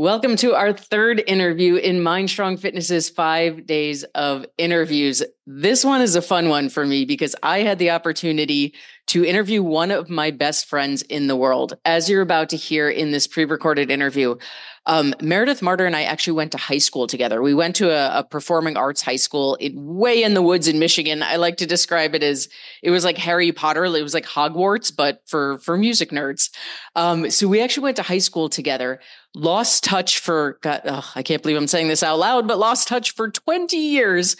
Welcome 0.00 0.36
to 0.36 0.54
our 0.54 0.72
third 0.72 1.24
interview 1.26 1.74
in 1.74 2.04
Mind 2.04 2.30
Strong 2.30 2.58
Fitness's 2.58 3.10
five 3.10 3.66
days 3.66 4.04
of 4.14 4.46
interviews. 4.56 5.24
This 5.44 5.84
one 5.84 6.02
is 6.02 6.14
a 6.14 6.22
fun 6.22 6.48
one 6.48 6.68
for 6.68 6.86
me 6.86 7.04
because 7.04 7.34
I 7.42 7.62
had 7.62 7.80
the 7.80 7.90
opportunity 7.90 8.74
to 9.08 9.24
interview 9.24 9.60
one 9.60 9.90
of 9.90 10.08
my 10.08 10.30
best 10.30 10.66
friends 10.66 11.02
in 11.02 11.26
the 11.26 11.34
world. 11.34 11.76
As 11.84 12.08
you're 12.08 12.22
about 12.22 12.50
to 12.50 12.56
hear 12.56 12.88
in 12.88 13.10
this 13.10 13.26
pre 13.26 13.44
recorded 13.44 13.90
interview, 13.90 14.36
um, 14.84 15.14
Meredith 15.20 15.62
Martyr 15.62 15.86
and 15.86 15.96
I 15.96 16.04
actually 16.04 16.34
went 16.34 16.52
to 16.52 16.58
high 16.58 16.78
school 16.78 17.06
together. 17.06 17.42
We 17.42 17.54
went 17.54 17.76
to 17.76 17.90
a, 17.90 18.20
a, 18.20 18.24
performing 18.24 18.76
arts 18.76 19.02
high 19.02 19.16
school 19.16 19.54
in, 19.56 19.72
way 19.96 20.22
in 20.22 20.34
the 20.34 20.42
woods 20.42 20.68
in 20.68 20.78
Michigan. 20.78 21.22
I 21.22 21.36
like 21.36 21.58
to 21.58 21.66
describe 21.66 22.14
it 22.14 22.22
as 22.22 22.48
it 22.82 22.90
was 22.90 23.04
like 23.04 23.18
Harry 23.18 23.52
Potter. 23.52 23.84
It 23.84 24.02
was 24.02 24.14
like 24.14 24.26
Hogwarts, 24.26 24.94
but 24.94 25.22
for 25.26 25.58
for 25.58 25.76
music 25.76 26.10
nerds. 26.10 26.50
Um, 26.94 27.30
so 27.30 27.48
we 27.48 27.60
actually 27.60 27.84
went 27.84 27.96
to 27.96 28.02
high 28.02 28.18
school 28.18 28.48
together. 28.48 29.00
Lost 29.38 29.84
touch 29.84 30.18
for 30.18 30.58
God, 30.62 30.80
oh, 30.84 31.12
I 31.14 31.22
can't 31.22 31.40
believe 31.40 31.56
I'm 31.56 31.68
saying 31.68 31.86
this 31.86 32.02
out 32.02 32.18
loud, 32.18 32.48
but 32.48 32.58
lost 32.58 32.88
touch 32.88 33.12
for 33.12 33.30
20 33.30 33.76
years 33.76 34.34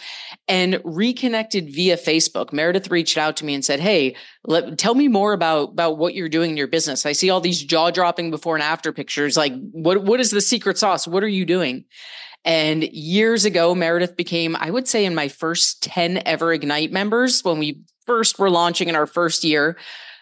and 0.48 0.80
reconnected 0.84 1.72
via 1.72 1.96
Facebook. 1.96 2.52
Meredith 2.52 2.90
reached 2.90 3.16
out 3.16 3.36
to 3.36 3.44
me 3.44 3.54
and 3.54 3.64
said, 3.64 3.78
"Hey, 3.78 4.16
let, 4.44 4.76
tell 4.76 4.96
me 4.96 5.06
more 5.06 5.32
about 5.32 5.70
about 5.70 5.98
what 5.98 6.14
you're 6.14 6.28
doing 6.28 6.50
in 6.50 6.56
your 6.56 6.66
business. 6.66 7.06
I 7.06 7.12
see 7.12 7.30
all 7.30 7.40
these 7.40 7.62
jaw 7.62 7.92
dropping 7.92 8.32
before 8.32 8.56
and 8.56 8.62
after 8.62 8.92
pictures. 8.92 9.36
Like, 9.36 9.52
what 9.70 10.02
what 10.02 10.18
is 10.18 10.32
the 10.32 10.40
secret 10.40 10.78
sauce? 10.78 11.06
What 11.06 11.22
are 11.22 11.28
you 11.28 11.46
doing?" 11.46 11.84
And 12.44 12.82
years 12.82 13.44
ago, 13.44 13.76
Meredith 13.76 14.16
became, 14.16 14.56
I 14.56 14.70
would 14.70 14.88
say, 14.88 15.04
in 15.04 15.14
my 15.14 15.28
first 15.28 15.82
10 15.84 16.22
ever 16.26 16.52
Ignite 16.52 16.90
members 16.90 17.44
when 17.44 17.58
we 17.58 17.82
first 18.04 18.38
were 18.38 18.50
launching 18.50 18.88
in 18.88 18.96
our 18.96 19.06
first 19.06 19.44
year 19.44 19.76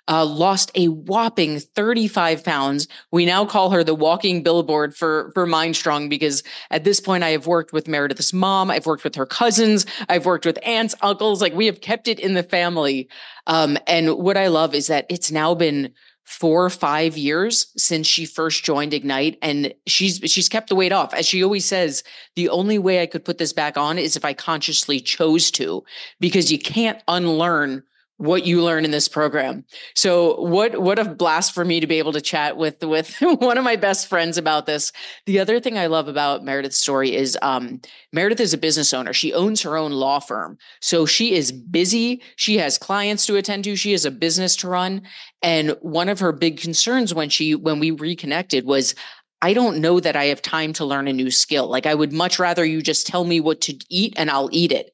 uh, 0.09 0.25
lost 0.25 0.71
a 0.75 0.89
whopping 0.89 1.59
35 1.59 2.45
pounds. 2.45 2.89
We 3.11 3.27
now 3.27 3.45
call 3.45 3.71
her 3.71 3.83
the 3.83 3.95
walking 3.95 4.43
billboard 4.43 4.95
for, 4.97 5.31
for 5.35 5.47
Mind 5.47 5.77
Strong 5.77 6.09
because 6.09 6.43
at 6.71 6.85
this 6.85 7.01
point 7.01 7.25
I 7.25 7.31
have 7.31 7.47
worked 7.47 7.73
with 7.73 7.89
Meredith's 7.89 8.33
mom. 8.33 8.71
I've 8.71 8.87
worked 8.87 9.05
with 9.05 9.15
her 9.17 9.27
cousins. 9.27 9.87
I've 10.09 10.27
worked 10.27 10.47
with 10.47 10.59
aunts, 10.65 10.95
uncles. 11.03 11.41
Like 11.43 11.55
we 11.55 11.67
have 11.67 11.81
kept 11.81 12.09
it 12.09 12.21
in 12.21 12.35
the 12.35 12.43
family. 12.43 13.09
Um, 13.47 13.79
and 13.87 14.17
what 14.17 14.37
I 14.37 14.49
love 14.49 14.75
is 14.75 14.87
that 14.89 15.07
it's 15.09 15.31
now 15.31 15.55
been 15.55 15.93
four 16.27 16.65
or 16.65 16.71
five 16.71 17.17
years 17.17 17.73
since 17.77 18.05
she 18.05 18.27
first 18.27 18.65
joined 18.65 18.93
Ignite 18.93 19.39
and 19.43 19.73
she's 19.87 20.19
she's 20.27 20.49
kept 20.49 20.69
the 20.69 20.75
weight 20.75 20.91
off. 20.91 21.15
As 21.15 21.25
she 21.25 21.43
always 21.43 21.65
says, 21.65 22.03
the 22.35 22.49
only 22.49 22.79
way 22.79 23.01
I 23.01 23.07
could 23.07 23.25
put 23.25 23.39
this 23.39 23.53
back 23.53 23.77
on 23.77 23.97
is 23.97 24.17
if 24.17 24.25
I 24.25 24.35
consciously 24.35 24.99
chose 24.99 25.53
to, 25.53 25.85
because 26.19 26.51
you 26.51 26.59
can't 26.59 27.01
unlearn 27.07 27.85
what 28.19 28.47
you 28.47 28.63
learn 28.63 28.85
in 28.85 28.91
this 28.91 29.09
program. 29.09 29.65
So 29.95 30.41
what 30.41 30.81
what 30.81 30.99
a 30.99 31.05
blast 31.05 31.53
for 31.53 31.65
me 31.65 31.81
to 31.81 31.87
be 31.87 31.99
able 31.99 32.13
to 32.13 32.21
chat 32.21 32.57
with 32.57 32.83
with 32.83 33.17
one 33.21 33.59
of 33.59 33.65
my 33.65 33.77
best 33.77 34.09
friends 34.09 34.39
about 34.39 34.67
this. 34.67 34.91
The 35.27 35.39
other 35.39 35.61
thing 35.61 35.77
I 35.77 35.87
love 35.87 36.09
about 36.09 36.45
Meredith's 36.45 36.79
story 36.79 37.15
is 37.15 37.39
um, 37.43 37.81
Meredith 38.13 38.41
is 38.41 38.55
a 38.55 38.59
business 38.59 38.95
owner. 38.95 39.13
She 39.13 39.35
owns 39.35 39.63
her 39.63 39.77
own 39.77 39.93
law 39.93 40.19
firm. 40.19 40.57
So 40.81 41.05
she 41.05 41.35
is 41.35 41.53
busy. 41.53 42.23
She 42.37 42.57
has 42.59 42.79
clients 42.79 43.27
to 43.27 43.37
attend 43.37 43.65
to. 43.65 43.77
She 43.77 43.93
has 43.93 44.05
a 44.05 44.11
business 44.11 44.57
to 44.57 44.69
run. 44.69 45.03
And 45.43 45.77
one 45.81 46.09
of 46.09 46.21
her 46.21 46.33
big 46.33 46.59
concerns 46.59 47.13
when 47.13 47.29
she 47.29 47.55
when 47.55 47.79
we 47.79 47.91
reconnected 47.91 48.65
was 48.65 48.95
I 49.43 49.53
don't 49.53 49.83
know 49.83 50.01
that 50.01 50.17
I 50.17 50.25
have 50.27 50.41
time 50.41 50.73
to 50.75 50.87
learn 50.87 51.09
a 51.09 51.13
new 51.13 51.31
skill. 51.31 51.69
Like 51.69 51.85
I 51.85 51.95
would 51.95 52.13
much 52.13 52.39
rather 52.39 52.65
you 52.65 52.81
just 52.81 53.07
tell 53.07 53.25
me 53.25 53.41
what 53.41 53.61
to 53.63 53.79
eat 53.91 54.15
and 54.17 54.31
I'll 54.31 54.49
eat 54.51 54.73
it. 54.73 54.93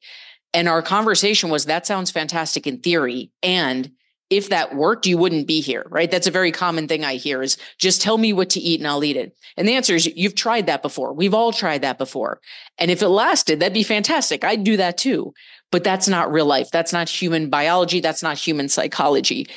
And 0.53 0.67
our 0.67 0.81
conversation 0.81 1.49
was 1.49 1.65
that 1.65 1.87
sounds 1.87 2.11
fantastic 2.11 2.67
in 2.67 2.79
theory. 2.79 3.31
And 3.41 3.91
if 4.29 4.49
that 4.49 4.75
worked, 4.75 5.05
you 5.05 5.17
wouldn't 5.17 5.47
be 5.47 5.61
here, 5.61 5.85
right? 5.89 6.09
That's 6.09 6.27
a 6.27 6.31
very 6.31 6.51
common 6.51 6.87
thing 6.87 7.03
I 7.03 7.15
hear 7.15 7.41
is 7.43 7.57
just 7.77 8.01
tell 8.01 8.17
me 8.17 8.33
what 8.33 8.49
to 8.51 8.59
eat 8.59 8.79
and 8.79 8.87
I'll 8.87 9.03
eat 9.03 9.17
it. 9.17 9.35
And 9.57 9.67
the 9.67 9.75
answer 9.75 9.95
is 9.95 10.07
you've 10.07 10.35
tried 10.35 10.65
that 10.67 10.81
before. 10.81 11.13
We've 11.13 11.33
all 11.33 11.51
tried 11.51 11.81
that 11.81 11.97
before. 11.97 12.39
And 12.79 12.89
if 12.89 13.01
it 13.01 13.09
lasted, 13.09 13.59
that'd 13.59 13.73
be 13.73 13.83
fantastic. 13.83 14.43
I'd 14.43 14.63
do 14.63 14.77
that 14.77 14.97
too. 14.97 15.33
But 15.71 15.83
that's 15.83 16.07
not 16.07 16.31
real 16.31 16.45
life. 16.45 16.69
That's 16.71 16.93
not 16.93 17.09
human 17.09 17.49
biology. 17.49 17.99
That's 17.99 18.23
not 18.23 18.37
human 18.37 18.69
psychology. 18.69 19.47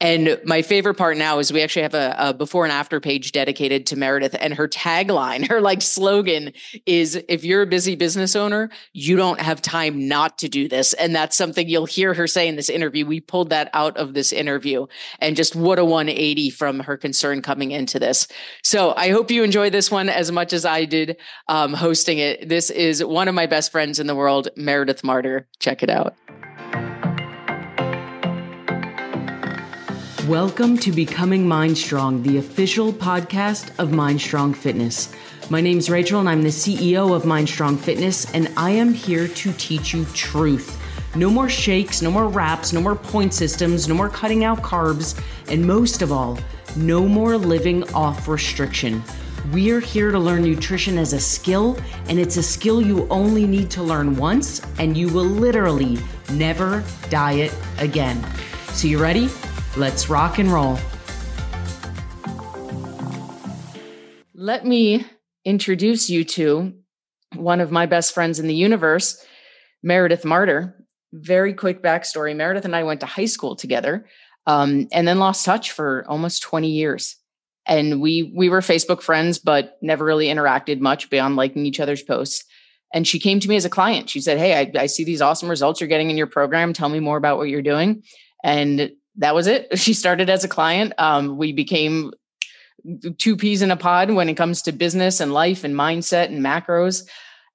And 0.00 0.40
my 0.44 0.62
favorite 0.62 0.94
part 0.96 1.16
now 1.16 1.38
is 1.38 1.52
we 1.52 1.62
actually 1.62 1.82
have 1.82 1.94
a, 1.94 2.14
a, 2.18 2.34
before 2.34 2.64
and 2.64 2.72
after 2.72 3.00
page 3.00 3.32
dedicated 3.32 3.86
to 3.86 3.96
Meredith, 3.96 4.34
and 4.38 4.52
her 4.52 4.68
tagline, 4.68 5.48
her 5.48 5.60
like 5.60 5.82
slogan 5.82 6.52
is 6.84 7.22
if 7.28 7.44
you're 7.44 7.62
a 7.62 7.66
busy 7.66 7.94
business 7.94 8.34
owner, 8.34 8.70
you 8.92 9.16
don't 9.16 9.40
have 9.40 9.62
time 9.62 10.08
not 10.08 10.36
to 10.38 10.48
do 10.48 10.68
this. 10.68 10.94
And 10.94 11.14
that's 11.14 11.36
something 11.36 11.68
you'll 11.68 11.86
hear 11.86 12.12
her 12.12 12.26
say 12.26 12.48
in 12.48 12.56
this 12.56 12.68
interview. 12.68 13.06
We 13.06 13.20
pulled 13.20 13.50
that 13.50 13.70
out 13.72 13.96
of 13.96 14.14
this 14.14 14.32
interview, 14.32 14.86
and 15.20 15.36
just 15.36 15.54
what 15.54 15.78
a 15.78 15.84
180 15.84 16.50
from 16.50 16.80
her 16.80 16.96
concern 16.96 17.40
coming 17.40 17.70
into 17.70 17.98
this. 17.98 18.26
So 18.62 18.94
I 18.96 19.10
hope 19.10 19.30
you 19.30 19.44
enjoy 19.44 19.70
this 19.70 19.90
one 19.90 20.08
as 20.08 20.32
much 20.32 20.52
as 20.52 20.64
I 20.64 20.84
did 20.84 21.16
um, 21.48 21.72
hosting 21.72 22.18
it. 22.18 22.48
This 22.48 22.68
is 22.70 23.02
one 23.04 23.28
of 23.28 23.34
my 23.34 23.46
best 23.46 23.70
friends 23.70 24.00
in 24.00 24.06
the 24.06 24.14
world, 24.14 24.48
Meredith 24.56 25.04
Martyr. 25.04 25.46
Check 25.60 25.82
it 25.82 25.90
out. 25.90 26.14
Welcome 30.28 30.78
to 30.78 30.90
Becoming 30.90 31.46
Mind 31.46 31.76
Strong, 31.76 32.22
the 32.22 32.38
official 32.38 32.94
podcast 32.94 33.78
of 33.78 33.92
Mind 33.92 34.22
Strong 34.22 34.54
Fitness. 34.54 35.12
My 35.50 35.60
name 35.60 35.76
is 35.76 35.90
Rachel 35.90 36.18
and 36.18 36.30
I'm 36.30 36.42
the 36.42 36.48
CEO 36.48 37.14
of 37.14 37.26
Mind 37.26 37.46
Strong 37.46 37.76
Fitness, 37.76 38.32
and 38.32 38.50
I 38.56 38.70
am 38.70 38.94
here 38.94 39.28
to 39.28 39.52
teach 39.52 39.92
you 39.92 40.06
truth. 40.14 40.80
No 41.14 41.28
more 41.28 41.50
shakes, 41.50 42.00
no 42.00 42.10
more 42.10 42.26
wraps, 42.26 42.72
no 42.72 42.80
more 42.80 42.96
point 42.96 43.34
systems, 43.34 43.86
no 43.86 43.94
more 43.94 44.08
cutting 44.08 44.44
out 44.44 44.62
carbs, 44.62 45.22
and 45.48 45.66
most 45.66 46.00
of 46.00 46.10
all, 46.10 46.38
no 46.74 47.06
more 47.06 47.36
living 47.36 47.84
off 47.92 48.26
restriction. 48.26 49.04
We're 49.52 49.80
here 49.80 50.10
to 50.10 50.18
learn 50.18 50.40
nutrition 50.40 50.96
as 50.96 51.12
a 51.12 51.20
skill, 51.20 51.78
and 52.08 52.18
it's 52.18 52.38
a 52.38 52.42
skill 52.42 52.80
you 52.80 53.06
only 53.10 53.46
need 53.46 53.70
to 53.72 53.82
learn 53.82 54.16
once, 54.16 54.62
and 54.78 54.96
you 54.96 55.08
will 55.08 55.26
literally 55.26 55.98
never 56.32 56.82
diet 57.10 57.54
again. 57.78 58.24
So, 58.68 58.88
you 58.88 58.98
ready? 58.98 59.28
Let's 59.76 60.08
rock 60.08 60.38
and 60.38 60.52
roll. 60.52 60.78
Let 64.32 64.64
me 64.64 65.04
introduce 65.44 66.08
you 66.08 66.22
to 66.24 66.74
one 67.34 67.60
of 67.60 67.72
my 67.72 67.86
best 67.86 68.14
friends 68.14 68.38
in 68.38 68.46
the 68.46 68.54
universe, 68.54 69.24
Meredith 69.82 70.24
Martyr. 70.24 70.86
Very 71.12 71.54
quick 71.54 71.82
backstory 71.82 72.36
Meredith 72.36 72.64
and 72.64 72.76
I 72.76 72.84
went 72.84 73.00
to 73.00 73.06
high 73.06 73.24
school 73.24 73.56
together 73.56 74.06
um, 74.46 74.86
and 74.92 75.08
then 75.08 75.18
lost 75.18 75.44
touch 75.44 75.72
for 75.72 76.04
almost 76.08 76.42
20 76.42 76.68
years. 76.68 77.16
And 77.66 78.00
we 78.00 78.32
we 78.36 78.48
were 78.48 78.60
Facebook 78.60 79.02
friends, 79.02 79.40
but 79.40 79.76
never 79.82 80.04
really 80.04 80.26
interacted 80.26 80.78
much 80.78 81.10
beyond 81.10 81.34
liking 81.34 81.66
each 81.66 81.80
other's 81.80 82.02
posts. 82.02 82.44
And 82.92 83.08
she 83.08 83.18
came 83.18 83.40
to 83.40 83.48
me 83.48 83.56
as 83.56 83.64
a 83.64 83.70
client. 83.70 84.08
She 84.08 84.20
said, 84.20 84.38
Hey, 84.38 84.54
I, 84.56 84.82
I 84.82 84.86
see 84.86 85.02
these 85.02 85.22
awesome 85.22 85.48
results 85.48 85.80
you're 85.80 85.88
getting 85.88 86.10
in 86.10 86.16
your 86.16 86.28
program. 86.28 86.72
Tell 86.72 86.88
me 86.88 87.00
more 87.00 87.16
about 87.16 87.38
what 87.38 87.48
you're 87.48 87.62
doing. 87.62 88.04
And 88.44 88.92
that 89.16 89.34
was 89.34 89.46
it. 89.46 89.78
She 89.78 89.94
started 89.94 90.30
as 90.30 90.44
a 90.44 90.48
client. 90.48 90.92
Um, 90.98 91.36
we 91.36 91.52
became 91.52 92.12
two 93.18 93.36
peas 93.36 93.62
in 93.62 93.70
a 93.70 93.76
pod 93.76 94.10
when 94.10 94.28
it 94.28 94.34
comes 94.34 94.62
to 94.62 94.72
business 94.72 95.20
and 95.20 95.32
life 95.32 95.64
and 95.64 95.74
mindset 95.74 96.26
and 96.26 96.44
macros. 96.44 97.06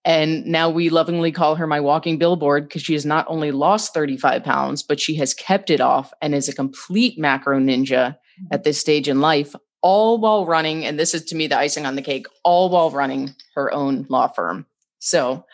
And 0.05 0.45
now 0.45 0.69
we 0.69 0.89
lovingly 0.89 1.31
call 1.31 1.55
her 1.55 1.67
my 1.67 1.81
walking 1.81 2.17
billboard 2.17 2.67
because 2.67 2.81
she 2.81 2.93
has 2.93 3.05
not 3.05 3.25
only 3.27 3.51
lost 3.51 3.93
35 3.93 4.43
pounds, 4.43 4.81
but 4.81 4.99
she 4.99 5.15
has 5.15 5.33
kept 5.33 5.69
it 5.69 5.81
off 5.81 6.13
and 6.21 6.33
is 6.33 6.47
a 6.47 6.55
complete 6.55 7.19
macro 7.19 7.59
ninja 7.59 8.17
at 8.51 8.63
this 8.63 8.79
stage 8.79 9.09
in 9.09 9.19
life, 9.19 9.53
all 9.81 10.17
while 10.17 10.45
running. 10.45 10.85
And 10.85 10.97
this 10.97 11.13
is 11.13 11.25
to 11.25 11.35
me 11.35 11.47
the 11.47 11.57
icing 11.57 11.85
on 11.85 11.95
the 11.95 12.01
cake, 12.01 12.27
all 12.43 12.69
while 12.69 12.89
running 12.89 13.35
her 13.55 13.73
own 13.73 14.05
law 14.09 14.29
firm. 14.29 14.65
So, 14.99 15.45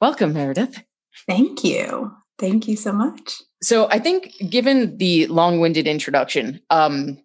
welcome, 0.00 0.32
Meredith. 0.32 0.82
Thank 1.26 1.62
you. 1.62 2.12
Thank 2.38 2.68
you 2.68 2.76
so 2.76 2.92
much. 2.92 3.42
So 3.62 3.88
I 3.90 3.98
think, 3.98 4.34
given 4.50 4.98
the 4.98 5.26
long-winded 5.28 5.86
introduction, 5.86 6.60
um, 6.68 7.18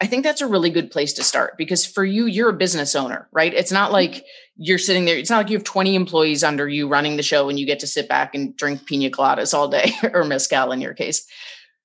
I 0.00 0.06
think 0.06 0.24
that's 0.24 0.40
a 0.40 0.46
really 0.46 0.70
good 0.70 0.90
place 0.90 1.12
to 1.14 1.22
start 1.22 1.58
because 1.58 1.84
for 1.84 2.04
you, 2.04 2.26
you're 2.26 2.48
a 2.48 2.54
business 2.54 2.96
owner, 2.96 3.28
right? 3.32 3.52
It's 3.52 3.70
not 3.70 3.92
like 3.92 4.24
you're 4.56 4.78
sitting 4.78 5.04
there. 5.04 5.16
It's 5.16 5.30
not 5.30 5.36
like 5.38 5.50
you 5.50 5.56
have 5.56 5.64
20 5.64 5.94
employees 5.94 6.42
under 6.42 6.66
you 6.68 6.88
running 6.88 7.16
the 7.16 7.22
show 7.22 7.48
and 7.48 7.60
you 7.60 7.66
get 7.66 7.80
to 7.80 7.86
sit 7.86 8.08
back 8.08 8.34
and 8.34 8.56
drink 8.56 8.86
pina 8.86 9.10
coladas 9.10 9.52
all 9.52 9.68
day 9.68 9.92
or 10.14 10.24
mezcal 10.24 10.72
in 10.72 10.80
your 10.80 10.94
case. 10.94 11.26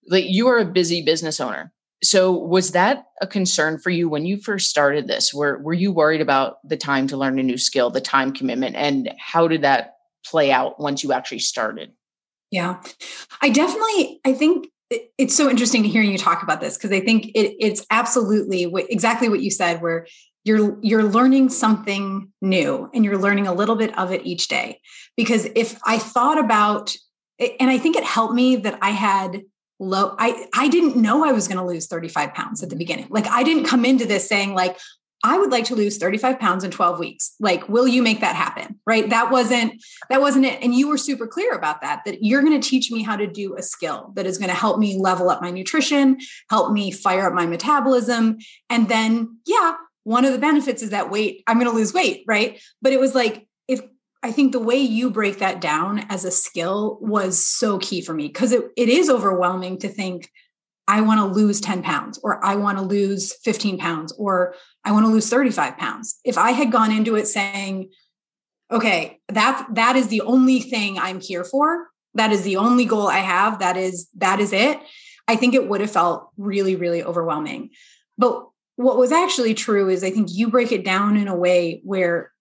Like 0.07 0.25
you 0.27 0.47
are 0.47 0.59
a 0.59 0.65
busy 0.65 1.03
business 1.03 1.41
owner. 1.41 1.73
So 2.03 2.31
was 2.31 2.71
that 2.71 3.05
a 3.21 3.27
concern 3.27 3.79
for 3.79 3.89
you 3.89 4.07
when 4.07 4.25
you 4.25 4.37
first 4.37 4.69
started 4.69 5.07
this? 5.07 5.33
Were 5.33 5.61
were 5.61 5.73
you 5.73 5.91
worried 5.91 6.21
about 6.21 6.57
the 6.67 6.77
time 6.77 7.07
to 7.07 7.17
learn 7.17 7.39
a 7.39 7.43
new 7.43 7.57
skill, 7.57 7.89
the 7.89 8.01
time 8.01 8.31
commitment, 8.31 8.75
and 8.75 9.13
how 9.17 9.47
did 9.47 9.63
that 9.63 9.95
play 10.25 10.51
out 10.51 10.79
once 10.79 11.03
you 11.03 11.13
actually 11.13 11.39
started? 11.39 11.91
Yeah, 12.55 12.81
I 13.41 13.49
definitely, 13.49 14.21
I 14.23 14.31
think 14.31 14.69
it's 15.17 15.35
so 15.35 15.49
interesting 15.49 15.83
to 15.83 15.89
hear 15.89 16.01
you 16.01 16.17
talk 16.17 16.41
about 16.41 16.61
this 16.61 16.77
because 16.77 16.93
I 16.93 17.01
think 17.01 17.25
it, 17.35 17.57
it's 17.59 17.85
absolutely 17.91 18.65
what, 18.65 18.89
exactly 18.89 19.27
what 19.27 19.41
you 19.41 19.51
said, 19.51 19.81
where 19.81 20.07
you're 20.45 20.77
you're 20.81 21.03
learning 21.03 21.49
something 21.49 22.31
new 22.41 22.89
and 22.93 23.03
you're 23.03 23.17
learning 23.17 23.45
a 23.45 23.53
little 23.53 23.75
bit 23.75 23.97
of 23.99 24.13
it 24.13 24.25
each 24.25 24.47
day. 24.47 24.79
Because 25.17 25.49
if 25.53 25.77
I 25.85 25.97
thought 25.97 26.39
about, 26.39 26.95
and 27.59 27.69
I 27.69 27.77
think 27.77 27.97
it 27.97 28.05
helped 28.05 28.33
me 28.33 28.55
that 28.55 28.79
I 28.81 28.91
had 28.91 29.41
low, 29.77 30.15
I 30.17 30.47
I 30.53 30.69
didn't 30.69 30.95
know 30.95 31.25
I 31.25 31.33
was 31.33 31.49
going 31.49 31.57
to 31.57 31.65
lose 31.65 31.87
35 31.87 32.33
pounds 32.33 32.63
at 32.63 32.69
the 32.69 32.77
beginning. 32.77 33.07
Like 33.09 33.27
I 33.27 33.43
didn't 33.43 33.65
come 33.65 33.83
into 33.83 34.05
this 34.05 34.29
saying 34.29 34.53
like 34.53 34.77
I 35.25 35.39
would 35.39 35.51
like 35.51 35.65
to 35.65 35.75
lose 35.75 35.97
35 35.97 36.39
pounds 36.39 36.63
in 36.63 36.69
12 36.69 36.99
weeks. 36.99 37.33
Like, 37.39 37.67
will 37.67 37.87
you 37.87 38.03
make 38.03 38.19
that 38.19 38.35
happen? 38.35 38.79
Right. 38.85 39.09
That 39.09 39.31
wasn't, 39.31 39.83
that 40.07 40.21
wasn't 40.21 40.45
it. 40.45 40.61
And 40.61 40.75
you 40.75 40.87
were 40.87 40.99
super 40.99 41.25
clear 41.25 41.53
about 41.53 41.81
that, 41.81 42.03
that 42.05 42.23
you're 42.23 42.43
going 42.43 42.61
to 42.61 42.69
teach 42.69 42.91
me 42.91 43.01
how 43.01 43.15
to 43.15 43.25
do 43.25 43.55
a 43.57 43.63
skill 43.63 44.13
that 44.15 44.27
is 44.27 44.37
going 44.37 44.51
to 44.51 44.55
help 44.55 44.77
me 44.77 44.99
level 44.99 45.31
up 45.31 45.41
my 45.41 45.49
nutrition, 45.49 46.19
help 46.51 46.71
me 46.71 46.91
fire 46.91 47.25
up 47.25 47.33
my 47.33 47.47
metabolism. 47.47 48.37
And 48.69 48.87
then, 48.87 49.39
yeah, 49.47 49.73
one 50.03 50.25
of 50.25 50.31
the 50.31 50.37
benefits 50.37 50.83
is 50.83 50.91
that 50.91 51.09
weight, 51.09 51.41
I'm 51.47 51.57
going 51.57 51.71
to 51.71 51.75
lose 51.75 51.91
weight. 51.91 52.23
Right. 52.27 52.61
But 52.83 52.93
it 52.93 52.99
was 52.99 53.15
like, 53.15 53.47
if 53.67 53.81
I 54.21 54.31
think 54.31 54.51
the 54.51 54.59
way 54.59 54.77
you 54.77 55.09
break 55.09 55.39
that 55.39 55.59
down 55.59 56.05
as 56.09 56.23
a 56.23 56.29
skill 56.29 56.99
was 57.01 57.43
so 57.43 57.79
key 57.79 58.01
for 58.01 58.13
me 58.13 58.27
because 58.27 58.51
it, 58.51 58.63
it 58.77 58.89
is 58.89 59.09
overwhelming 59.09 59.79
to 59.79 59.87
think, 59.87 60.29
I 60.87 61.01
want 61.01 61.19
to 61.19 61.39
lose 61.39 61.59
10 61.61 61.81
pounds, 61.81 62.19
or 62.23 62.43
I 62.45 62.55
want 62.55 62.77
to 62.77 62.83
lose 62.83 63.33
15 63.43 63.79
pounds, 63.79 64.13
or 64.19 64.53
I 64.85 64.91
want 64.91 65.05
to 65.05 65.11
lose 65.11 65.29
35 65.29 65.77
pounds. 65.77 66.19
If 66.23 66.37
I 66.37 66.51
had 66.51 66.71
gone 66.71 66.91
into 66.91 67.15
it 67.15 67.27
saying, 67.27 67.89
okay, 68.71 69.19
that 69.29 69.67
that 69.71 69.95
is 69.95 70.07
the 70.07 70.21
only 70.21 70.59
thing 70.59 70.97
I'm 70.99 71.19
here 71.19 71.43
for, 71.43 71.87
that 72.13 72.31
is 72.31 72.43
the 72.43 72.57
only 72.57 72.85
goal 72.85 73.07
I 73.07 73.19
have, 73.19 73.59
that 73.59 73.77
is 73.77 74.07
that 74.15 74.39
is 74.39 74.53
it, 74.53 74.79
I 75.27 75.35
think 75.35 75.53
it 75.53 75.67
would 75.67 75.81
have 75.81 75.91
felt 75.91 76.29
really, 76.37 76.75
really 76.75 77.03
overwhelming. 77.03 77.71
But 78.17 78.47
what 78.75 78.97
was 78.97 79.11
actually 79.11 79.53
true 79.53 79.89
is 79.89 80.03
I 80.03 80.11
think 80.11 80.29
you 80.31 80.49
break 80.49 80.71
it 80.71 80.85
down 80.85 81.17
in 81.17 81.27
a 81.27 81.35
way 81.35 81.81
where 81.83 82.31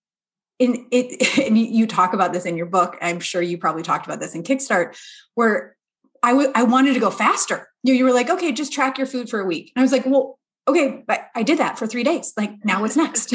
in 0.59 0.87
it 0.91 1.39
and 1.45 1.57
you 1.57 1.87
talk 1.87 2.13
about 2.13 2.33
this 2.33 2.45
in 2.45 2.57
your 2.57 2.67
book. 2.67 2.97
I'm 3.01 3.19
sure 3.19 3.41
you 3.41 3.57
probably 3.57 3.83
talked 3.83 4.05
about 4.05 4.19
this 4.19 4.35
in 4.35 4.43
kickstart 4.43 4.97
where 5.33 5.75
I, 6.23 6.31
w- 6.31 6.51
I 6.55 6.63
wanted 6.63 6.93
to 6.93 6.99
go 6.99 7.09
faster. 7.09 7.67
You, 7.83 7.93
you 7.93 8.03
were 8.03 8.13
like 8.13 8.29
okay 8.29 8.51
just 8.51 8.73
track 8.73 8.97
your 8.97 9.07
food 9.07 9.29
for 9.29 9.39
a 9.39 9.45
week. 9.45 9.71
And 9.75 9.81
i 9.81 9.83
was 9.83 9.91
like 9.91 10.05
well 10.05 10.39
okay, 10.67 11.03
but 11.07 11.29
I 11.35 11.43
did 11.43 11.59
that 11.59 11.77
for 11.77 11.87
three 11.87 12.03
days. 12.03 12.33
Like 12.35 12.63
now 12.63 12.81
what's 12.81 12.97
next? 12.97 13.33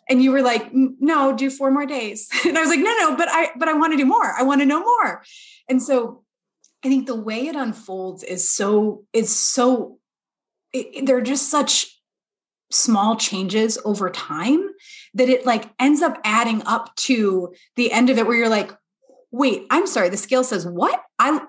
and 0.08 0.22
you 0.22 0.30
were 0.32 0.42
like, 0.42 0.70
no, 0.72 1.34
do 1.34 1.50
four 1.50 1.70
more 1.70 1.86
days. 1.86 2.28
And 2.46 2.56
I 2.56 2.60
was 2.60 2.70
like, 2.70 2.80
no, 2.80 2.94
no, 2.98 3.16
but 3.16 3.28
I, 3.30 3.50
but 3.56 3.68
I 3.68 3.74
want 3.74 3.92
to 3.92 3.96
do 3.96 4.06
more. 4.06 4.34
I 4.38 4.42
want 4.42 4.60
to 4.60 4.66
know 4.66 4.80
more. 4.80 5.22
And 5.68 5.82
so 5.82 6.24
I 6.84 6.88
think 6.88 7.06
the 7.06 7.16
way 7.16 7.46
it 7.46 7.56
unfolds 7.56 8.22
is 8.22 8.50
so, 8.50 9.04
is 9.12 9.34
so, 9.34 9.98
it, 10.72 11.06
they're 11.06 11.20
just 11.20 11.50
such 11.50 12.00
small 12.70 13.16
changes 13.16 13.78
over 13.84 14.10
time 14.10 14.70
that 15.14 15.28
it 15.28 15.44
like 15.44 15.70
ends 15.78 16.00
up 16.02 16.18
adding 16.24 16.62
up 16.64 16.94
to 16.96 17.54
the 17.76 17.92
end 17.92 18.08
of 18.08 18.18
it 18.18 18.26
where 18.26 18.36
you're 18.36 18.48
like, 18.48 18.72
wait, 19.30 19.66
I'm 19.70 19.86
sorry, 19.86 20.08
the 20.08 20.16
scale 20.16 20.44
says 20.44 20.66
what? 20.66 21.02
I 21.18 21.42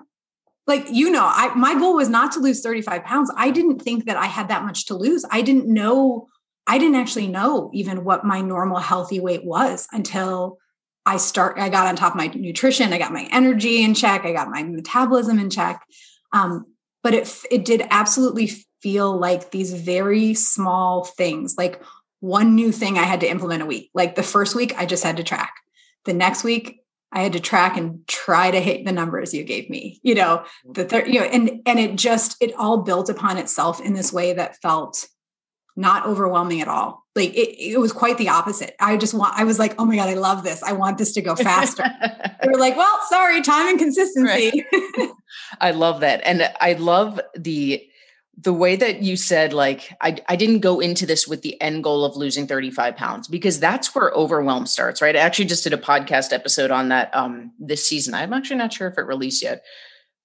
like 0.66 0.86
you 0.90 1.10
know 1.10 1.24
i 1.24 1.54
my 1.54 1.74
goal 1.74 1.96
was 1.96 2.08
not 2.08 2.32
to 2.32 2.40
lose 2.40 2.60
35 2.60 3.04
pounds. 3.04 3.30
I 3.36 3.50
didn't 3.50 3.80
think 3.80 4.06
that 4.06 4.16
i 4.16 4.26
had 4.26 4.48
that 4.48 4.64
much 4.64 4.86
to 4.86 4.94
lose. 4.94 5.24
I 5.30 5.42
didn't 5.42 5.66
know 5.66 6.28
i 6.66 6.78
didn't 6.78 6.96
actually 6.96 7.28
know 7.28 7.70
even 7.74 8.04
what 8.04 8.24
my 8.24 8.40
normal 8.40 8.78
healthy 8.78 9.20
weight 9.20 9.44
was 9.44 9.86
until 9.92 10.58
i 11.06 11.16
start 11.16 11.58
i 11.58 11.68
got 11.68 11.86
on 11.86 11.96
top 11.96 12.12
of 12.12 12.16
my 12.16 12.28
nutrition 12.28 12.92
i 12.92 12.98
got 12.98 13.12
my 13.12 13.28
energy 13.30 13.82
in 13.82 13.94
check 13.94 14.24
i 14.24 14.32
got 14.32 14.48
my 14.48 14.62
metabolism 14.62 15.38
in 15.38 15.50
check. 15.50 15.82
Um, 16.32 16.66
but 17.02 17.14
it 17.14 17.42
it 17.50 17.64
did 17.64 17.86
absolutely 17.90 18.50
feel 18.82 19.16
like 19.16 19.50
these 19.50 19.72
very 19.72 20.34
small 20.34 21.04
things 21.04 21.54
like 21.56 21.82
one 22.20 22.54
new 22.54 22.72
thing 22.72 22.98
i 22.98 23.02
had 23.02 23.20
to 23.20 23.30
implement 23.30 23.62
a 23.62 23.66
week. 23.66 23.90
Like 23.94 24.14
the 24.14 24.22
first 24.22 24.54
week 24.54 24.74
i 24.78 24.86
just 24.86 25.04
had 25.04 25.18
to 25.18 25.22
track. 25.22 25.54
The 26.06 26.14
next 26.14 26.44
week 26.44 26.83
I 27.12 27.22
had 27.22 27.32
to 27.34 27.40
track 27.40 27.76
and 27.76 28.06
try 28.08 28.50
to 28.50 28.60
hit 28.60 28.84
the 28.84 28.92
numbers 28.92 29.32
you 29.32 29.44
gave 29.44 29.70
me, 29.70 30.00
you 30.02 30.14
know, 30.14 30.44
the 30.68 30.84
third, 30.84 31.06
you 31.06 31.20
know, 31.20 31.26
and 31.26 31.62
and 31.64 31.78
it 31.78 31.96
just 31.96 32.36
it 32.40 32.54
all 32.56 32.78
built 32.78 33.08
upon 33.08 33.38
itself 33.38 33.80
in 33.80 33.94
this 33.94 34.12
way 34.12 34.32
that 34.32 34.60
felt 34.62 35.06
not 35.76 36.06
overwhelming 36.06 36.60
at 36.60 36.68
all. 36.68 37.04
Like 37.16 37.34
it, 37.34 37.56
it 37.58 37.78
was 37.78 37.92
quite 37.92 38.18
the 38.18 38.28
opposite. 38.28 38.74
I 38.80 38.96
just 38.96 39.14
want, 39.14 39.34
I 39.38 39.44
was 39.44 39.58
like, 39.58 39.74
oh 39.78 39.84
my 39.84 39.96
God, 39.96 40.08
I 40.08 40.14
love 40.14 40.42
this. 40.42 40.62
I 40.62 40.72
want 40.72 40.98
this 40.98 41.12
to 41.12 41.22
go 41.22 41.34
faster. 41.36 41.84
they 42.42 42.48
were 42.48 42.58
like, 42.58 42.76
well, 42.76 42.98
sorry, 43.08 43.40
time 43.42 43.70
and 43.70 43.78
consistency. 43.78 44.64
Right. 44.72 45.10
I 45.60 45.72
love 45.72 46.00
that. 46.00 46.20
And 46.24 46.50
I 46.60 46.74
love 46.74 47.20
the 47.36 47.84
the 48.36 48.52
way 48.52 48.76
that 48.76 49.02
you 49.02 49.16
said 49.16 49.52
like 49.52 49.96
I, 50.00 50.16
I 50.28 50.36
didn't 50.36 50.60
go 50.60 50.80
into 50.80 51.06
this 51.06 51.26
with 51.26 51.42
the 51.42 51.60
end 51.60 51.84
goal 51.84 52.04
of 52.04 52.16
losing 52.16 52.46
35 52.46 52.96
pounds 52.96 53.28
because 53.28 53.60
that's 53.60 53.94
where 53.94 54.10
overwhelm 54.10 54.66
starts 54.66 55.00
right? 55.00 55.16
I 55.16 55.20
actually 55.20 55.46
just 55.46 55.64
did 55.64 55.72
a 55.72 55.78
podcast 55.78 56.32
episode 56.32 56.70
on 56.70 56.88
that 56.88 57.14
um 57.14 57.52
this 57.58 57.86
season. 57.86 58.14
I'm 58.14 58.32
actually 58.32 58.56
not 58.56 58.72
sure 58.72 58.88
if 58.88 58.98
it 58.98 59.02
released 59.02 59.42
yet 59.42 59.62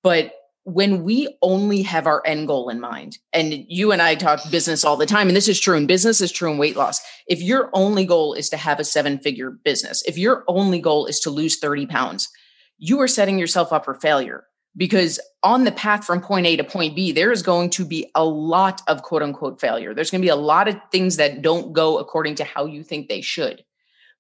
but 0.04 0.34
when 0.64 1.04
we 1.04 1.36
only 1.42 1.82
have 1.82 2.06
our 2.06 2.22
end 2.26 2.48
goal 2.48 2.70
in 2.70 2.80
mind 2.80 3.18
and 3.34 3.54
you 3.68 3.92
and 3.92 4.02
i 4.02 4.14
talk 4.14 4.40
business 4.52 4.84
all 4.84 4.98
the 4.98 5.06
time 5.06 5.28
and 5.28 5.36
this 5.36 5.48
is 5.48 5.60
true 5.60 5.76
in 5.76 5.88
business 5.88 6.22
is 6.22 6.32
true 6.32 6.52
in 6.52 6.58
weight 6.58 6.76
loss. 6.76 7.02
If 7.28 7.42
your 7.42 7.70
only 7.74 8.06
goal 8.06 8.34
is 8.34 8.50
to 8.50 8.58
have 8.58 8.80
a 8.80 8.84
seven 8.84 9.20
figure 9.20 9.52
business 9.52 10.04
if 10.06 10.18
your 10.18 10.44
only 10.48 10.80
goal 10.80 11.06
is 11.06 11.20
to 11.22 11.30
lose 11.30 11.58
30 11.60 11.88
pounds 11.88 12.30
you 12.78 13.00
are 13.00 13.08
setting 13.08 13.40
yourself 13.40 13.74
up 13.74 13.86
for 13.86 13.96
failure 13.96 14.46
because 14.80 15.20
on 15.44 15.66
the 15.66 15.74
path 15.74 16.06
from 16.06 16.22
point 16.22 16.48
A 16.48 16.56
to 16.56 16.64
point 16.64 16.96
B, 16.96 17.12
there 17.12 17.34
is 17.34 17.44
going 17.44 17.70
to 17.72 17.84
be 17.84 18.10
a 18.16 18.24
lot 18.24 18.82
of 18.88 19.04
quote 19.04 19.22
unquote 19.22 19.60
failure. 19.60 19.94
There's 19.94 20.10
going 20.10 20.22
to 20.22 20.26
be 20.26 20.30
a 20.30 20.38
lot 20.38 20.70
of 20.70 20.78
things 20.90 21.18
that 21.18 21.42
don't 21.42 21.74
go 21.74 21.98
according 22.00 22.36
to 22.36 22.46
how 22.46 22.66
you 22.66 22.82
think 22.82 23.10
they 23.10 23.20
should. 23.20 23.64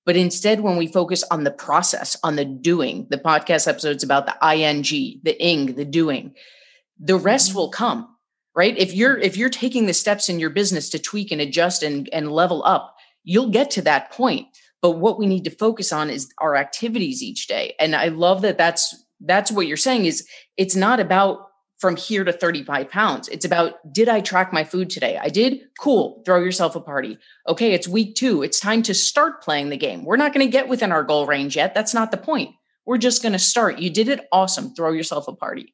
But 0.05 0.17
instead, 0.17 0.59
when 0.59 0.75
we 0.75 0.87
focus 0.87 1.23
on 1.31 1.45
the 1.45 1.51
process, 1.51 2.17
on 2.23 2.35
the 2.35 2.43
doing, 2.43 3.07
the 3.09 3.17
podcast 3.17 3.69
episodes 3.69 4.03
about 4.03 4.25
the 4.25 4.53
ing, 4.53 5.21
the 5.23 5.41
ing, 5.41 5.75
the 5.75 5.85
doing, 5.85 6.35
the 6.99 7.15
rest 7.15 7.49
mm-hmm. 7.49 7.57
will 7.57 7.69
come. 7.69 8.15
Right. 8.53 8.77
If 8.77 8.93
you're 8.93 9.17
if 9.17 9.37
you're 9.37 9.49
taking 9.49 9.85
the 9.85 9.93
steps 9.93 10.27
in 10.27 10.41
your 10.41 10.49
business 10.49 10.89
to 10.89 10.99
tweak 10.99 11.31
and 11.31 11.39
adjust 11.39 11.83
and, 11.83 12.09
and 12.11 12.33
level 12.33 12.63
up, 12.65 12.97
you'll 13.23 13.49
get 13.49 13.71
to 13.71 13.81
that 13.83 14.11
point. 14.11 14.47
But 14.81 14.91
what 14.91 15.17
we 15.17 15.25
need 15.25 15.45
to 15.45 15.51
focus 15.51 15.93
on 15.93 16.09
is 16.09 16.29
our 16.39 16.57
activities 16.57 17.23
each 17.23 17.47
day. 17.47 17.75
And 17.79 17.95
I 17.95 18.09
love 18.09 18.41
that 18.41 18.57
that's 18.57 18.93
that's 19.21 19.51
what 19.51 19.67
you're 19.67 19.77
saying 19.77 20.05
is 20.05 20.27
it's 20.57 20.75
not 20.75 20.99
about 20.99 21.49
from 21.79 21.95
here 21.95 22.25
to 22.25 22.33
35 22.33 22.89
pounds. 22.89 23.29
It's 23.29 23.45
about, 23.45 23.75
did 23.93 24.09
I 24.09 24.19
track 24.19 24.51
my 24.51 24.65
food 24.65 24.89
today? 24.89 25.17
I 25.17 25.29
did. 25.29 25.61
Cool. 25.79 26.21
Throw 26.25 26.39
yourself 26.39 26.75
a 26.75 26.81
party. 26.81 27.17
Okay. 27.47 27.71
It's 27.71 27.87
week 27.87 28.15
two. 28.15 28.43
It's 28.43 28.59
time 28.59 28.83
to 28.83 28.93
start 28.93 29.41
playing 29.41 29.69
the 29.69 29.77
game. 29.77 30.03
We're 30.03 30.17
not 30.17 30.33
going 30.33 30.45
to 30.45 30.51
get 30.51 30.67
within 30.67 30.91
our 30.91 31.03
goal 31.03 31.25
range 31.25 31.55
yet. 31.55 31.73
That's 31.73 31.93
not 31.93 32.11
the 32.11 32.17
point. 32.17 32.51
We're 32.85 32.97
just 32.97 33.21
going 33.21 33.33
to 33.33 33.39
start. 33.39 33.79
You 33.79 33.89
did 33.89 34.09
it. 34.09 34.27
Awesome. 34.31 34.73
Throw 34.73 34.91
yourself 34.91 35.27
a 35.29 35.35
party. 35.35 35.73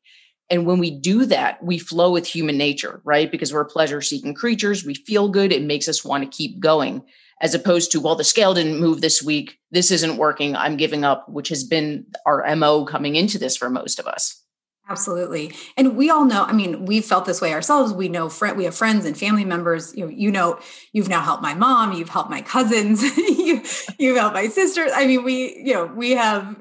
And 0.49 0.67
when 0.67 0.77
we 0.77 0.91
do 0.91 1.25
that, 1.25 1.63
we 1.63 1.79
flow 1.79 2.11
with 2.11 2.27
human 2.27 2.57
nature, 2.57 3.01
right? 3.03 3.31
Because 3.31 3.51
we're 3.51 3.65
pleasure 3.65 4.01
seeking 4.01 4.35
creatures. 4.35 4.85
We 4.85 4.93
feel 4.93 5.29
good. 5.29 5.51
It 5.51 5.63
makes 5.63 5.87
us 5.87 6.05
want 6.05 6.23
to 6.23 6.37
keep 6.37 6.59
going 6.59 7.03
as 7.41 7.53
opposed 7.53 7.91
to, 7.91 7.99
well, 7.99 8.15
the 8.15 8.23
scale 8.23 8.53
didn't 8.53 8.79
move 8.79 9.01
this 9.01 9.21
week. 9.21 9.59
This 9.71 9.91
isn't 9.91 10.17
working. 10.17 10.55
I'm 10.55 10.77
giving 10.77 11.03
up, 11.03 11.27
which 11.29 11.49
has 11.49 11.63
been 11.63 12.05
our 12.25 12.55
MO 12.55 12.85
coming 12.85 13.15
into 13.15 13.37
this 13.37 13.57
for 13.57 13.69
most 13.69 13.99
of 13.99 14.07
us. 14.07 14.41
Absolutely. 14.87 15.51
And 15.77 15.97
we 15.97 16.11
all 16.11 16.25
know, 16.25 16.43
I 16.43 16.53
mean, 16.53 16.85
we've 16.85 17.03
felt 17.03 17.25
this 17.25 17.41
way 17.41 17.53
ourselves. 17.53 17.91
We 17.91 18.07
know 18.07 18.29
friend, 18.29 18.55
we 18.55 18.65
have 18.65 18.75
friends 18.75 19.05
and 19.05 19.17
family 19.17 19.43
members. 19.43 19.95
You 19.97 20.05
know, 20.05 20.11
you 20.11 20.31
know, 20.31 20.59
you've 20.93 21.09
now 21.09 21.21
helped 21.21 21.41
my 21.41 21.55
mom, 21.55 21.93
you've 21.93 22.09
helped 22.09 22.29
my 22.29 22.41
cousins, 22.41 23.01
you, 23.17 23.63
you've 23.97 24.17
helped 24.17 24.35
my 24.35 24.47
sisters. 24.47 24.91
I 24.93 25.07
mean, 25.07 25.23
we, 25.23 25.55
you 25.57 25.73
know, 25.73 25.85
we 25.87 26.11
have 26.11 26.55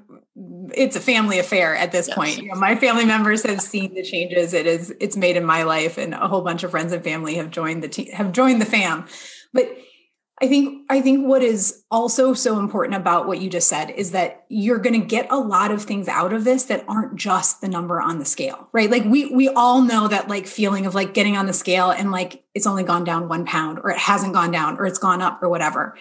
it's 0.74 0.96
a 0.96 1.00
family 1.00 1.38
affair 1.38 1.76
at 1.76 1.92
this 1.92 2.08
yes. 2.08 2.16
point. 2.16 2.38
You 2.38 2.48
know, 2.48 2.54
my 2.54 2.74
family 2.76 3.04
members 3.04 3.44
have 3.44 3.60
seen 3.60 3.94
the 3.94 4.02
changes 4.02 4.52
it 4.54 4.66
is 4.66 4.92
it's 5.00 5.16
made 5.16 5.36
in 5.36 5.44
my 5.44 5.62
life, 5.62 5.98
and 5.98 6.14
a 6.14 6.26
whole 6.26 6.40
bunch 6.40 6.64
of 6.64 6.70
friends 6.70 6.92
and 6.92 7.04
family 7.04 7.34
have 7.36 7.50
joined 7.50 7.82
the 7.82 7.88
team, 7.88 8.10
have 8.12 8.32
joined 8.32 8.60
the 8.60 8.66
fam. 8.66 9.06
But 9.52 9.68
I 10.42 10.48
think 10.48 10.82
I 10.90 11.00
think 11.00 11.26
what 11.26 11.42
is 11.42 11.84
also 11.92 12.34
so 12.34 12.58
important 12.58 12.96
about 12.96 13.28
what 13.28 13.40
you 13.40 13.48
just 13.48 13.68
said 13.68 13.90
is 13.90 14.10
that 14.10 14.44
you're 14.48 14.78
going 14.78 15.00
to 15.00 15.06
get 15.06 15.30
a 15.30 15.38
lot 15.38 15.70
of 15.70 15.84
things 15.84 16.08
out 16.08 16.32
of 16.32 16.42
this 16.42 16.64
that 16.64 16.84
aren't 16.88 17.14
just 17.14 17.60
the 17.60 17.68
number 17.68 18.00
on 18.00 18.18
the 18.18 18.24
scale, 18.24 18.68
right? 18.72 18.90
Like 18.90 19.04
we 19.04 19.26
we 19.32 19.48
all 19.48 19.80
know 19.80 20.08
that 20.08 20.28
like 20.28 20.48
feeling 20.48 20.86
of 20.86 20.94
like 20.94 21.14
getting 21.14 21.36
on 21.36 21.46
the 21.46 21.52
scale 21.52 21.90
and 21.90 22.10
like 22.10 22.42
it's 22.52 22.66
only 22.66 22.82
gone 22.82 23.04
down 23.04 23.28
1 23.28 23.46
pound 23.46 23.78
or 23.78 23.90
it 23.90 23.98
hasn't 23.98 24.34
gone 24.34 24.50
down 24.50 24.76
or 24.76 24.86
it's 24.86 24.98
gone 24.98 25.22
up 25.22 25.40
or 25.40 25.48
whatever. 25.48 25.96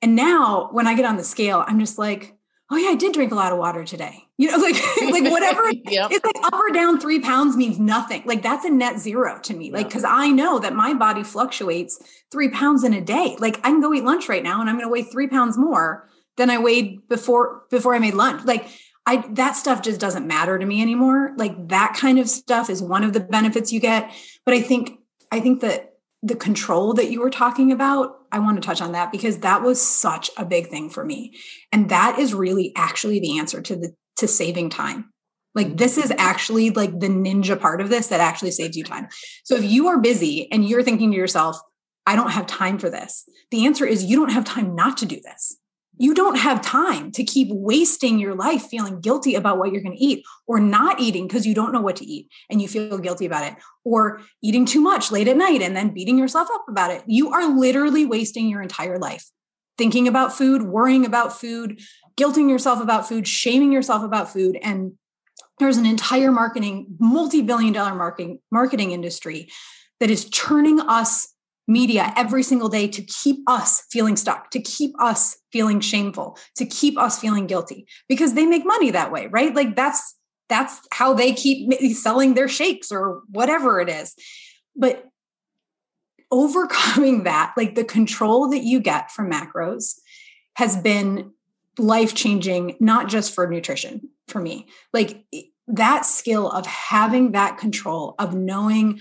And 0.00 0.16
now 0.16 0.70
when 0.72 0.86
I 0.86 0.94
get 0.94 1.04
on 1.04 1.18
the 1.18 1.24
scale, 1.24 1.62
I'm 1.66 1.78
just 1.78 1.98
like, 1.98 2.38
oh 2.70 2.78
yeah, 2.78 2.90
I 2.90 2.94
did 2.94 3.12
drink 3.12 3.32
a 3.32 3.36
lot 3.36 3.52
of 3.52 3.58
water 3.58 3.84
today. 3.84 4.23
You 4.36 4.50
know, 4.50 4.56
like 4.56 4.74
like 5.02 5.30
whatever 5.30 5.70
yep. 5.70 6.10
it's 6.10 6.24
like 6.24 6.44
up 6.44 6.54
or 6.54 6.70
down 6.70 7.00
three 7.00 7.20
pounds 7.20 7.56
means 7.56 7.78
nothing. 7.78 8.22
Like 8.24 8.42
that's 8.42 8.64
a 8.64 8.70
net 8.70 8.98
zero 8.98 9.38
to 9.42 9.54
me. 9.54 9.70
Like 9.70 9.88
because 9.88 10.04
I 10.04 10.28
know 10.28 10.58
that 10.58 10.74
my 10.74 10.92
body 10.92 11.22
fluctuates 11.22 11.98
three 12.32 12.48
pounds 12.48 12.82
in 12.82 12.92
a 12.94 13.00
day. 13.00 13.36
Like 13.38 13.58
I 13.58 13.70
can 13.70 13.80
go 13.80 13.94
eat 13.94 14.04
lunch 14.04 14.28
right 14.28 14.42
now 14.42 14.60
and 14.60 14.68
I'm 14.68 14.76
gonna 14.76 14.90
weigh 14.90 15.04
three 15.04 15.28
pounds 15.28 15.56
more 15.56 16.08
than 16.36 16.50
I 16.50 16.58
weighed 16.58 17.06
before 17.08 17.62
before 17.70 17.94
I 17.94 18.00
made 18.00 18.14
lunch. 18.14 18.44
Like 18.44 18.66
I 19.06 19.24
that 19.34 19.52
stuff 19.52 19.82
just 19.82 20.00
doesn't 20.00 20.26
matter 20.26 20.58
to 20.58 20.66
me 20.66 20.82
anymore. 20.82 21.32
Like 21.36 21.68
that 21.68 21.96
kind 21.96 22.18
of 22.18 22.28
stuff 22.28 22.68
is 22.68 22.82
one 22.82 23.04
of 23.04 23.12
the 23.12 23.20
benefits 23.20 23.72
you 23.72 23.78
get. 23.78 24.10
But 24.44 24.54
I 24.54 24.62
think 24.62 24.98
I 25.30 25.38
think 25.38 25.60
that 25.60 25.94
the 26.24 26.34
control 26.34 26.94
that 26.94 27.10
you 27.10 27.20
were 27.20 27.30
talking 27.30 27.70
about, 27.70 28.16
I 28.32 28.38
want 28.38 28.60
to 28.60 28.66
touch 28.66 28.80
on 28.80 28.92
that 28.92 29.12
because 29.12 29.38
that 29.40 29.62
was 29.62 29.80
such 29.80 30.30
a 30.38 30.44
big 30.44 30.68
thing 30.68 30.88
for 30.88 31.04
me. 31.04 31.34
And 31.70 31.90
that 31.90 32.18
is 32.18 32.32
really 32.32 32.72
actually 32.74 33.20
the 33.20 33.38
answer 33.38 33.60
to 33.60 33.76
the 33.76 33.94
to 34.16 34.28
saving 34.28 34.70
time. 34.70 35.10
Like 35.54 35.76
this 35.76 35.98
is 35.98 36.12
actually 36.18 36.70
like 36.70 36.98
the 36.98 37.08
ninja 37.08 37.58
part 37.58 37.80
of 37.80 37.88
this 37.88 38.08
that 38.08 38.20
actually 38.20 38.50
saves 38.50 38.76
you 38.76 38.84
time. 38.84 39.08
So 39.44 39.54
if 39.54 39.64
you 39.64 39.88
are 39.88 39.98
busy 39.98 40.50
and 40.50 40.68
you're 40.68 40.82
thinking 40.82 41.12
to 41.12 41.16
yourself, 41.16 41.58
I 42.06 42.16
don't 42.16 42.32
have 42.32 42.46
time 42.46 42.78
for 42.78 42.90
this. 42.90 43.28
The 43.50 43.66
answer 43.66 43.86
is 43.86 44.04
you 44.04 44.16
don't 44.16 44.32
have 44.32 44.44
time 44.44 44.74
not 44.74 44.96
to 44.98 45.06
do 45.06 45.20
this. 45.22 45.56
You 45.96 46.12
don't 46.12 46.36
have 46.36 46.60
time 46.60 47.12
to 47.12 47.22
keep 47.22 47.48
wasting 47.52 48.18
your 48.18 48.34
life 48.34 48.66
feeling 48.66 49.00
guilty 49.00 49.36
about 49.36 49.58
what 49.58 49.70
you're 49.70 49.80
going 49.80 49.96
to 49.96 50.04
eat 50.04 50.24
or 50.48 50.58
not 50.58 50.98
eating 50.98 51.28
because 51.28 51.46
you 51.46 51.54
don't 51.54 51.72
know 51.72 51.80
what 51.80 51.96
to 51.96 52.04
eat 52.04 52.28
and 52.50 52.60
you 52.60 52.66
feel 52.66 52.98
guilty 52.98 53.26
about 53.26 53.46
it 53.46 53.54
or 53.84 54.20
eating 54.42 54.66
too 54.66 54.80
much 54.80 55.12
late 55.12 55.28
at 55.28 55.36
night 55.36 55.62
and 55.62 55.76
then 55.76 55.94
beating 55.94 56.18
yourself 56.18 56.48
up 56.52 56.64
about 56.68 56.90
it. 56.90 57.04
You 57.06 57.30
are 57.30 57.56
literally 57.56 58.06
wasting 58.06 58.48
your 58.48 58.60
entire 58.60 58.98
life 58.98 59.24
thinking 59.78 60.08
about 60.08 60.32
food, 60.32 60.62
worrying 60.62 61.04
about 61.04 61.38
food, 61.38 61.80
guilting 62.16 62.48
yourself 62.48 62.80
about 62.80 63.08
food, 63.08 63.26
shaming 63.26 63.72
yourself 63.72 64.02
about 64.02 64.32
food 64.32 64.58
and 64.62 64.92
there's 65.58 65.76
an 65.76 65.86
entire 65.86 66.32
marketing 66.32 66.86
multi-billion 66.98 67.72
dollar 67.72 67.94
marketing 67.94 68.40
marketing 68.50 68.90
industry 68.90 69.48
that 70.00 70.10
is 70.10 70.28
churning 70.28 70.80
us 70.80 71.28
media 71.66 72.12
every 72.16 72.42
single 72.42 72.68
day 72.68 72.86
to 72.86 73.02
keep 73.02 73.38
us 73.46 73.84
feeling 73.90 74.16
stuck, 74.16 74.50
to 74.50 74.60
keep 74.60 74.92
us 75.00 75.38
feeling 75.50 75.80
shameful, 75.80 76.36
to 76.56 76.66
keep 76.66 76.98
us 76.98 77.18
feeling 77.18 77.46
guilty 77.46 77.86
because 78.08 78.34
they 78.34 78.44
make 78.44 78.66
money 78.66 78.90
that 78.90 79.10
way, 79.10 79.28
right? 79.28 79.54
Like 79.54 79.74
that's 79.76 80.16
that's 80.48 80.80
how 80.92 81.14
they 81.14 81.32
keep 81.32 81.72
selling 81.94 82.34
their 82.34 82.48
shakes 82.48 82.92
or 82.92 83.22
whatever 83.30 83.80
it 83.80 83.88
is. 83.88 84.14
But 84.76 85.04
overcoming 86.30 87.24
that, 87.24 87.54
like 87.56 87.74
the 87.74 87.84
control 87.84 88.50
that 88.50 88.64
you 88.64 88.80
get 88.80 89.10
from 89.10 89.30
macros 89.30 89.94
has 90.56 90.76
been 90.76 91.32
life 91.78 92.14
changing 92.14 92.76
not 92.80 93.08
just 93.08 93.34
for 93.34 93.46
nutrition 93.46 94.08
for 94.28 94.40
me. 94.40 94.66
Like 94.92 95.24
that 95.68 96.04
skill 96.04 96.50
of 96.50 96.66
having 96.66 97.32
that 97.32 97.58
control 97.58 98.14
of 98.18 98.34
knowing 98.34 99.00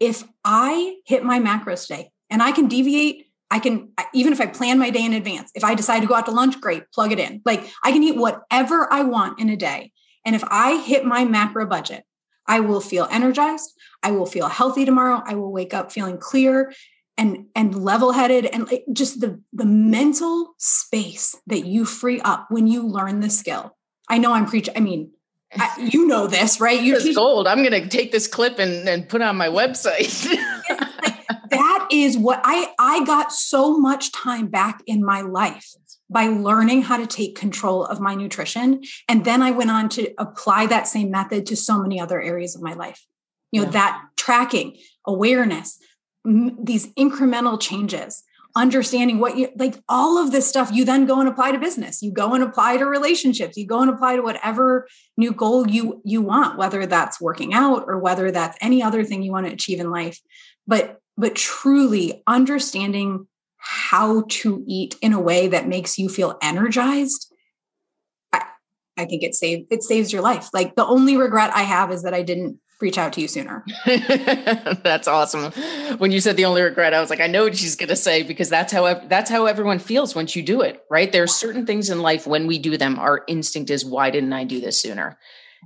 if 0.00 0.24
I 0.44 0.96
hit 1.06 1.24
my 1.24 1.38
macros 1.40 1.86
today 1.86 2.10
and 2.30 2.42
I 2.42 2.52
can 2.52 2.68
deviate, 2.68 3.26
I 3.50 3.58
can, 3.58 3.92
even 4.12 4.32
if 4.32 4.40
I 4.40 4.46
plan 4.46 4.78
my 4.78 4.90
day 4.90 5.04
in 5.04 5.12
advance, 5.12 5.50
if 5.54 5.64
I 5.64 5.74
decide 5.74 6.00
to 6.00 6.06
go 6.06 6.14
out 6.14 6.26
to 6.26 6.32
lunch, 6.32 6.60
great, 6.60 6.90
plug 6.92 7.12
it 7.12 7.18
in. 7.18 7.40
Like 7.44 7.66
I 7.82 7.92
can 7.92 8.02
eat 8.02 8.16
whatever 8.16 8.92
I 8.92 9.02
want 9.02 9.40
in 9.40 9.48
a 9.48 9.56
day. 9.56 9.92
And 10.24 10.34
if 10.34 10.44
I 10.48 10.78
hit 10.78 11.04
my 11.04 11.24
macro 11.24 11.66
budget, 11.66 12.04
I 12.46 12.60
will 12.60 12.80
feel 12.80 13.08
energized. 13.10 13.72
I 14.02 14.10
will 14.10 14.26
feel 14.26 14.48
healthy 14.48 14.84
tomorrow. 14.84 15.22
I 15.24 15.34
will 15.34 15.52
wake 15.52 15.72
up 15.72 15.92
feeling 15.92 16.18
clear 16.18 16.72
and 17.16 17.46
and 17.54 17.74
level-headed 17.74 18.46
and 18.46 18.68
just 18.92 19.20
the 19.20 19.40
the 19.52 19.64
mental 19.64 20.54
space 20.58 21.36
that 21.46 21.66
you 21.66 21.84
free 21.84 22.20
up 22.20 22.46
when 22.50 22.66
you 22.66 22.86
learn 22.86 23.20
the 23.20 23.30
skill. 23.30 23.76
I 24.08 24.18
know 24.18 24.32
I'm 24.32 24.46
preaching. 24.46 24.74
I 24.76 24.80
mean, 24.80 25.12
I, 25.56 25.88
you 25.92 26.06
know 26.06 26.26
this, 26.26 26.60
right? 26.60 26.80
You 26.80 27.00
teach- 27.00 27.14
gold. 27.14 27.46
I'm 27.46 27.64
going 27.64 27.82
to 27.82 27.88
take 27.88 28.12
this 28.12 28.26
clip 28.26 28.58
and, 28.58 28.88
and 28.88 29.08
put 29.08 29.22
on 29.22 29.36
my 29.36 29.48
website. 29.48 30.28
like, 30.28 31.26
that 31.50 31.88
is 31.90 32.18
what 32.18 32.40
I 32.44 32.72
I 32.78 33.04
got 33.04 33.32
so 33.32 33.78
much 33.78 34.12
time 34.12 34.48
back 34.48 34.82
in 34.86 35.04
my 35.04 35.20
life 35.20 35.70
by 36.10 36.26
learning 36.26 36.82
how 36.82 36.96
to 36.96 37.06
take 37.06 37.36
control 37.36 37.84
of 37.86 37.98
my 37.98 38.14
nutrition 38.14 38.82
and 39.08 39.24
then 39.24 39.40
I 39.40 39.52
went 39.52 39.70
on 39.70 39.88
to 39.90 40.12
apply 40.18 40.66
that 40.66 40.86
same 40.86 41.10
method 41.10 41.46
to 41.46 41.56
so 41.56 41.78
many 41.78 41.98
other 41.98 42.20
areas 42.20 42.54
of 42.54 42.62
my 42.62 42.74
life. 42.74 43.04
You 43.52 43.60
know, 43.60 43.66
yeah. 43.66 43.72
that 43.72 44.02
tracking, 44.16 44.76
awareness, 45.06 45.78
these 46.24 46.92
incremental 46.94 47.60
changes 47.60 48.24
understanding 48.56 49.18
what 49.18 49.36
you 49.36 49.48
like 49.56 49.74
all 49.88 50.16
of 50.16 50.30
this 50.30 50.46
stuff 50.46 50.70
you 50.72 50.84
then 50.84 51.06
go 51.06 51.18
and 51.18 51.28
apply 51.28 51.52
to 51.52 51.58
business. 51.58 52.02
You 52.02 52.12
go 52.12 52.34
and 52.34 52.44
apply 52.44 52.76
to 52.76 52.86
relationships. 52.86 53.56
You 53.56 53.66
go 53.66 53.80
and 53.80 53.90
apply 53.90 54.16
to 54.16 54.22
whatever 54.22 54.86
new 55.16 55.32
goal 55.32 55.68
you 55.68 56.00
you 56.04 56.22
want 56.22 56.56
whether 56.56 56.86
that's 56.86 57.20
working 57.20 57.52
out 57.52 57.84
or 57.86 57.98
whether 57.98 58.30
that's 58.30 58.56
any 58.60 58.82
other 58.82 59.04
thing 59.04 59.22
you 59.22 59.32
want 59.32 59.46
to 59.46 59.52
achieve 59.52 59.80
in 59.80 59.90
life. 59.90 60.20
But 60.66 61.00
but 61.16 61.34
truly 61.34 62.22
understanding 62.26 63.26
how 63.58 64.24
to 64.28 64.62
eat 64.66 64.96
in 65.00 65.12
a 65.12 65.20
way 65.20 65.48
that 65.48 65.66
makes 65.66 65.98
you 65.98 66.08
feel 66.08 66.38
energized 66.42 67.32
I, 68.32 68.44
I 68.96 69.04
think 69.06 69.22
it 69.22 69.34
saves 69.34 69.66
it 69.70 69.82
saves 69.82 70.12
your 70.12 70.22
life. 70.22 70.50
Like 70.52 70.76
the 70.76 70.86
only 70.86 71.16
regret 71.16 71.50
i 71.54 71.62
have 71.62 71.90
is 71.90 72.02
that 72.04 72.14
i 72.14 72.22
didn't 72.22 72.60
reach 72.80 72.98
out 72.98 73.12
to 73.14 73.20
you 73.20 73.28
sooner. 73.28 73.64
that's 73.86 75.08
awesome. 75.08 75.52
When 75.98 76.12
you 76.12 76.20
said 76.20 76.36
the 76.36 76.44
only 76.44 76.62
regret, 76.62 76.94
I 76.94 77.00
was 77.00 77.10
like, 77.10 77.20
I 77.20 77.26
know 77.26 77.44
what 77.44 77.56
she's 77.56 77.76
going 77.76 77.88
to 77.88 77.96
say 77.96 78.22
because 78.22 78.48
that's 78.48 78.72
how 78.72 78.92
that's 79.06 79.30
how 79.30 79.46
everyone 79.46 79.78
feels 79.78 80.14
once 80.14 80.36
you 80.36 80.42
do 80.42 80.60
it, 80.60 80.82
right? 80.90 81.10
There 81.10 81.22
are 81.22 81.28
certain 81.28 81.66
things 81.66 81.90
in 81.90 82.02
life 82.02 82.26
when 82.26 82.46
we 82.46 82.58
do 82.58 82.76
them, 82.76 82.98
our 82.98 83.24
instinct 83.28 83.70
is, 83.70 83.84
why 83.84 84.10
didn't 84.10 84.32
I 84.32 84.44
do 84.44 84.60
this 84.60 84.80
sooner? 84.80 85.18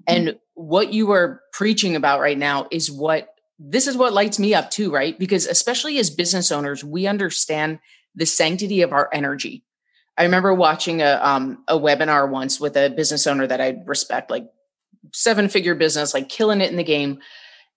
And 0.07 0.29
mm-hmm. 0.29 0.39
what 0.55 0.93
you 0.93 1.11
are 1.13 1.43
preaching 1.53 1.97
about 1.97 2.21
right 2.21 2.39
now 2.39 2.69
is 2.71 2.91
what 2.91 3.29
this 3.59 3.87
is 3.89 3.97
what 3.97 4.13
lights 4.13 4.39
me 4.39 4.55
up 4.55 4.71
too, 4.71 4.93
right? 4.93 5.19
Because 5.19 5.47
especially 5.47 5.99
as 5.99 6.11
business 6.11 6.53
owners, 6.53 6.85
we 6.85 7.07
understand 7.07 7.81
the 8.15 8.27
sanctity 8.27 8.83
of 8.83 8.93
our 8.93 9.09
energy. 9.13 9.65
I 10.17 10.25
remember 10.25 10.53
watching 10.55 11.01
a 11.01 11.19
um, 11.23 11.65
a 11.69 11.79
webinar 11.79 12.29
once 12.29 12.61
with 12.61 12.77
a 12.77 12.91
business 12.91 13.27
owner 13.27 13.47
that 13.47 13.61
I 13.61 13.83
respect, 13.87 14.31
like 14.31 14.47
seven 15.13 15.49
figure 15.49 15.75
business, 15.75 16.15
like 16.15 16.29
killing 16.29 16.61
it 16.61 16.71
in 16.71 16.77
the 16.77 16.85
game. 16.85 17.19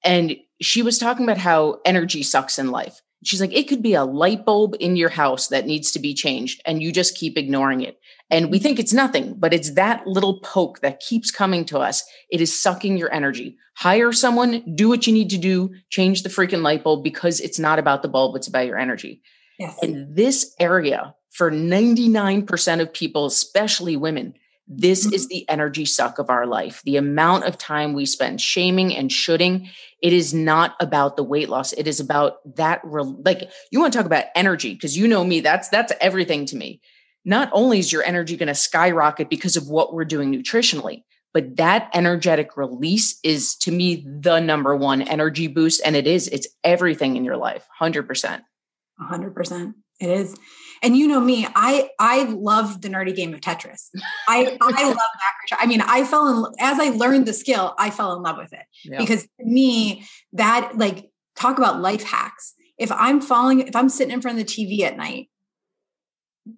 And 0.04 0.36
she 0.62 0.82
was 0.82 0.98
talking 0.98 1.25
about 1.25 1.38
how 1.38 1.80
energy 1.86 2.24
sucks 2.24 2.60
in 2.60 2.72
life. 2.72 3.01
She's 3.24 3.42
like, 3.42 3.54
it 3.54 3.68
could 3.68 3.84
be 3.84 3.94
a 3.94 4.04
light 4.04 4.46
bulb 4.46 4.75
in 4.80 4.96
your 4.96 5.10
house 5.10 5.50
that 5.50 5.68
needs 5.68 5.92
to 5.92 6.00
be 6.00 6.16
changed, 6.16 6.60
and 6.66 6.82
you 6.82 6.92
just 6.92 7.16
keep 7.16 7.38
ignoring 7.38 7.82
it. 7.82 8.00
And 8.32 8.50
we 8.50 8.58
think 8.58 8.80
it's 8.80 8.94
nothing, 8.94 9.36
but 9.38 9.54
it's 9.54 9.72
that 9.72 10.08
little 10.08 10.40
poke 10.40 10.80
that 10.80 11.01
keeps 11.01 11.30
coming 11.30 11.63
to 11.66 11.78
us. 11.78 12.04
It 12.32 12.42
is 12.42 12.60
sucking 12.60 12.98
your 12.98 13.13
energy. 13.13 13.58
Hire 13.75 14.12
someone, 14.12 14.63
do 14.75 14.90
what 14.90 15.06
you 15.06 15.13
need 15.13 15.30
to 15.32 15.38
do, 15.38 15.72
change 15.90 16.24
the 16.24 16.30
freaking 16.30 16.63
light 16.63 16.84
bulb 16.84 17.04
because 17.04 17.40
it's 17.40 17.60
not 17.60 17.78
about 17.78 18.01
the 18.01 18.08
bulb, 18.08 18.36
it's 18.36 18.48
about 18.48 18.66
your 18.66 18.80
energy. 18.80 19.22
Yes. 19.60 19.78
And 19.84 20.16
this 20.16 20.56
area 20.60 21.13
for 21.30 21.51
99% 21.51 22.82
of 22.82 22.94
people, 22.94 23.25
especially 23.25 23.96
women, 23.98 24.34
this 24.74 25.06
mm-hmm. 25.06 25.13
is 25.13 25.28
the 25.28 25.48
energy 25.50 25.84
suck 25.84 26.18
of 26.18 26.30
our 26.30 26.46
life. 26.46 26.82
The 26.86 26.96
amount 26.96 27.44
of 27.44 27.58
time 27.58 27.94
we 27.94 28.06
spend 28.06 28.40
shaming 28.40 28.96
and 28.96 29.12
shooting. 29.12 29.70
It 30.01 30.13
is 30.13 30.34
not 30.34 30.75
about 30.80 31.18
the 31.18 31.24
weight 31.24 31.50
loss. 31.50 31.74
It 31.74 31.88
is 31.88 32.00
about 32.00 32.38
that. 32.56 32.80
Re- 32.84 33.04
like 33.04 33.51
you 33.72 33.80
want 33.80 33.92
to 33.92 34.00
talk 34.00 34.06
about 34.06 34.25
energy 34.34 34.74
because 34.74 34.98
you 34.98 35.08
know 35.08 35.25
me. 35.25 35.42
That's 35.42 35.68
that's 35.68 35.92
everything 36.00 36.46
to 36.48 36.56
me. 36.56 36.80
Not 37.25 37.50
only 37.51 37.80
is 37.80 37.92
your 37.92 38.04
energy 38.04 38.38
going 38.38 38.48
to 38.48 38.56
skyrocket 38.56 39.30
because 39.30 39.58
of 39.58 39.68
what 39.68 39.94
we're 39.94 40.06
doing 40.06 40.34
nutritionally, 40.34 41.04
but 41.34 41.58
that 41.58 41.90
energetic 41.94 42.56
release 42.56 43.20
is 43.24 43.56
to 43.58 43.72
me 43.72 44.08
the 44.08 44.40
number 44.40 44.75
one 44.75 45.01
energy 45.01 45.48
boost, 45.48 45.82
and 45.86 45.96
it 45.96 46.08
is. 46.08 46.28
It's 46.30 46.48
everything 46.63 47.18
in 47.18 47.25
your 47.25 47.38
life. 47.38 47.68
Hundred 47.78 48.08
percent. 48.08 48.44
hundred 48.98 49.36
percent. 49.36 49.75
It 50.00 50.10
is. 50.10 50.36
And 50.84 50.98
you 50.98 51.08
know 51.08 51.20
me, 51.20 51.48
I 51.56 51.90
I 52.00 52.24
love 52.24 52.82
the 52.82 52.90
nerdy 52.90 53.16
game 53.16 53.34
of 53.34 53.42
Tetris. 53.42 53.90
I 54.28 54.58
I 54.60 54.88
love 54.88 54.98
macro. 55.52 55.58
I 55.60 55.66
mean, 55.68 55.82
I 55.82 56.04
fell 56.04 56.46
in 56.46 56.54
as 56.60 56.80
I 56.80 56.90
learned 56.90 57.28
the 57.28 57.34
skill, 57.34 57.76
I 57.78 57.92
fell 57.92 58.16
in 58.16 58.24
love 58.24 58.38
with 58.38 58.52
it 58.54 58.66
yeah. 58.84 58.98
because 58.98 59.24
to 59.24 59.46
me 59.46 60.06
that 60.34 60.78
like 60.78 61.12
talk 61.36 61.58
about 61.58 61.82
life 61.82 62.04
hacks. 62.04 62.56
If 62.78 62.92
I'm 62.92 63.22
falling, 63.22 63.68
if 63.68 63.76
I'm 63.76 63.90
sitting 63.90 64.14
in 64.14 64.22
front 64.22 64.40
of 64.40 64.48
the 64.48 64.52
TV 64.52 64.82
at 64.82 64.98
night, 64.98 65.30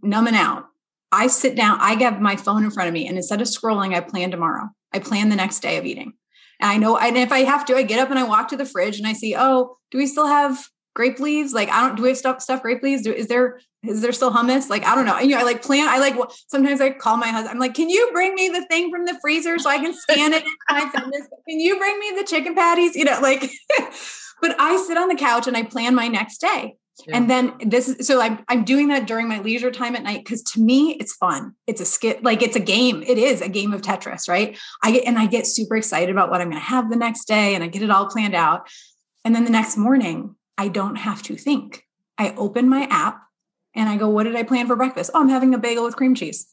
numbing 0.01 0.36
out, 0.36 0.65
I 1.12 1.27
sit 1.27 1.56
down, 1.56 1.77
I 1.82 1.96
get 1.96 2.22
my 2.22 2.38
phone 2.38 2.63
in 2.63 2.72
front 2.72 2.88
of 2.88 2.94
me, 2.94 3.08
and 3.08 3.18
instead 3.18 3.42
of 3.42 3.48
scrolling, 3.48 3.94
I 3.94 4.00
plan 4.00 4.32
tomorrow. 4.32 4.70
I 4.94 5.00
plan 5.00 5.30
the 5.30 5.36
next 5.36 5.60
day 5.60 5.77
of 5.77 5.86
eating. 5.86 6.13
And 6.62 6.72
I 6.72 6.77
know, 6.77 6.98
and 6.98 7.18
if 7.18 7.32
I 7.32 7.39
have 7.39 7.65
to, 7.65 7.75
I 7.75 7.84
get 7.84 8.00
up 8.00 8.10
and 8.10 8.18
I 8.18 8.24
walk 8.24 8.48
to 8.50 8.58
the 8.58 8.65
fridge 8.65 8.98
and 8.98 9.08
I 9.08 9.13
see, 9.13 9.36
oh, 9.38 9.75
do 9.92 9.98
we 9.98 10.08
still 10.08 10.27
have 10.27 10.65
grape 10.93 11.19
leaves? 11.19 11.53
Like, 11.53 11.69
I 11.69 11.88
don't, 11.88 11.95
do 11.95 12.03
we 12.03 12.09
have 12.09 12.17
stuff, 12.17 12.41
stuff 12.41 12.62
grape 12.62 12.83
leaves? 12.83 13.03
Do, 13.03 13.13
is 13.13 13.27
there 13.27 13.59
is 13.83 14.01
there 14.01 14.13
still 14.13 14.31
hummus? 14.31 14.69
Like, 14.69 14.85
I 14.85 14.95
don't 14.95 15.05
know. 15.05 15.19
You 15.19 15.35
know, 15.35 15.39
I 15.39 15.43
like 15.43 15.62
plan, 15.62 15.89
I 15.89 16.00
like, 16.00 16.15
sometimes 16.47 16.79
I 16.79 16.91
call 16.91 17.17
my 17.17 17.27
husband, 17.27 17.50
I'm 17.50 17.59
like, 17.59 17.73
can 17.73 17.89
you 17.89 18.09
bring 18.13 18.33
me 18.33 18.47
the 18.47 18.65
thing 18.67 18.89
from 18.89 19.05
the 19.05 19.17
freezer 19.21 19.59
so 19.59 19.69
I 19.69 19.77
can 19.77 19.93
scan 19.93 20.31
it 20.33 20.43
in 20.43 20.51
my 20.69 20.89
fitness? 20.89 21.27
Can 21.50 21.59
you 21.59 21.77
bring 21.77 22.00
me 22.00 22.13
the 22.15 22.23
chicken 22.23 22.55
patties? 22.55 22.95
You 22.95 23.03
know, 23.03 23.19
like, 23.21 23.41
but 24.41 24.55
I 24.57 24.81
sit 24.88 24.97
on 24.97 25.09
the 25.09 25.15
couch 25.15 25.47
and 25.47 25.57
I 25.57 25.63
plan 25.63 25.95
my 25.95 26.07
next 26.07 26.39
day. 26.39 26.77
Yeah. 27.07 27.17
And 27.17 27.29
then 27.29 27.53
this 27.59 27.89
is 27.89 28.07
so 28.07 28.21
I'm 28.21 28.45
I'm 28.47 28.63
doing 28.63 28.89
that 28.89 29.07
during 29.07 29.27
my 29.27 29.39
leisure 29.39 29.71
time 29.71 29.95
at 29.95 30.03
night 30.03 30.23
because 30.23 30.43
to 30.43 30.62
me 30.62 30.91
it's 31.00 31.15
fun. 31.15 31.55
It's 31.65 31.81
a 31.81 31.85
skit, 31.85 32.23
like 32.23 32.43
it's 32.43 32.55
a 32.55 32.59
game. 32.59 33.01
It 33.01 33.17
is 33.17 33.41
a 33.41 33.50
game 33.50 33.73
of 33.73 33.81
Tetris, 33.81 34.29
right? 34.29 34.57
I 34.83 34.91
get 34.91 35.05
and 35.05 35.17
I 35.17 35.25
get 35.25 35.47
super 35.47 35.75
excited 35.75 36.12
about 36.12 36.29
what 36.29 36.39
I'm 36.39 36.51
going 36.51 36.62
to 36.62 36.67
have 36.67 36.91
the 36.91 36.95
next 36.95 37.25
day 37.25 37.55
and 37.55 37.63
I 37.63 37.67
get 37.67 37.81
it 37.81 37.89
all 37.89 38.05
planned 38.09 38.35
out. 38.35 38.69
And 39.25 39.33
then 39.33 39.43
the 39.43 39.50
next 39.50 39.75
morning, 39.75 40.35
I 40.57 40.67
don't 40.67 40.95
have 40.95 41.22
to 41.24 41.36
think. 41.36 41.83
I 42.17 42.33
open 42.36 42.69
my 42.69 42.88
app 42.89 43.22
and 43.75 43.89
I 43.89 43.98
go, 43.98 44.10
what 44.10 44.24
did 44.24 44.36
I 44.36 44.43
plan 44.43 44.67
for 44.67 44.75
breakfast? 44.75 45.12
Oh, 45.13 45.22
I'm 45.22 45.29
having 45.29 45.53
a 45.53 45.57
bagel 45.57 45.83
with 45.83 45.95
cream 45.95 46.15
cheese. 46.15 46.48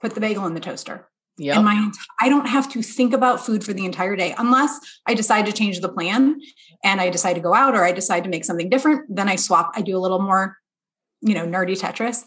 Put 0.00 0.14
the 0.14 0.20
bagel 0.20 0.46
in 0.46 0.54
the 0.54 0.60
toaster. 0.60 1.08
Yeah. 1.36 1.56
And 1.56 1.64
my 1.64 1.90
I 2.20 2.28
don't 2.28 2.46
have 2.46 2.70
to 2.72 2.82
think 2.82 3.12
about 3.12 3.44
food 3.44 3.64
for 3.64 3.72
the 3.72 3.84
entire 3.84 4.14
day 4.14 4.34
unless 4.38 4.78
I 5.06 5.14
decide 5.14 5.46
to 5.46 5.52
change 5.52 5.80
the 5.80 5.88
plan 5.88 6.40
and 6.84 7.00
I 7.00 7.10
decide 7.10 7.34
to 7.34 7.40
go 7.40 7.54
out 7.54 7.74
or 7.74 7.84
I 7.84 7.92
decide 7.92 8.24
to 8.24 8.30
make 8.30 8.44
something 8.44 8.68
different. 8.68 9.14
Then 9.14 9.28
I 9.28 9.36
swap, 9.36 9.72
I 9.74 9.82
do 9.82 9.96
a 9.96 9.98
little 9.98 10.22
more, 10.22 10.56
you 11.20 11.34
know, 11.34 11.44
nerdy 11.44 11.78
Tetris. 11.78 12.24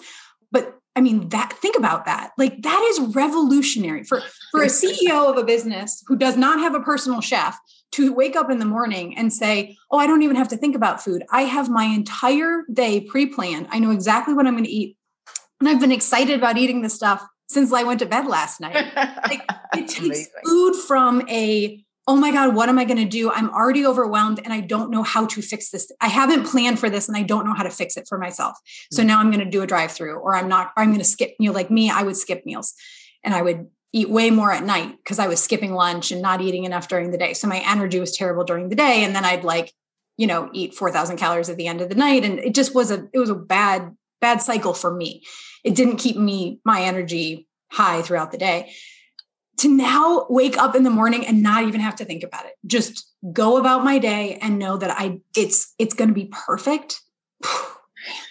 But 0.51 0.76
I 0.97 1.01
mean, 1.01 1.29
that 1.29 1.53
think 1.53 1.77
about 1.77 2.05
that. 2.05 2.31
Like 2.39 2.63
that 2.63 2.87
is 2.89 3.15
revolutionary 3.15 4.03
for 4.03 4.21
for 4.51 4.63
a 4.63 4.67
CEO 4.67 5.29
of 5.29 5.37
a 5.37 5.43
business 5.43 6.03
who 6.07 6.15
does 6.15 6.35
not 6.35 6.59
have 6.59 6.73
a 6.73 6.79
personal 6.79 7.21
chef 7.21 7.55
to 7.91 8.11
wake 8.11 8.35
up 8.35 8.49
in 8.49 8.57
the 8.57 8.65
morning 8.65 9.15
and 9.15 9.31
say, 9.31 9.77
"Oh, 9.91 9.99
I 9.99 10.07
don't 10.07 10.23
even 10.23 10.35
have 10.35 10.47
to 10.47 10.57
think 10.57 10.75
about 10.75 11.03
food. 11.03 11.23
I 11.31 11.43
have 11.43 11.69
my 11.69 11.83
entire 11.83 12.63
day 12.73 13.01
pre-planned. 13.01 13.67
I 13.69 13.77
know 13.77 13.91
exactly 13.91 14.33
what 14.33 14.47
I'm 14.47 14.53
going 14.53 14.63
to 14.63 14.71
eat." 14.71 14.97
And 15.59 15.69
I've 15.69 15.79
been 15.79 15.91
excited 15.91 16.35
about 16.35 16.57
eating 16.57 16.81
this 16.81 16.95
stuff 16.95 17.23
since 17.47 17.71
I 17.71 17.83
went 17.83 17.99
to 17.99 18.07
bed 18.07 18.25
last 18.25 18.59
night. 18.59 18.87
Like 19.29 19.43
it 19.75 19.87
takes 19.87 20.27
food 20.43 20.75
from 20.87 21.29
a 21.29 21.85
oh 22.07 22.15
my 22.15 22.31
God, 22.31 22.55
what 22.55 22.69
am 22.69 22.79
I 22.79 22.85
going 22.85 22.97
to 22.97 23.05
do? 23.05 23.29
I'm 23.29 23.49
already 23.49 23.85
overwhelmed 23.85 24.39
and 24.43 24.53
I 24.53 24.61
don't 24.61 24.89
know 24.89 25.03
how 25.03 25.25
to 25.27 25.41
fix 25.41 25.71
this. 25.71 25.91
I 25.99 26.07
haven't 26.07 26.47
planned 26.47 26.79
for 26.79 26.89
this 26.89 27.09
and 27.09 27.17
I 27.17 27.23
don't 27.23 27.45
know 27.45 27.53
how 27.53 27.63
to 27.63 27.69
fix 27.69 27.97
it 27.97 28.07
for 28.07 28.17
myself. 28.17 28.57
So 28.91 29.01
mm-hmm. 29.01 29.07
now 29.07 29.19
I'm 29.19 29.29
going 29.29 29.43
to 29.43 29.51
do 29.51 29.61
a 29.61 29.67
drive 29.67 29.91
through 29.91 30.15
or 30.15 30.33
I'm 30.33 30.47
not, 30.47 30.71
or 30.77 30.83
I'm 30.83 30.89
going 30.89 30.99
to 30.99 31.05
skip, 31.05 31.35
you 31.37 31.49
know, 31.49 31.53
like 31.53 31.69
me, 31.69 31.89
I 31.89 32.03
would 32.03 32.15
skip 32.15 32.45
meals 32.45 32.73
and 33.25 33.35
I 33.35 33.41
would 33.41 33.67
eat 33.91 34.09
way 34.09 34.31
more 34.31 34.51
at 34.51 34.63
night 34.63 34.95
because 34.97 35.19
I 35.19 35.27
was 35.27 35.43
skipping 35.43 35.73
lunch 35.73 36.11
and 36.11 36.21
not 36.21 36.39
eating 36.39 36.63
enough 36.63 36.87
during 36.87 37.11
the 37.11 37.17
day. 37.17 37.33
So 37.33 37.47
my 37.47 37.59
energy 37.59 37.99
was 37.99 38.15
terrible 38.15 38.45
during 38.45 38.69
the 38.69 38.75
day. 38.75 39.03
And 39.03 39.13
then 39.13 39.25
I'd 39.25 39.43
like, 39.43 39.73
you 40.15 40.27
know, 40.27 40.49
eat 40.53 40.75
4,000 40.75 41.17
calories 41.17 41.49
at 41.49 41.57
the 41.57 41.67
end 41.67 41.81
of 41.81 41.89
the 41.89 41.95
night. 41.95 42.23
And 42.23 42.39
it 42.39 42.55
just 42.55 42.73
was 42.73 42.89
a, 42.89 43.07
it 43.13 43.19
was 43.19 43.29
a 43.29 43.35
bad, 43.35 43.95
bad 44.21 44.41
cycle 44.41 44.73
for 44.73 44.93
me. 44.93 45.23
It 45.65 45.75
didn't 45.75 45.97
keep 45.97 46.15
me, 46.15 46.61
my 46.63 46.83
energy 46.83 47.47
high 47.69 48.01
throughout 48.01 48.31
the 48.31 48.37
day 48.37 48.71
to 49.57 49.75
now 49.75 50.25
wake 50.29 50.57
up 50.57 50.75
in 50.75 50.83
the 50.83 50.89
morning 50.89 51.25
and 51.25 51.41
not 51.41 51.63
even 51.63 51.79
have 51.79 51.95
to 51.95 52.05
think 52.05 52.23
about 52.23 52.45
it 52.45 52.53
just 52.65 53.11
go 53.33 53.57
about 53.57 53.83
my 53.83 53.99
day 53.99 54.37
and 54.41 54.59
know 54.59 54.77
that 54.77 54.91
i 54.91 55.19
it's 55.35 55.73
it's 55.79 55.93
going 55.93 56.07
to 56.07 56.13
be 56.13 56.31
perfect 56.31 57.01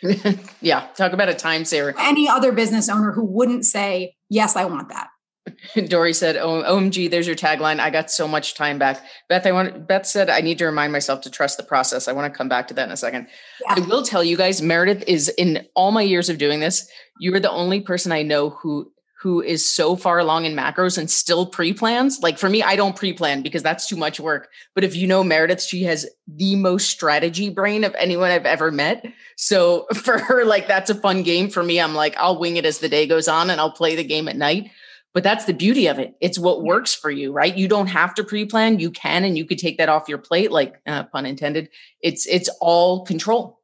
yeah 0.61 0.88
talk 0.97 1.12
about 1.12 1.28
a 1.28 1.35
time 1.35 1.64
saver 1.64 1.95
any 1.99 2.28
other 2.28 2.52
business 2.52 2.88
owner 2.88 3.12
who 3.12 3.25
wouldn't 3.25 3.64
say 3.64 4.14
yes 4.28 4.56
i 4.56 4.64
want 4.64 4.88
that 4.88 5.09
Dory 5.88 6.12
said, 6.12 6.37
oh, 6.37 6.62
"OMG, 6.62 7.11
there's 7.11 7.26
your 7.26 7.37
tagline. 7.37 7.78
I 7.78 7.90
got 7.90 8.11
so 8.11 8.26
much 8.26 8.54
time 8.54 8.78
back." 8.78 9.04
Beth, 9.28 9.47
I 9.47 9.52
want. 9.52 9.87
Beth 9.87 10.06
said, 10.06 10.28
"I 10.28 10.40
need 10.40 10.59
to 10.59 10.66
remind 10.66 10.92
myself 10.92 11.21
to 11.23 11.30
trust 11.30 11.56
the 11.56 11.62
process." 11.62 12.09
I 12.09 12.12
want 12.12 12.33
to 12.33 12.37
come 12.37 12.49
back 12.49 12.68
to 12.68 12.75
that 12.75 12.87
in 12.87 12.92
a 12.92 12.97
second. 12.97 13.28
Yeah. 13.62 13.75
I 13.76 13.80
will 13.80 14.02
tell 14.02 14.25
you 14.25 14.37
guys, 14.37 14.61
Meredith 14.61 15.04
is 15.06 15.28
in 15.28 15.66
all 15.75 15.92
my 15.92 16.02
years 16.02 16.28
of 16.28 16.38
doing 16.38 16.61
this. 16.61 16.88
You 17.21 17.35
are 17.35 17.40
the 17.40 17.50
only 17.50 17.80
person 17.80 18.12
I 18.12 18.23
know 18.23 18.50
who 18.50 18.90
who 19.26 19.42
is 19.42 19.68
so 19.68 19.97
far 19.97 20.21
along 20.21 20.45
in 20.45 20.54
macros 20.54 20.97
and 20.97 21.11
still 21.11 21.47
pre-plans. 21.47 22.21
Like 22.23 22.38
for 22.38 22.49
me, 22.49 22.62
I 22.62 22.76
don't 22.76 22.95
pre-plan 22.95 23.42
because 23.42 23.61
that's 23.61 23.88
too 23.88 23.97
much 23.97 24.21
work. 24.21 24.50
But 24.73 24.85
if 24.85 24.95
you 24.95 25.09
know 25.09 25.25
Meredith, 25.25 25.61
she 25.61 25.83
has 25.83 26.06
the 26.28 26.54
most 26.54 26.90
strategy 26.90 27.49
brain 27.49 27.83
of 27.83 27.92
anyone 27.97 28.30
I've 28.30 28.47
ever 28.47 28.71
met. 28.71 29.04
So 29.35 29.88
for 29.95 30.18
her, 30.18 30.45
like 30.45 30.68
that's 30.68 30.90
a 30.90 30.95
fun 30.95 31.25
game. 31.25 31.50
For 31.50 31.64
me, 31.64 31.80
I'm 31.80 31.92
like, 31.92 32.16
I'll 32.16 32.38
wing 32.38 32.56
it 32.56 32.64
as 32.64 32.78
the 32.78 32.88
day 32.88 33.09
goes 33.09 33.26
on 33.26 33.50
and 33.50 33.61
I'll 33.61 33.73
play 33.73 33.97
the 33.97 34.04
game 34.04 34.28
at 34.28 34.37
night. 34.37 34.71
But 35.12 35.25
that's 35.25 35.47
the 35.47 35.54
beauty 35.54 35.88
of 35.88 35.99
it. 35.99 36.14
It's 36.21 36.38
what 36.38 36.62
works 36.62 36.95
for 36.95 37.11
you, 37.11 37.33
right? 37.33 37.56
You 37.56 37.66
don't 37.66 37.88
have 37.88 38.14
to 38.14 38.23
pre-plan. 38.23 38.78
You 38.78 38.92
can, 38.92 39.25
and 39.25 39.37
you 39.37 39.45
could 39.45 39.59
take 39.59 39.78
that 39.78 39.88
off 39.88 40.09
your 40.09 40.18
plate, 40.18 40.52
like 40.52 40.80
uh, 40.87 41.02
pun 41.02 41.26
intended. 41.26 41.68
It's 42.00 42.26
it's 42.26 42.49
all 42.61 43.04
control. 43.04 43.56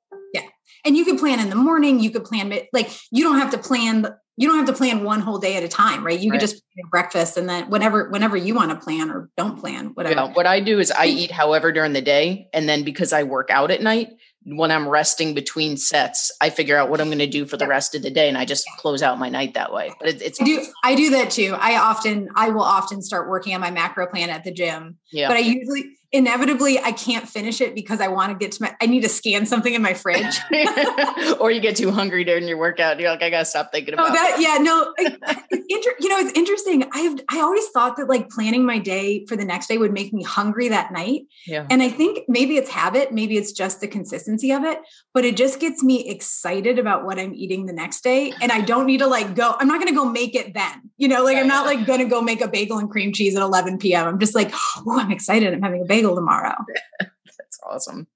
And 0.84 0.96
you 0.96 1.04
can 1.04 1.18
plan 1.18 1.38
in 1.38 1.48
the 1.48 1.56
morning. 1.56 2.00
You 2.00 2.10
could 2.10 2.24
plan 2.24 2.52
like 2.72 2.90
you 3.10 3.22
don't 3.24 3.38
have 3.38 3.50
to 3.52 3.58
plan 3.58 4.06
you 4.36 4.48
don't 4.48 4.56
have 4.56 4.66
to 4.66 4.72
plan 4.72 5.04
one 5.04 5.20
whole 5.20 5.38
day 5.38 5.56
at 5.56 5.62
a 5.62 5.68
time, 5.68 6.04
right? 6.04 6.18
You 6.18 6.30
right. 6.30 6.40
can 6.40 6.48
just 6.48 6.62
breakfast 6.90 7.36
and 7.36 7.48
then 7.48 7.68
whenever 7.68 8.08
whenever 8.08 8.36
you 8.36 8.54
want 8.54 8.70
to 8.70 8.76
plan 8.76 9.10
or 9.10 9.30
don't 9.36 9.58
plan, 9.58 9.88
whatever. 9.88 10.14
Yeah, 10.14 10.32
what 10.32 10.46
I 10.46 10.60
do 10.60 10.78
is 10.78 10.90
I 10.90 11.06
eat 11.06 11.30
however 11.30 11.70
during 11.70 11.92
the 11.92 12.00
day, 12.00 12.48
and 12.52 12.68
then 12.68 12.82
because 12.82 13.12
I 13.12 13.24
work 13.24 13.50
out 13.50 13.70
at 13.70 13.82
night, 13.82 14.08
when 14.44 14.70
I'm 14.70 14.88
resting 14.88 15.34
between 15.34 15.76
sets, 15.76 16.32
I 16.40 16.48
figure 16.48 16.76
out 16.76 16.88
what 16.88 17.00
I'm 17.00 17.08
going 17.08 17.18
to 17.18 17.26
do 17.26 17.44
for 17.44 17.58
the 17.58 17.66
rest 17.66 17.94
of 17.94 18.02
the 18.02 18.10
day, 18.10 18.28
and 18.28 18.38
I 18.38 18.46
just 18.46 18.66
close 18.78 19.02
out 19.02 19.18
my 19.18 19.28
night 19.28 19.54
that 19.54 19.72
way. 19.72 19.92
But 20.00 20.08
it, 20.08 20.22
it's 20.22 20.40
I 20.40 20.44
do 20.44 20.66
I 20.82 20.94
do 20.94 21.10
that 21.10 21.30
too. 21.30 21.54
I 21.58 21.76
often 21.76 22.28
I 22.34 22.48
will 22.48 22.62
often 22.62 23.02
start 23.02 23.28
working 23.28 23.54
on 23.54 23.60
my 23.60 23.70
macro 23.70 24.06
plan 24.06 24.30
at 24.30 24.44
the 24.44 24.52
gym. 24.52 24.96
Yeah. 25.12 25.28
But 25.28 25.36
I 25.36 25.40
usually 25.40 25.90
inevitably 26.12 26.78
I 26.78 26.92
can't 26.92 27.26
finish 27.26 27.60
it 27.60 27.74
because 27.74 28.00
I 28.00 28.08
want 28.08 28.32
to 28.32 28.38
get 28.38 28.52
to 28.52 28.62
my 28.62 28.76
I 28.80 28.86
need 28.86 29.00
to 29.00 29.08
scan 29.08 29.46
something 29.46 29.72
in 29.72 29.80
my 29.80 29.94
fridge. 29.94 30.38
or 31.40 31.50
you 31.50 31.60
get 31.60 31.76
too 31.76 31.90
hungry 31.90 32.22
during 32.22 32.46
your 32.46 32.58
workout. 32.58 33.00
You're 33.00 33.10
like, 33.10 33.22
I 33.22 33.30
gotta 33.30 33.46
stop 33.46 33.72
thinking 33.72 33.94
oh, 33.94 34.04
about 34.04 34.10
oh, 34.10 34.12
that. 34.12 34.36
Yeah, 34.38 34.58
no, 34.58 34.92
inter- 34.98 35.96
you 36.00 36.08
know, 36.08 36.18
it's 36.18 36.38
interesting. 36.38 36.84
I've 36.92 37.20
I 37.30 37.40
always 37.40 37.66
thought 37.68 37.96
that 37.96 38.08
like 38.08 38.28
planning 38.28 38.64
my 38.66 38.78
day 38.78 39.24
for 39.26 39.36
the 39.36 39.44
next 39.44 39.68
day 39.68 39.78
would 39.78 39.92
make 39.92 40.12
me 40.12 40.22
hungry 40.22 40.68
that 40.68 40.92
night. 40.92 41.22
Yeah. 41.46 41.66
And 41.70 41.82
I 41.82 41.88
think 41.88 42.20
maybe 42.28 42.56
it's 42.56 42.70
habit, 42.70 43.12
maybe 43.12 43.38
it's 43.38 43.52
just 43.52 43.80
the 43.80 43.88
consistency 43.88 44.52
of 44.52 44.64
it, 44.64 44.80
but 45.14 45.24
it 45.24 45.36
just 45.36 45.60
gets 45.60 45.82
me 45.82 46.08
excited 46.08 46.78
about 46.78 47.06
what 47.06 47.18
I'm 47.18 47.34
eating 47.34 47.64
the 47.64 47.72
next 47.72 48.02
day. 48.02 48.34
And 48.42 48.52
I 48.52 48.60
don't 48.60 48.86
need 48.86 48.98
to 48.98 49.06
like 49.06 49.34
go, 49.34 49.56
I'm 49.58 49.68
not 49.68 49.80
gonna 49.80 49.94
go 49.94 50.04
make 50.04 50.34
it 50.34 50.52
then. 50.52 50.90
You 50.98 51.08
know, 51.08 51.24
like 51.24 51.38
I'm 51.38 51.48
not 51.48 51.64
like 51.64 51.86
gonna 51.86 52.04
go 52.04 52.20
make 52.20 52.42
a 52.42 52.48
bagel 52.48 52.78
and 52.78 52.90
cream 52.90 53.14
cheese 53.14 53.34
at 53.34 53.42
11 53.42 53.78
p.m. 53.78 54.06
I'm 54.06 54.18
just 54.18 54.34
like, 54.34 54.50
oh, 54.52 55.00
I'm 55.00 55.10
excited. 55.10 55.54
I'm 55.54 55.62
having 55.62 55.82
a 55.82 55.86
bagel 55.86 56.01
bagel 56.02 56.16
tomorrow. 56.16 56.54
That's 57.00 57.60
awesome. 57.64 58.06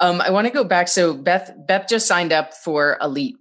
Um, 0.00 0.20
I 0.20 0.30
want 0.30 0.46
to 0.46 0.52
go 0.52 0.64
back. 0.64 0.88
So 0.88 1.14
Beth, 1.14 1.52
Beth 1.66 1.88
just 1.88 2.06
signed 2.06 2.32
up 2.32 2.54
for 2.54 2.98
Elite, 3.00 3.36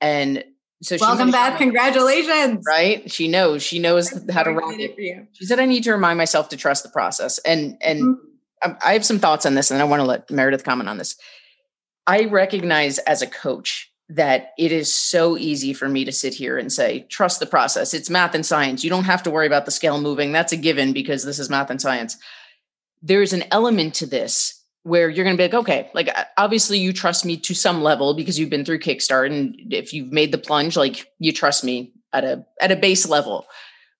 and 0.00 0.44
so 0.82 0.96
welcome 1.00 1.30
back. 1.30 1.58
Congratulations. 1.58 2.64
Right? 2.66 3.10
She 3.10 3.28
knows. 3.28 3.62
She 3.62 3.78
knows 3.78 4.10
how 4.30 4.42
to 4.42 4.52
run 4.52 4.80
it. 4.80 4.94
For 4.94 5.00
you. 5.00 5.26
She 5.32 5.44
said, 5.44 5.60
"I 5.60 5.66
need 5.66 5.84
to 5.84 5.92
remind 5.92 6.18
myself 6.18 6.48
to 6.50 6.56
trust 6.56 6.82
the 6.82 6.88
process." 6.88 7.38
And 7.38 7.76
and 7.80 8.02
mm-hmm. 8.02 8.72
I 8.82 8.94
have 8.94 9.04
some 9.04 9.18
thoughts 9.18 9.46
on 9.46 9.54
this, 9.54 9.70
and 9.70 9.80
I 9.80 9.84
want 9.84 10.00
to 10.00 10.06
let 10.06 10.30
Meredith 10.30 10.64
comment 10.64 10.88
on 10.88 10.98
this. 10.98 11.16
I 12.06 12.24
recognize 12.24 12.98
as 12.98 13.22
a 13.22 13.26
coach 13.26 13.92
that 14.08 14.50
it 14.58 14.72
is 14.72 14.92
so 14.92 15.38
easy 15.38 15.72
for 15.72 15.88
me 15.88 16.04
to 16.04 16.10
sit 16.10 16.34
here 16.34 16.58
and 16.58 16.72
say, 16.72 17.06
trust 17.08 17.38
the 17.38 17.46
process. 17.46 17.94
It's 17.94 18.10
math 18.10 18.34
and 18.34 18.44
science. 18.44 18.82
You 18.82 18.90
don't 18.90 19.04
have 19.04 19.22
to 19.22 19.30
worry 19.30 19.46
about 19.46 19.66
the 19.66 19.70
scale 19.70 20.00
moving. 20.00 20.32
That's 20.32 20.52
a 20.52 20.56
given 20.56 20.92
because 20.92 21.24
this 21.24 21.38
is 21.38 21.48
math 21.48 21.70
and 21.70 21.80
science 21.80 22.16
there's 23.02 23.32
an 23.32 23.44
element 23.50 23.94
to 23.94 24.06
this 24.06 24.56
where 24.82 25.08
you're 25.08 25.24
going 25.24 25.36
to 25.36 25.40
be 25.40 25.44
like, 25.44 25.62
okay, 25.62 25.90
like 25.94 26.08
uh, 26.08 26.24
obviously 26.36 26.78
you 26.78 26.92
trust 26.92 27.24
me 27.24 27.36
to 27.36 27.54
some 27.54 27.82
level 27.82 28.14
because 28.14 28.38
you've 28.38 28.50
been 28.50 28.64
through 28.64 28.80
Kickstart, 28.80 29.26
and 29.26 29.54
if 29.72 29.92
you've 29.92 30.12
made 30.12 30.32
the 30.32 30.38
plunge, 30.38 30.76
like 30.76 31.06
you 31.18 31.32
trust 31.32 31.64
me 31.64 31.92
at 32.12 32.24
a 32.24 32.44
at 32.60 32.72
a 32.72 32.76
base 32.76 33.08
level. 33.08 33.46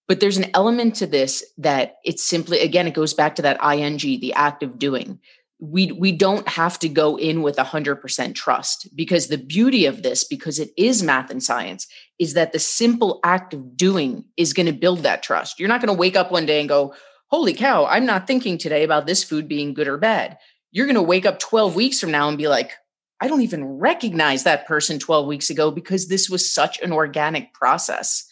But 0.08 0.18
there's 0.18 0.38
an 0.38 0.50
element 0.54 0.96
to 0.96 1.06
this 1.06 1.44
that 1.58 1.96
it's 2.04 2.26
simply 2.26 2.60
again, 2.60 2.86
it 2.86 2.94
goes 2.94 3.14
back 3.14 3.36
to 3.36 3.42
that 3.42 3.62
ing, 3.62 3.98
the 4.20 4.32
act 4.34 4.62
of 4.62 4.78
doing. 4.78 5.20
We 5.60 5.92
we 5.92 6.12
don't 6.12 6.48
have 6.48 6.78
to 6.78 6.88
go 6.88 7.16
in 7.16 7.42
with 7.42 7.58
a 7.58 7.64
hundred 7.64 7.96
percent 7.96 8.34
trust 8.34 8.88
because 8.96 9.26
the 9.26 9.38
beauty 9.38 9.84
of 9.84 10.02
this, 10.02 10.24
because 10.24 10.58
it 10.58 10.70
is 10.78 11.02
math 11.02 11.30
and 11.30 11.42
science, 11.42 11.86
is 12.18 12.32
that 12.34 12.52
the 12.52 12.58
simple 12.58 13.20
act 13.22 13.52
of 13.52 13.76
doing 13.76 14.24
is 14.38 14.54
going 14.54 14.66
to 14.66 14.72
build 14.72 15.00
that 15.00 15.22
trust. 15.22 15.60
You're 15.60 15.68
not 15.68 15.82
going 15.82 15.94
to 15.94 16.00
wake 16.00 16.16
up 16.16 16.32
one 16.32 16.46
day 16.46 16.60
and 16.60 16.68
go, 16.68 16.94
holy 17.30 17.54
cow, 17.54 17.86
I'm 17.86 18.06
not 18.06 18.26
thinking 18.26 18.58
today 18.58 18.82
about 18.82 19.06
this 19.06 19.24
food 19.24 19.48
being 19.48 19.72
good 19.72 19.88
or 19.88 19.96
bad. 19.96 20.38
You're 20.72 20.86
going 20.86 20.96
to 20.96 21.02
wake 21.02 21.26
up 21.26 21.38
12 21.38 21.74
weeks 21.74 22.00
from 22.00 22.10
now 22.10 22.28
and 22.28 22.36
be 22.36 22.48
like, 22.48 22.72
I 23.20 23.28
don't 23.28 23.42
even 23.42 23.78
recognize 23.78 24.44
that 24.44 24.66
person 24.66 24.98
12 24.98 25.26
weeks 25.26 25.50
ago 25.50 25.70
because 25.70 26.08
this 26.08 26.28
was 26.28 26.52
such 26.52 26.80
an 26.80 26.92
organic 26.92 27.52
process. 27.52 28.26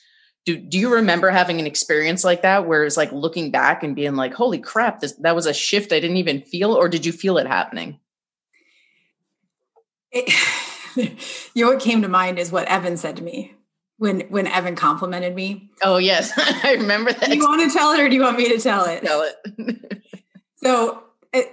Do, 0.47 0.57
do 0.57 0.79
you 0.79 0.95
remember 0.95 1.31
having 1.31 1.61
an 1.61 1.67
experience 1.67 2.25
like 2.25 2.43
that 2.43 2.67
where 2.67 2.85
it's 2.85 2.97
like 2.97 3.13
looking 3.13 3.51
back 3.51 3.83
and 3.83 3.95
being 3.95 4.17
like, 4.17 4.33
holy 4.33 4.59
crap, 4.59 5.01
this, 5.01 5.13
that 5.21 5.35
was 5.35 5.47
a 5.47 5.53
shift 5.53 5.93
I 5.93 6.01
didn't 6.01 6.17
even 6.17 6.41
feel? 6.41 6.73
Or 6.73 6.89
did 6.89 7.05
you 7.05 7.13
feel 7.13 7.39
it 7.39 7.47
happening? 7.47 8.01
It, 10.11 10.33
you 11.55 11.65
know, 11.65 11.73
what 11.73 11.83
came 11.83 12.03
to 12.03 12.09
mind 12.09 12.39
is 12.39 12.51
what 12.51 12.67
Evan 12.69 12.97
said 12.97 13.17
to 13.17 13.23
me 13.23 13.58
when 13.99 14.21
when 14.29 14.47
Evan 14.47 14.77
complimented 14.77 15.35
me. 15.35 15.71
Oh 15.83 15.99
yes, 15.99 16.33
I 16.65 16.75
remember 16.75 17.13
that. 17.13 17.29
Do 17.29 17.37
you 17.37 17.45
want 17.45 17.71
to 17.71 17.77
tell 17.77 17.93
it 17.93 18.01
or 18.01 18.09
do 18.09 18.15
you 18.15 18.23
want 18.23 18.39
me 18.39 18.49
to 18.49 18.59
tell 18.59 18.87
it? 18.87 19.03
Tell 19.05 19.23
it. 19.23 20.03
so, 20.57 21.03
it, 21.33 21.53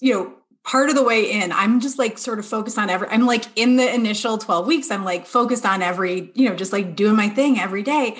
you 0.00 0.14
know, 0.14 0.34
part 0.62 0.90
of 0.90 0.94
the 0.94 1.02
way 1.02 1.30
in, 1.30 1.52
I'm 1.52 1.80
just 1.80 1.98
like 1.98 2.18
sort 2.18 2.38
of 2.38 2.46
focused 2.46 2.78
on 2.78 2.90
every. 2.90 3.08
I'm 3.08 3.26
like 3.26 3.46
in 3.56 3.76
the 3.76 3.92
initial 3.92 4.38
12 4.38 4.66
weeks, 4.66 4.90
I'm 4.90 5.04
like 5.04 5.26
focused 5.26 5.66
on 5.66 5.82
every, 5.82 6.30
you 6.34 6.48
know, 6.48 6.54
just 6.54 6.72
like 6.72 6.94
doing 6.94 7.16
my 7.16 7.28
thing 7.28 7.58
every 7.58 7.82
day. 7.82 8.18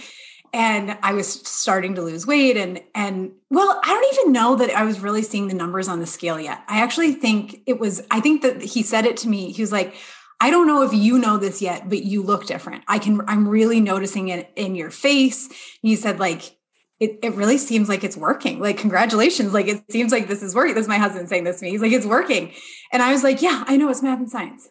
And 0.52 0.96
I 1.02 1.12
was 1.12 1.28
starting 1.28 1.96
to 1.96 2.02
lose 2.02 2.26
weight, 2.26 2.56
and 2.56 2.80
and 2.94 3.32
well, 3.50 3.78
I 3.84 3.88
don't 3.88 4.14
even 4.14 4.32
know 4.32 4.56
that 4.56 4.70
I 4.70 4.84
was 4.84 5.00
really 5.00 5.20
seeing 5.20 5.48
the 5.48 5.54
numbers 5.54 5.86
on 5.86 6.00
the 6.00 6.06
scale 6.06 6.40
yet. 6.40 6.62
I 6.66 6.80
actually 6.80 7.12
think 7.12 7.60
it 7.66 7.78
was. 7.78 8.00
I 8.10 8.20
think 8.20 8.40
that 8.40 8.62
he 8.62 8.82
said 8.82 9.04
it 9.04 9.18
to 9.18 9.28
me. 9.28 9.52
He 9.52 9.60
was 9.60 9.72
like, 9.72 9.96
I 10.38 10.50
don't 10.50 10.66
know 10.66 10.82
if 10.82 10.92
you 10.92 11.18
know 11.18 11.38
this 11.38 11.62
yet, 11.62 11.88
but 11.88 12.02
you 12.02 12.22
look 12.22 12.46
different. 12.46 12.84
I 12.86 12.98
can, 12.98 13.22
I'm 13.26 13.48
really 13.48 13.80
noticing 13.80 14.28
it 14.28 14.50
in 14.54 14.74
your 14.74 14.90
face. 14.90 15.48
He 15.80 15.96
said, 15.96 16.18
like, 16.18 16.56
it, 16.98 17.18
it 17.22 17.34
really 17.34 17.58
seems 17.58 17.88
like 17.88 18.04
it's 18.04 18.16
working. 18.16 18.60
Like, 18.60 18.78
congratulations. 18.78 19.52
Like, 19.52 19.66
it 19.66 19.90
seems 19.90 20.12
like 20.12 20.28
this 20.28 20.42
is 20.42 20.54
working. 20.54 20.74
This 20.74 20.84
is 20.84 20.88
my 20.88 20.98
husband 20.98 21.28
saying 21.28 21.44
this 21.44 21.60
to 21.60 21.64
me. 21.64 21.70
He's 21.70 21.82
like, 21.82 21.92
it's 21.92 22.06
working. 22.06 22.52
And 22.92 23.02
I 23.02 23.12
was 23.12 23.22
like, 23.22 23.42
yeah, 23.42 23.64
I 23.66 23.76
know 23.76 23.88
it's 23.90 24.02
math 24.02 24.18
and 24.18 24.30
science. 24.30 24.68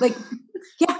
Like, 0.00 0.16
yeah. 0.80 0.98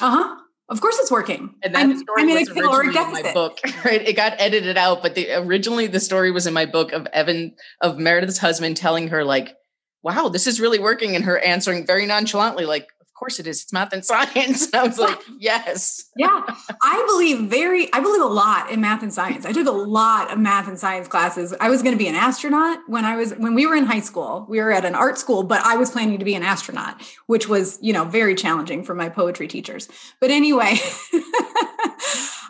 Uh 0.00 0.10
huh. 0.10 0.36
Of 0.68 0.80
course 0.80 0.98
it's 0.98 1.10
working. 1.10 1.54
And 1.62 1.74
that 1.74 1.80
I'm, 1.80 1.96
story 1.96 2.22
I'm 2.22 2.28
was 2.28 2.50
originally 2.50 3.20
in 3.20 3.24
my 3.24 3.32
book, 3.32 3.58
right? 3.84 4.02
It 4.02 4.16
got 4.16 4.34
edited 4.38 4.76
out, 4.76 5.00
but 5.00 5.14
the, 5.14 5.32
originally 5.32 5.86
the 5.86 6.00
story 6.00 6.30
was 6.30 6.46
in 6.46 6.52
my 6.52 6.66
book 6.66 6.92
of 6.92 7.06
Evan, 7.06 7.54
of 7.80 7.98
Meredith's 7.98 8.38
husband 8.38 8.76
telling 8.76 9.08
her 9.08 9.24
like, 9.24 9.56
wow, 10.02 10.28
this 10.28 10.46
is 10.46 10.60
really 10.60 10.78
working. 10.78 11.16
And 11.16 11.24
her 11.24 11.38
answering 11.38 11.86
very 11.86 12.04
nonchalantly, 12.04 12.66
like, 12.66 12.86
course 13.18 13.40
it 13.40 13.46
is. 13.46 13.62
It's 13.62 13.72
math 13.72 13.92
and 13.92 14.04
science. 14.04 14.68
And 14.72 14.76
I 14.76 14.86
was 14.86 14.98
like, 14.98 15.18
yes. 15.38 16.10
yeah. 16.16 16.42
I 16.82 17.04
believe 17.08 17.40
very, 17.50 17.92
I 17.92 18.00
believe 18.00 18.22
a 18.22 18.26
lot 18.26 18.70
in 18.70 18.80
math 18.80 19.02
and 19.02 19.12
science. 19.12 19.44
I 19.44 19.52
took 19.52 19.66
a 19.66 19.72
lot 19.72 20.32
of 20.32 20.38
math 20.38 20.68
and 20.68 20.78
science 20.78 21.08
classes. 21.08 21.54
I 21.60 21.68
was 21.68 21.82
going 21.82 21.94
to 21.94 21.98
be 21.98 22.08
an 22.08 22.14
astronaut 22.14 22.78
when 22.86 23.04
I 23.04 23.16
was, 23.16 23.32
when 23.34 23.54
we 23.54 23.66
were 23.66 23.74
in 23.74 23.84
high 23.84 24.00
school, 24.00 24.46
we 24.48 24.60
were 24.60 24.72
at 24.72 24.84
an 24.84 24.94
art 24.94 25.18
school, 25.18 25.42
but 25.42 25.60
I 25.64 25.76
was 25.76 25.90
planning 25.90 26.18
to 26.18 26.24
be 26.24 26.34
an 26.34 26.42
astronaut, 26.42 27.02
which 27.26 27.48
was, 27.48 27.78
you 27.80 27.92
know, 27.92 28.04
very 28.04 28.34
challenging 28.34 28.84
for 28.84 28.94
my 28.94 29.08
poetry 29.08 29.48
teachers. 29.48 29.88
But 30.20 30.30
anyway, 30.30 30.76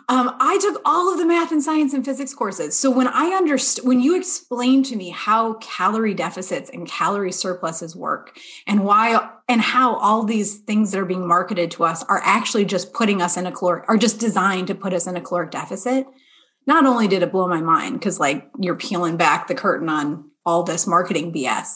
Um, 0.09 0.35
I 0.39 0.57
took 0.57 0.81
all 0.85 1.13
of 1.13 1.19
the 1.19 1.25
math 1.25 1.51
and 1.51 1.61
science 1.61 1.93
and 1.93 2.03
physics 2.03 2.33
courses. 2.33 2.75
So 2.75 2.89
when 2.89 3.07
I 3.07 3.27
understood, 3.27 3.85
when 3.85 4.01
you 4.01 4.17
explained 4.17 4.85
to 4.87 4.95
me 4.95 5.11
how 5.11 5.53
calorie 5.61 6.15
deficits 6.15 6.71
and 6.71 6.87
calorie 6.87 7.31
surpluses 7.31 7.95
work 7.95 8.35
and 8.65 8.83
why 8.83 9.29
and 9.49 9.59
how 9.59 9.95
all 9.95 10.23
these 10.23 10.59
things 10.59 10.91
that 10.91 10.99
are 10.99 11.05
being 11.05 11.27
marketed 11.27 11.71
to 11.71 11.83
us 11.83 12.03
are 12.03 12.21
actually 12.23 12.63
just 12.63 12.93
putting 12.93 13.19
us 13.19 13.35
in 13.35 13.47
a 13.47 13.51
caloric, 13.51 13.83
are 13.89 13.97
just 13.97 14.19
designed 14.19 14.67
to 14.67 14.75
put 14.75 14.93
us 14.93 15.07
in 15.07 15.17
a 15.17 15.21
caloric 15.21 15.49
deficit, 15.49 16.05
not 16.67 16.85
only 16.85 17.07
did 17.07 17.23
it 17.23 17.31
blow 17.31 17.47
my 17.47 17.59
mind, 17.59 17.99
because 17.99 18.19
like 18.19 18.47
you're 18.59 18.75
peeling 18.75 19.17
back 19.17 19.47
the 19.47 19.55
curtain 19.55 19.89
on 19.89 20.29
all 20.45 20.61
this 20.61 20.85
marketing 20.85 21.33
BS, 21.33 21.73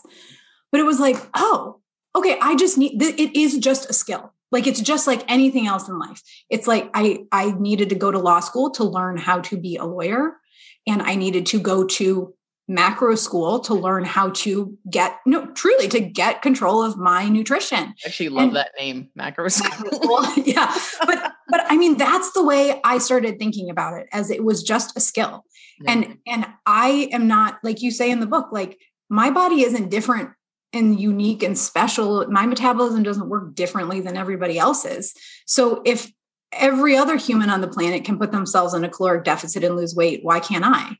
but 0.72 0.80
it 0.80 0.86
was 0.86 1.00
like, 1.00 1.18
oh, 1.34 1.82
okay, 2.16 2.38
I 2.40 2.56
just 2.56 2.78
need, 2.78 3.02
it 3.02 3.36
is 3.36 3.58
just 3.58 3.90
a 3.90 3.94
skill. 3.94 4.32
Like 4.52 4.68
it's 4.68 4.82
just 4.82 5.08
like 5.08 5.26
anything 5.28 5.66
else 5.66 5.90
in 5.90 5.98
life. 5.98 6.22
It's 6.48 6.68
like 6.68 6.92
i 6.94 7.26
i 7.32 7.52
needed 7.54 7.90
to 7.90 7.96
go 7.96 8.12
to 8.12 8.20
law 8.20 8.40
school 8.40 8.70
to 8.72 8.84
learn 8.84 9.18
how 9.18 9.40
to 9.42 9.58
be 9.58 9.78
a 9.78 9.86
lawyer 9.86 10.38
and 10.86 11.02
i 11.02 11.16
needed 11.16 11.48
to 11.48 11.60
go 11.60 11.88
to 11.88 12.36
macro 12.68 13.14
school 13.16 13.60
to 13.60 13.74
learn 13.74 14.06
how 14.06 14.30
to 14.30 14.78
get 14.90 15.20
no 15.26 15.46
truly 15.48 15.88
to 15.90 16.00
get 16.00 16.42
control 16.42 16.82
of 16.82 16.98
my 16.98 17.28
nutrition 17.28 17.78
I 17.78 17.94
actually 18.06 18.30
love 18.30 18.48
and, 18.48 18.56
that 18.56 18.72
name 18.80 19.10
macro 19.16 19.50
school, 19.50 19.70
macro 19.70 19.92
school 20.00 20.44
yeah 20.46 20.74
but 21.06 21.34
but 21.50 21.62
i 21.68 21.76
mean 21.76 21.98
that's 21.98 22.32
the 22.32 22.44
way 22.44 22.80
i 22.86 23.00
started 23.00 23.38
thinking 23.38 23.70
about 23.70 24.00
it 24.00 24.08
as 24.14 24.32
it 24.32 24.46
was 24.46 24.64
just 24.64 24.96
a 24.96 25.02
skill 25.02 25.44
yeah. 25.82 25.92
and 25.92 26.06
mm-hmm. 26.06 26.14
and 26.28 26.48
i 26.66 27.10
am 27.12 27.28
not 27.28 27.60
like 27.64 27.82
you 27.82 27.92
say 27.92 28.10
in 28.10 28.22
the 28.22 28.28
book 28.28 28.48
like 28.54 28.80
my 29.10 29.30
body 29.30 29.62
isn't 29.64 29.90
different 29.90 30.30
and 30.74 31.00
unique 31.00 31.44
and 31.44 31.58
special. 31.58 32.26
My 32.30 32.46
metabolism 32.46 33.04
doesn't 33.04 33.30
work 33.30 33.54
differently 33.56 34.02
than 34.02 34.18
everybody 34.18 34.58
else's. 34.58 35.14
So 35.46 35.82
if 35.86 36.12
every 36.52 36.98
other 36.98 37.16
human 37.16 37.50
on 37.50 37.62
the 37.62 37.68
planet 37.68 38.04
can 38.04 38.18
put 38.18 38.32
themselves 38.32 38.74
in 38.74 38.84
a 38.84 38.90
caloric 38.90 39.24
deficit 39.24 39.64
and 39.64 39.76
lose 39.76 39.96
weight, 39.96 40.22
why 40.24 40.40
can't 40.40 40.66
I? 40.66 40.98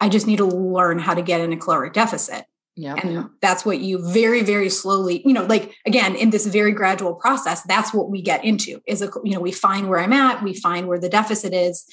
I 0.00 0.08
just 0.08 0.26
need 0.26 0.38
to 0.38 0.44
learn 0.44 0.98
how 0.98 1.14
to 1.14 1.22
get 1.22 1.40
in 1.40 1.52
a 1.52 1.56
caloric 1.56 1.92
deficit. 1.92 2.44
Yeah. 2.76 2.96
And 3.00 3.30
that's 3.40 3.64
what 3.64 3.78
you 3.78 4.04
very, 4.12 4.42
very 4.42 4.68
slowly, 4.68 5.22
you 5.24 5.32
know, 5.32 5.44
like 5.44 5.74
again, 5.86 6.16
in 6.16 6.30
this 6.30 6.46
very 6.46 6.72
gradual 6.72 7.14
process, 7.14 7.62
that's 7.62 7.94
what 7.94 8.10
we 8.10 8.20
get 8.20 8.44
into 8.44 8.80
is 8.86 9.00
a, 9.00 9.10
you 9.22 9.32
know, 9.32 9.40
we 9.40 9.52
find 9.52 9.88
where 9.88 10.00
I'm 10.00 10.12
at, 10.12 10.42
we 10.42 10.54
find 10.54 10.88
where 10.88 10.98
the 10.98 11.08
deficit 11.08 11.54
is, 11.54 11.84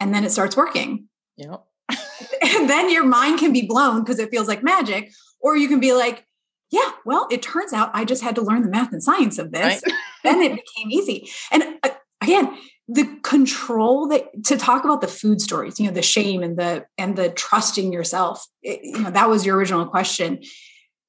and 0.00 0.12
then 0.12 0.24
it 0.24 0.30
starts 0.30 0.56
working. 0.56 1.08
Yeah. 1.36 1.58
and 1.88 2.68
then 2.68 2.90
your 2.90 3.04
mind 3.04 3.38
can 3.38 3.52
be 3.52 3.66
blown 3.66 4.02
because 4.02 4.18
it 4.18 4.30
feels 4.30 4.48
like 4.48 4.64
magic. 4.64 5.12
Or 5.40 5.56
you 5.56 5.68
can 5.68 5.78
be 5.78 5.92
like, 5.92 6.26
yeah, 6.70 6.90
well, 7.04 7.28
it 7.30 7.42
turns 7.42 7.72
out 7.72 7.90
I 7.92 8.04
just 8.04 8.22
had 8.22 8.34
to 8.34 8.42
learn 8.42 8.62
the 8.62 8.70
math 8.70 8.92
and 8.92 9.02
science 9.02 9.38
of 9.38 9.52
this. 9.52 9.82
Right. 9.84 9.94
then 10.24 10.42
it 10.42 10.52
became 10.52 10.90
easy. 10.90 11.28
And 11.52 11.62
uh, 11.82 11.90
again, 12.20 12.56
the 12.88 13.18
control 13.22 14.08
that 14.08 14.44
to 14.44 14.56
talk 14.56 14.84
about 14.84 15.00
the 15.00 15.08
food 15.08 15.40
stories, 15.40 15.80
you 15.80 15.86
know, 15.86 15.92
the 15.92 16.02
shame 16.02 16.42
and 16.42 16.58
the 16.58 16.86
and 16.98 17.16
the 17.16 17.30
trusting 17.30 17.92
yourself. 17.92 18.46
It, 18.62 18.80
you 18.82 19.00
know, 19.00 19.10
that 19.10 19.28
was 19.28 19.46
your 19.46 19.56
original 19.56 19.86
question. 19.86 20.42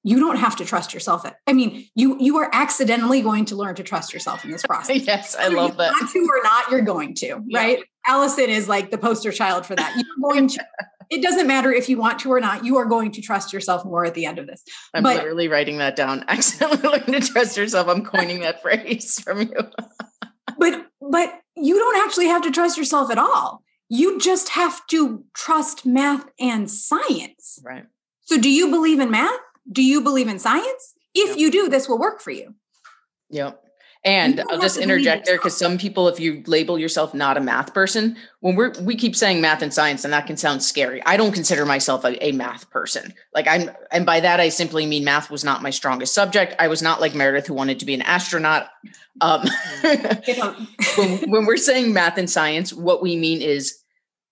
You 0.04 0.20
don't 0.20 0.38
have 0.38 0.56
to 0.58 0.66
trust 0.66 0.94
yourself. 0.94 1.26
I 1.48 1.54
mean, 1.54 1.88
you 1.96 2.18
you 2.20 2.38
are 2.38 2.50
accidentally 2.54 3.22
going 3.22 3.46
to 3.46 3.56
learn 3.56 3.76
to 3.76 3.84
trust 3.84 4.14
yourself 4.14 4.46
in 4.46 4.52
this 4.52 4.64
process. 4.68 5.06
yes, 5.06 5.36
I 5.38 5.50
love 5.50 5.78
that. 5.78 5.92
Want 5.92 6.12
to 6.12 6.20
or 6.20 6.44
not, 6.44 6.72
you're 6.72 6.82
going 6.82 7.14
to, 7.16 7.42
yeah. 7.46 7.60
right? 7.60 7.84
Allison 8.08 8.50
is 8.50 8.70
like 8.70 8.92
the 8.92 8.98
poster 8.98 9.32
child 9.32 9.66
for 9.66 9.76
that. 9.76 9.96
You're 9.96 10.32
going 10.32 10.48
to 10.50 10.66
it 11.10 11.22
doesn't 11.22 11.48
matter 11.48 11.72
if 11.72 11.90
you 11.90 11.98
want 11.98 12.20
to 12.20 12.32
or 12.32 12.40
not. 12.40 12.66
You 12.66 12.78
are 12.78 12.86
going 12.86 13.12
to 13.14 13.22
trust 13.22 13.54
yourself 13.54 13.86
more 13.86 14.06
at 14.06 14.14
the 14.14 14.26
end 14.26 14.40
of 14.40 14.48
this. 14.48 14.64
I'm 14.94 15.04
but, 15.04 15.18
literally 15.18 15.48
writing 15.48 15.78
that 15.80 15.96
down. 15.96 16.24
Accidentally 16.28 16.90
learning 16.90 17.22
to 17.22 17.28
trust 17.28 17.58
yourself. 17.58 17.88
I'm 17.88 18.04
coining 18.04 18.42
that 18.42 18.62
phrase 18.62 19.20
from 19.20 19.42
you. 19.42 19.58
but 20.58 20.88
but 21.02 21.42
you 21.56 21.78
don't 21.78 22.06
actually 22.06 22.28
have 22.28 22.42
to 22.44 22.52
trust 22.52 22.78
yourself 22.78 23.12
at 23.12 23.18
all. 23.18 23.64
You 23.88 24.20
just 24.20 24.50
have 24.50 24.86
to 24.88 25.24
trust 25.34 25.86
math 25.86 26.26
and 26.40 26.70
science. 26.70 27.60
Right. 27.64 27.86
So 28.22 28.38
do 28.38 28.50
you 28.50 28.70
believe 28.70 29.00
in 29.00 29.12
math? 29.12 29.40
Do 29.72 29.84
you 29.84 30.02
believe 30.02 30.28
in 30.28 30.40
science? 30.40 30.94
If 31.14 31.30
yep. 31.30 31.38
you 31.38 31.52
do, 31.52 31.70
this 31.70 31.88
will 31.88 32.00
work 32.00 32.22
for 32.22 32.32
you. 32.32 32.56
Yep. 33.30 33.65
And 34.06 34.44
I'll 34.52 34.62
just 34.62 34.78
interject 34.78 35.26
there 35.26 35.36
because 35.36 35.58
some 35.58 35.80
people, 35.80 36.08
if 36.08 36.20
you 36.20 36.44
label 36.46 36.78
yourself 36.78 37.16
not 37.16 37.38
a 37.38 37.42
math 37.42 37.74
person, 37.74 38.16
when 38.40 38.56
we're 38.56 38.72
we 38.82 38.96
keep 38.96 39.16
saying 39.16 39.42
math 39.42 39.64
and 39.64 39.74
science, 39.74 40.04
and 40.04 40.14
that 40.14 40.28
can 40.28 40.38
sound 40.38 40.62
scary. 40.62 41.02
I 41.08 41.18
don't 41.18 41.32
consider 41.32 41.66
myself 41.66 42.06
a, 42.06 42.24
a, 42.24 42.32
math 42.32 42.70
person. 42.70 43.16
Like 43.34 43.48
I'm, 43.48 43.72
and 43.92 44.06
by 44.06 44.20
that 44.20 44.40
I 44.40 44.50
simply 44.50 44.86
mean 44.86 45.04
math 45.04 45.32
was 45.32 45.44
not 45.44 45.64
my 45.64 45.72
strongest 45.72 46.14
subject. 46.14 46.54
I 46.60 46.68
was 46.68 46.84
not 46.84 47.02
like 47.02 47.16
Meredith 47.16 47.48
who 47.48 47.56
wanted 47.56 47.80
to 47.80 47.86
be 47.86 47.96
an 47.96 48.04
astronaut. 48.04 48.68
Um, 49.22 49.48
when, 49.82 51.32
when 51.32 51.46
we're 51.48 51.58
saying 51.58 51.92
math 51.92 52.20
and 52.20 52.30
science, 52.30 52.72
what 52.72 53.02
we 53.02 53.16
mean 53.16 53.42
is 53.42 53.76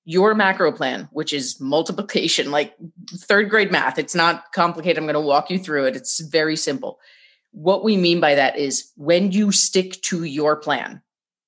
your 0.06 0.36
macro 0.36 0.72
plan, 0.72 1.10
which 1.14 1.34
is 1.34 1.60
multiplication, 1.60 2.52
like 2.52 2.76
third 3.10 3.50
grade 3.50 3.72
math. 3.72 3.98
It's 3.98 4.14
not 4.14 4.52
complicated. 4.54 5.00
I'm 5.00 5.06
going 5.06 5.16
to 5.16 5.20
walk 5.20 5.50
you 5.50 5.58
through 5.58 5.86
it. 5.86 5.96
It's 5.96 6.20
very 6.20 6.58
simple 6.58 7.00
what 7.54 7.84
we 7.84 7.98
mean 7.98 8.20
by 8.20 8.36
that 8.36 8.58
is 8.58 8.92
when 8.98 9.32
you 9.32 9.52
stick 9.52 10.02
to 10.04 10.24
your 10.24 10.56
plan, 10.56 11.02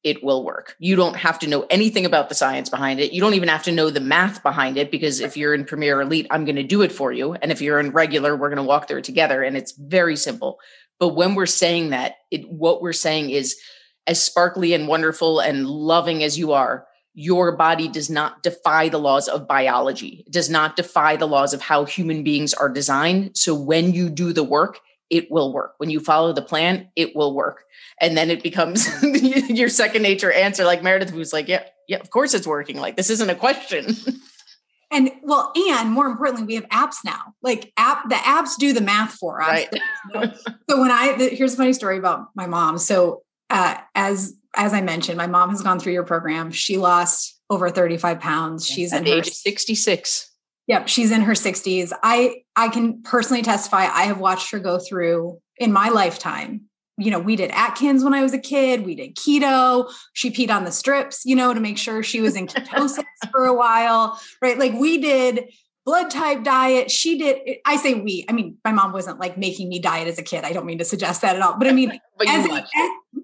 it 0.03 0.23
will 0.23 0.45
work. 0.45 0.75
You 0.77 0.95
don't 0.95 1.15
have 1.15 1.39
to 1.39 1.47
know 1.47 1.65
anything 1.67 2.05
about 2.05 2.29
the 2.29 2.35
science 2.35 2.69
behind 2.69 2.99
it. 2.99 3.11
You 3.11 3.21
don't 3.21 3.33
even 3.33 3.49
have 3.49 3.63
to 3.63 3.71
know 3.71 3.89
the 3.89 3.99
math 3.99 4.43
behind 4.43 4.77
it 4.77 4.91
because 4.91 5.19
if 5.19 5.35
you're 5.35 5.55
in 5.55 5.65
Premier 5.65 5.99
Elite, 5.99 6.27
I'm 6.29 6.45
going 6.45 6.57
to 6.57 6.63
do 6.63 6.83
it 6.83 6.91
for 6.91 7.11
you. 7.11 7.33
And 7.33 7.51
if 7.51 7.59
you're 7.59 7.79
in 7.79 7.89
regular, 7.89 8.35
we're 8.35 8.49
going 8.49 8.57
to 8.57 8.63
walk 8.63 8.87
through 8.87 8.99
it 8.99 9.03
together. 9.03 9.41
And 9.41 9.57
it's 9.57 9.71
very 9.71 10.15
simple. 10.15 10.59
But 10.99 11.15
when 11.15 11.33
we're 11.33 11.47
saying 11.47 11.89
that, 11.89 12.17
it, 12.29 12.47
what 12.47 12.83
we're 12.83 12.93
saying 12.93 13.31
is 13.31 13.57
as 14.05 14.21
sparkly 14.21 14.73
and 14.75 14.87
wonderful 14.87 15.39
and 15.39 15.67
loving 15.67 16.23
as 16.23 16.37
you 16.37 16.53
are, 16.53 16.85
your 17.15 17.57
body 17.57 17.87
does 17.87 18.09
not 18.09 18.43
defy 18.43 18.89
the 18.89 18.99
laws 18.99 19.27
of 19.27 19.47
biology, 19.47 20.23
it 20.27 20.31
does 20.31 20.51
not 20.51 20.75
defy 20.75 21.15
the 21.15 21.27
laws 21.27 21.53
of 21.53 21.61
how 21.61 21.85
human 21.85 22.23
beings 22.23 22.53
are 22.53 22.69
designed. 22.69 23.35
So 23.35 23.55
when 23.55 23.93
you 23.93 24.09
do 24.09 24.33
the 24.33 24.43
work, 24.43 24.79
it 25.15 25.31
will 25.31 25.53
work. 25.53 25.75
When 25.77 25.89
you 25.89 26.01
follow 26.01 26.33
the 26.33 26.41
plan, 26.41 26.89
it 26.97 27.15
will 27.15 27.33
work. 27.33 27.63
And 28.01 28.17
then 28.17 28.29
it 28.29 28.43
becomes 28.43 28.85
your 29.49 29.69
second 29.69 30.01
nature 30.01 30.29
answer, 30.29 30.65
like 30.65 30.83
Meredith, 30.83 31.13
was 31.13 31.31
like, 31.31 31.47
yeah, 31.47 31.63
yeah, 31.87 31.99
of 31.99 32.09
course 32.09 32.33
it's 32.33 32.45
working. 32.45 32.77
Like 32.77 32.97
this 32.97 33.09
isn't 33.09 33.29
a 33.29 33.35
question. 33.35 33.95
and 34.91 35.09
well, 35.23 35.53
and 35.55 35.89
more 35.89 36.05
importantly, 36.05 36.45
we 36.45 36.55
have 36.55 36.67
apps 36.67 36.97
now. 37.05 37.33
Like 37.41 37.71
app, 37.77 38.09
the 38.09 38.15
apps 38.15 38.57
do 38.57 38.73
the 38.73 38.81
math 38.81 39.13
for 39.13 39.41
us. 39.41 39.47
Right. 39.47 39.69
so 40.69 40.81
when 40.81 40.91
I 40.91 41.15
the, 41.17 41.29
here's 41.29 41.53
a 41.53 41.57
funny 41.57 41.73
story 41.73 41.97
about 41.97 42.27
my 42.35 42.47
mom. 42.47 42.77
So 42.77 43.23
uh, 43.49 43.77
as 43.95 44.35
as 44.53 44.73
I 44.73 44.81
mentioned, 44.81 45.17
my 45.17 45.27
mom 45.27 45.51
has 45.51 45.61
gone 45.61 45.79
through 45.79 45.93
your 45.93 46.03
program. 46.03 46.51
She 46.51 46.77
lost 46.77 47.39
over 47.49 47.69
35 47.69 48.19
pounds. 48.19 48.67
She's 48.67 48.91
At 48.91 49.01
in 49.01 49.07
age 49.07 49.25
her 49.27 49.31
66. 49.31 50.31
Yep, 50.67 50.87
she's 50.87 51.11
in 51.11 51.21
her 51.21 51.33
60s. 51.33 51.91
I 52.01 52.41
I 52.55 52.69
can 52.69 53.01
personally 53.03 53.43
testify 53.43 53.85
I 53.85 54.03
have 54.03 54.19
watched 54.19 54.51
her 54.51 54.59
go 54.59 54.79
through 54.79 55.39
in 55.57 55.71
my 55.71 55.89
lifetime. 55.89 56.61
You 56.97 57.11
know, 57.11 57.19
we 57.19 57.35
did 57.35 57.51
Atkins 57.51 58.03
when 58.03 58.13
I 58.13 58.23
was 58.23 58.33
a 58.33 58.39
kid, 58.39 58.85
we 58.85 58.95
did 58.95 59.15
keto. 59.15 59.91
She 60.13 60.31
peed 60.31 60.49
on 60.49 60.63
the 60.63 60.71
strips, 60.71 61.23
you 61.25 61.35
know, 61.35 61.53
to 61.53 61.59
make 61.59 61.77
sure 61.77 62.01
she 62.01 62.21
was 62.21 62.35
in 62.35 62.47
ketosis 62.47 63.03
for 63.31 63.45
a 63.45 63.53
while, 63.53 64.19
right? 64.41 64.57
Like 64.57 64.73
we 64.73 64.97
did 64.97 65.49
blood 65.85 66.09
type 66.09 66.43
diet. 66.43 66.89
She 66.89 67.17
did, 67.17 67.57
I 67.63 67.77
say 67.77 67.93
we, 67.93 68.25
I 68.27 68.33
mean, 68.33 68.57
my 68.65 68.71
mom 68.71 68.91
wasn't 68.91 69.19
like 69.19 69.37
making 69.37 69.69
me 69.69 69.79
diet 69.79 70.07
as 70.07 70.17
a 70.17 70.23
kid. 70.23 70.43
I 70.43 70.51
don't 70.51 70.65
mean 70.65 70.79
to 70.79 70.85
suggest 70.85 71.21
that 71.21 71.35
at 71.35 71.41
all. 71.41 71.57
But 71.57 71.67
I 71.67 71.73
mean, 71.73 71.99
but, 72.17 72.27
as, 72.27 72.45
as, 72.49 72.63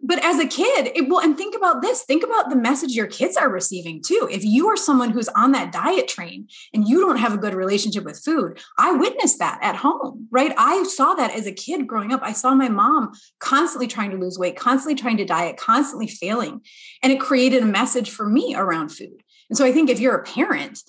but 0.03 0.23
as 0.23 0.39
a 0.39 0.47
kid, 0.47 0.91
it, 0.95 1.09
well, 1.09 1.21
and 1.21 1.35
think 1.35 1.55
about 1.55 1.81
this 1.81 2.03
think 2.03 2.23
about 2.23 2.49
the 2.49 2.55
message 2.55 2.91
your 2.91 3.07
kids 3.07 3.35
are 3.35 3.49
receiving 3.49 4.01
too. 4.01 4.29
If 4.31 4.45
you 4.45 4.67
are 4.67 4.77
someone 4.77 5.09
who's 5.09 5.27
on 5.29 5.53
that 5.53 5.71
diet 5.71 6.07
train 6.07 6.47
and 6.73 6.87
you 6.87 6.99
don't 6.99 7.17
have 7.17 7.33
a 7.33 7.37
good 7.37 7.55
relationship 7.55 8.03
with 8.03 8.21
food, 8.23 8.59
I 8.77 8.91
witnessed 8.93 9.39
that 9.39 9.57
at 9.63 9.77
home, 9.77 10.27
right? 10.29 10.53
I 10.55 10.83
saw 10.83 11.15
that 11.15 11.31
as 11.31 11.47
a 11.47 11.51
kid 11.51 11.87
growing 11.87 12.13
up. 12.13 12.21
I 12.23 12.33
saw 12.33 12.53
my 12.53 12.69
mom 12.69 13.11
constantly 13.39 13.87
trying 13.87 14.11
to 14.11 14.17
lose 14.17 14.37
weight, 14.37 14.55
constantly 14.55 15.01
trying 15.01 15.17
to 15.17 15.25
diet, 15.25 15.57
constantly 15.57 16.07
failing. 16.07 16.61
And 17.01 17.11
it 17.11 17.19
created 17.19 17.63
a 17.63 17.67
message 17.67 18.11
for 18.11 18.27
me 18.27 18.53
around 18.55 18.89
food. 18.89 19.23
And 19.49 19.57
so 19.57 19.65
I 19.65 19.71
think 19.71 19.89
if 19.89 19.99
you're 19.99 20.15
a 20.15 20.23
parent, 20.23 20.79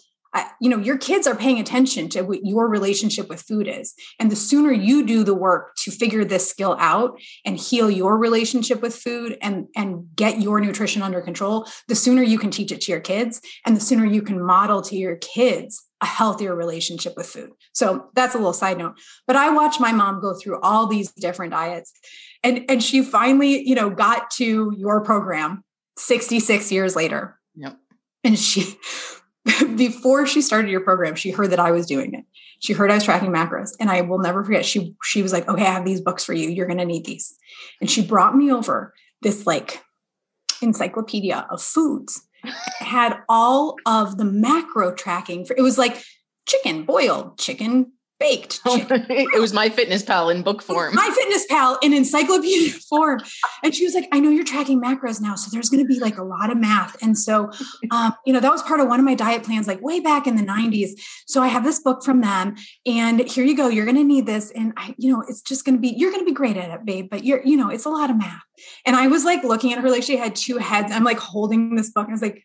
you 0.60 0.68
know 0.68 0.78
your 0.78 0.96
kids 0.96 1.26
are 1.26 1.34
paying 1.34 1.58
attention 1.58 2.08
to 2.08 2.22
what 2.22 2.44
your 2.44 2.68
relationship 2.68 3.28
with 3.28 3.42
food 3.42 3.68
is 3.68 3.94
and 4.18 4.30
the 4.30 4.36
sooner 4.36 4.72
you 4.72 5.04
do 5.04 5.24
the 5.24 5.34
work 5.34 5.74
to 5.76 5.90
figure 5.90 6.24
this 6.24 6.48
skill 6.48 6.76
out 6.78 7.18
and 7.44 7.58
heal 7.58 7.90
your 7.90 8.16
relationship 8.16 8.80
with 8.80 8.94
food 8.94 9.36
and 9.42 9.66
and 9.76 10.06
get 10.16 10.40
your 10.40 10.60
nutrition 10.60 11.02
under 11.02 11.20
control 11.20 11.66
the 11.88 11.94
sooner 11.94 12.22
you 12.22 12.38
can 12.38 12.50
teach 12.50 12.72
it 12.72 12.80
to 12.80 12.92
your 12.92 13.00
kids 13.00 13.40
and 13.66 13.76
the 13.76 13.80
sooner 13.80 14.06
you 14.06 14.22
can 14.22 14.42
model 14.42 14.82
to 14.82 14.96
your 14.96 15.16
kids 15.16 15.84
a 16.00 16.06
healthier 16.06 16.54
relationship 16.54 17.14
with 17.16 17.26
food 17.26 17.50
so 17.72 18.06
that's 18.14 18.34
a 18.34 18.38
little 18.38 18.52
side 18.52 18.78
note 18.78 18.94
but 19.26 19.36
i 19.36 19.50
watched 19.50 19.80
my 19.80 19.92
mom 19.92 20.20
go 20.20 20.34
through 20.34 20.60
all 20.60 20.86
these 20.86 21.12
different 21.12 21.52
diets 21.52 21.92
And 22.44 22.64
and 22.68 22.82
she 22.82 23.02
finally, 23.02 23.66
you 23.66 23.74
know, 23.74 23.90
got 23.90 24.30
to 24.32 24.72
your 24.76 25.02
program 25.02 25.62
66 25.98 26.72
years 26.72 26.96
later. 26.96 27.38
Yep. 27.54 27.78
And 28.24 28.38
she 28.38 28.76
before 29.76 30.26
she 30.26 30.42
started 30.42 30.70
your 30.70 30.80
program, 30.80 31.14
she 31.14 31.30
heard 31.30 31.50
that 31.50 31.60
I 31.60 31.70
was 31.70 31.86
doing 31.86 32.14
it. 32.14 32.24
She 32.60 32.72
heard 32.72 32.90
I 32.90 32.94
was 32.94 33.04
tracking 33.04 33.32
macros. 33.32 33.70
And 33.80 33.90
I 33.90 34.02
will 34.02 34.18
never 34.18 34.44
forget. 34.44 34.64
She 34.64 34.94
she 35.02 35.22
was 35.22 35.32
like, 35.32 35.48
okay, 35.48 35.66
I 35.66 35.70
have 35.70 35.84
these 35.84 36.00
books 36.00 36.24
for 36.24 36.32
you. 36.32 36.48
You're 36.48 36.66
gonna 36.66 36.84
need 36.84 37.04
these. 37.04 37.34
And 37.80 37.90
she 37.90 38.06
brought 38.06 38.36
me 38.36 38.52
over 38.52 38.94
this 39.20 39.46
like 39.46 39.82
encyclopedia 40.60 41.46
of 41.50 41.60
foods. 41.60 42.22
It 42.44 42.52
had 42.84 43.18
all 43.28 43.76
of 43.86 44.18
the 44.18 44.24
macro 44.24 44.92
tracking 44.92 45.44
for 45.44 45.54
it 45.56 45.62
was 45.62 45.78
like 45.78 46.02
chicken 46.46 46.84
boiled, 46.84 47.38
chicken 47.38 47.92
baked. 48.22 48.60
it 48.66 49.40
was 49.40 49.52
MyFitnessPal 49.52 50.32
in 50.32 50.42
book 50.42 50.62
form. 50.62 50.94
MyFitnessPal 50.94 51.78
in 51.82 51.92
encyclopedia 51.92 52.72
form. 52.88 53.20
And 53.64 53.74
she 53.74 53.84
was 53.84 53.94
like, 53.94 54.08
I 54.12 54.20
know 54.20 54.30
you're 54.30 54.44
tracking 54.44 54.80
macros 54.80 55.20
now. 55.20 55.34
So 55.34 55.50
there's 55.52 55.68
going 55.68 55.82
to 55.82 55.88
be 55.88 55.98
like 55.98 56.18
a 56.18 56.22
lot 56.22 56.50
of 56.50 56.56
math. 56.56 57.02
And 57.02 57.18
so, 57.18 57.50
um, 57.90 58.14
you 58.24 58.32
know, 58.32 58.38
that 58.38 58.50
was 58.50 58.62
part 58.62 58.78
of 58.78 58.86
one 58.86 59.00
of 59.00 59.04
my 59.04 59.16
diet 59.16 59.42
plans, 59.42 59.66
like 59.66 59.80
way 59.82 59.98
back 59.98 60.26
in 60.26 60.36
the 60.36 60.42
90s. 60.42 60.90
So 61.26 61.42
I 61.42 61.48
have 61.48 61.64
this 61.64 61.80
book 61.80 62.04
from 62.04 62.20
them 62.20 62.54
and 62.86 63.20
here 63.28 63.44
you 63.44 63.56
go. 63.56 63.68
You're 63.68 63.86
going 63.86 63.96
to 63.96 64.04
need 64.04 64.26
this. 64.26 64.52
And 64.52 64.72
I, 64.76 64.94
you 64.98 65.12
know, 65.12 65.24
it's 65.26 65.42
just 65.42 65.64
going 65.64 65.74
to 65.74 65.80
be, 65.80 65.88
you're 65.88 66.12
going 66.12 66.24
to 66.24 66.30
be 66.30 66.34
great 66.34 66.56
at 66.56 66.70
it, 66.70 66.84
babe, 66.84 67.08
but 67.10 67.24
you're, 67.24 67.42
you 67.44 67.56
know, 67.56 67.70
it's 67.70 67.86
a 67.86 67.90
lot 67.90 68.08
of 68.08 68.16
math. 68.16 68.42
And 68.86 68.94
I 68.94 69.08
was 69.08 69.24
like 69.24 69.42
looking 69.42 69.72
at 69.72 69.80
her 69.80 69.90
like 69.90 70.04
she 70.04 70.16
had 70.16 70.36
two 70.36 70.58
heads. 70.58 70.92
I'm 70.92 71.04
like 71.04 71.18
holding 71.18 71.74
this 71.74 71.90
book 71.90 72.04
and 72.04 72.12
I 72.12 72.14
was 72.14 72.22
like, 72.22 72.44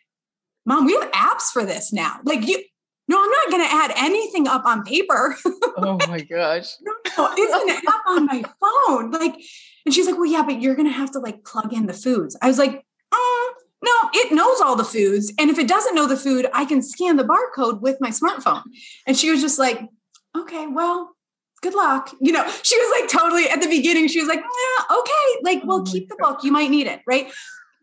mom, 0.65 0.85
we 0.85 0.93
have 0.93 1.11
apps 1.11 1.51
for 1.53 1.63
this 1.63 1.93
now. 1.93 2.19
Like 2.23 2.47
you, 2.47 2.63
no, 3.07 3.23
I'm 3.23 3.29
not 3.29 3.49
going 3.51 3.63
to 3.63 3.73
add 3.73 3.91
anything 3.95 4.47
up 4.47 4.65
on 4.65 4.83
paper. 4.83 5.35
oh 5.77 5.97
my 6.07 6.21
gosh. 6.21 6.73
no, 6.81 6.93
no, 7.17 7.33
it's 7.37 7.53
an 7.53 7.87
app 7.87 8.01
on 8.07 8.25
my 8.25 8.43
phone. 8.59 9.11
Like, 9.11 9.35
and 9.85 9.93
she's 9.93 10.05
like, 10.05 10.15
well, 10.15 10.25
yeah, 10.25 10.43
but 10.43 10.61
you're 10.61 10.75
going 10.75 10.87
to 10.87 10.93
have 10.93 11.11
to 11.11 11.19
like 11.19 11.43
plug 11.45 11.73
in 11.73 11.85
the 11.85 11.93
foods. 11.93 12.35
I 12.41 12.47
was 12.47 12.57
like, 12.57 12.85
uh, 13.11 13.47
no, 13.83 13.91
it 14.13 14.33
knows 14.33 14.59
all 14.59 14.75
the 14.75 14.83
foods. 14.83 15.31
And 15.39 15.49
if 15.49 15.57
it 15.57 15.67
doesn't 15.67 15.95
know 15.95 16.07
the 16.07 16.17
food, 16.17 16.47
I 16.53 16.65
can 16.65 16.81
scan 16.81 17.15
the 17.15 17.23
barcode 17.23 17.81
with 17.81 17.97
my 18.01 18.09
smartphone. 18.09 18.63
And 19.05 19.15
she 19.15 19.31
was 19.31 19.39
just 19.39 19.57
like, 19.57 19.87
okay, 20.35 20.67
well, 20.67 21.15
good 21.61 21.75
luck. 21.75 22.13
You 22.19 22.33
know, 22.33 22.45
she 22.63 22.77
was 22.77 22.99
like 22.99 23.09
totally 23.09 23.47
at 23.49 23.61
the 23.61 23.69
beginning, 23.69 24.09
she 24.09 24.19
was 24.19 24.27
like, 24.27 24.39
yeah, 24.39 24.97
okay, 24.97 25.41
like, 25.43 25.61
well, 25.63 25.79
oh 25.79 25.83
keep 25.83 26.09
the 26.09 26.17
book. 26.19 26.43
You 26.43 26.51
might 26.51 26.69
need 26.69 26.87
it. 26.87 27.01
Right. 27.07 27.31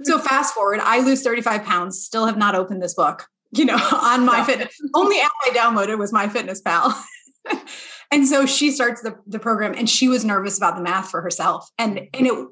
So 0.03 0.19
fast 0.19 0.53
forward, 0.53 0.81
I 0.83 1.01
lose 1.01 1.23
35 1.23 1.65
pounds, 1.65 2.03
still 2.03 2.27
have 2.27 2.37
not 2.37 2.55
opened 2.55 2.83
this 2.83 2.95
book 2.95 3.27
you 3.55 3.65
know, 3.65 3.77
on 3.93 4.25
my 4.25 4.45
fitness. 4.45 4.79
Only 4.95 5.21
app 5.21 5.33
I 5.45 5.51
downloaded 5.51 5.99
was 5.99 6.13
MyFitnessPal. 6.13 6.95
and 8.11 8.27
so 8.27 8.47
she 8.47 8.71
starts 8.71 9.03
the, 9.03 9.17
the 9.27 9.39
program 9.39 9.75
and 9.77 9.89
she 9.89 10.09
was 10.09 10.25
nervous 10.25 10.57
about 10.57 10.77
the 10.77 10.83
math 10.83 11.11
for 11.11 11.21
herself. 11.21 11.69
And 11.79 12.09
and 12.13 12.27
it 12.27 12.49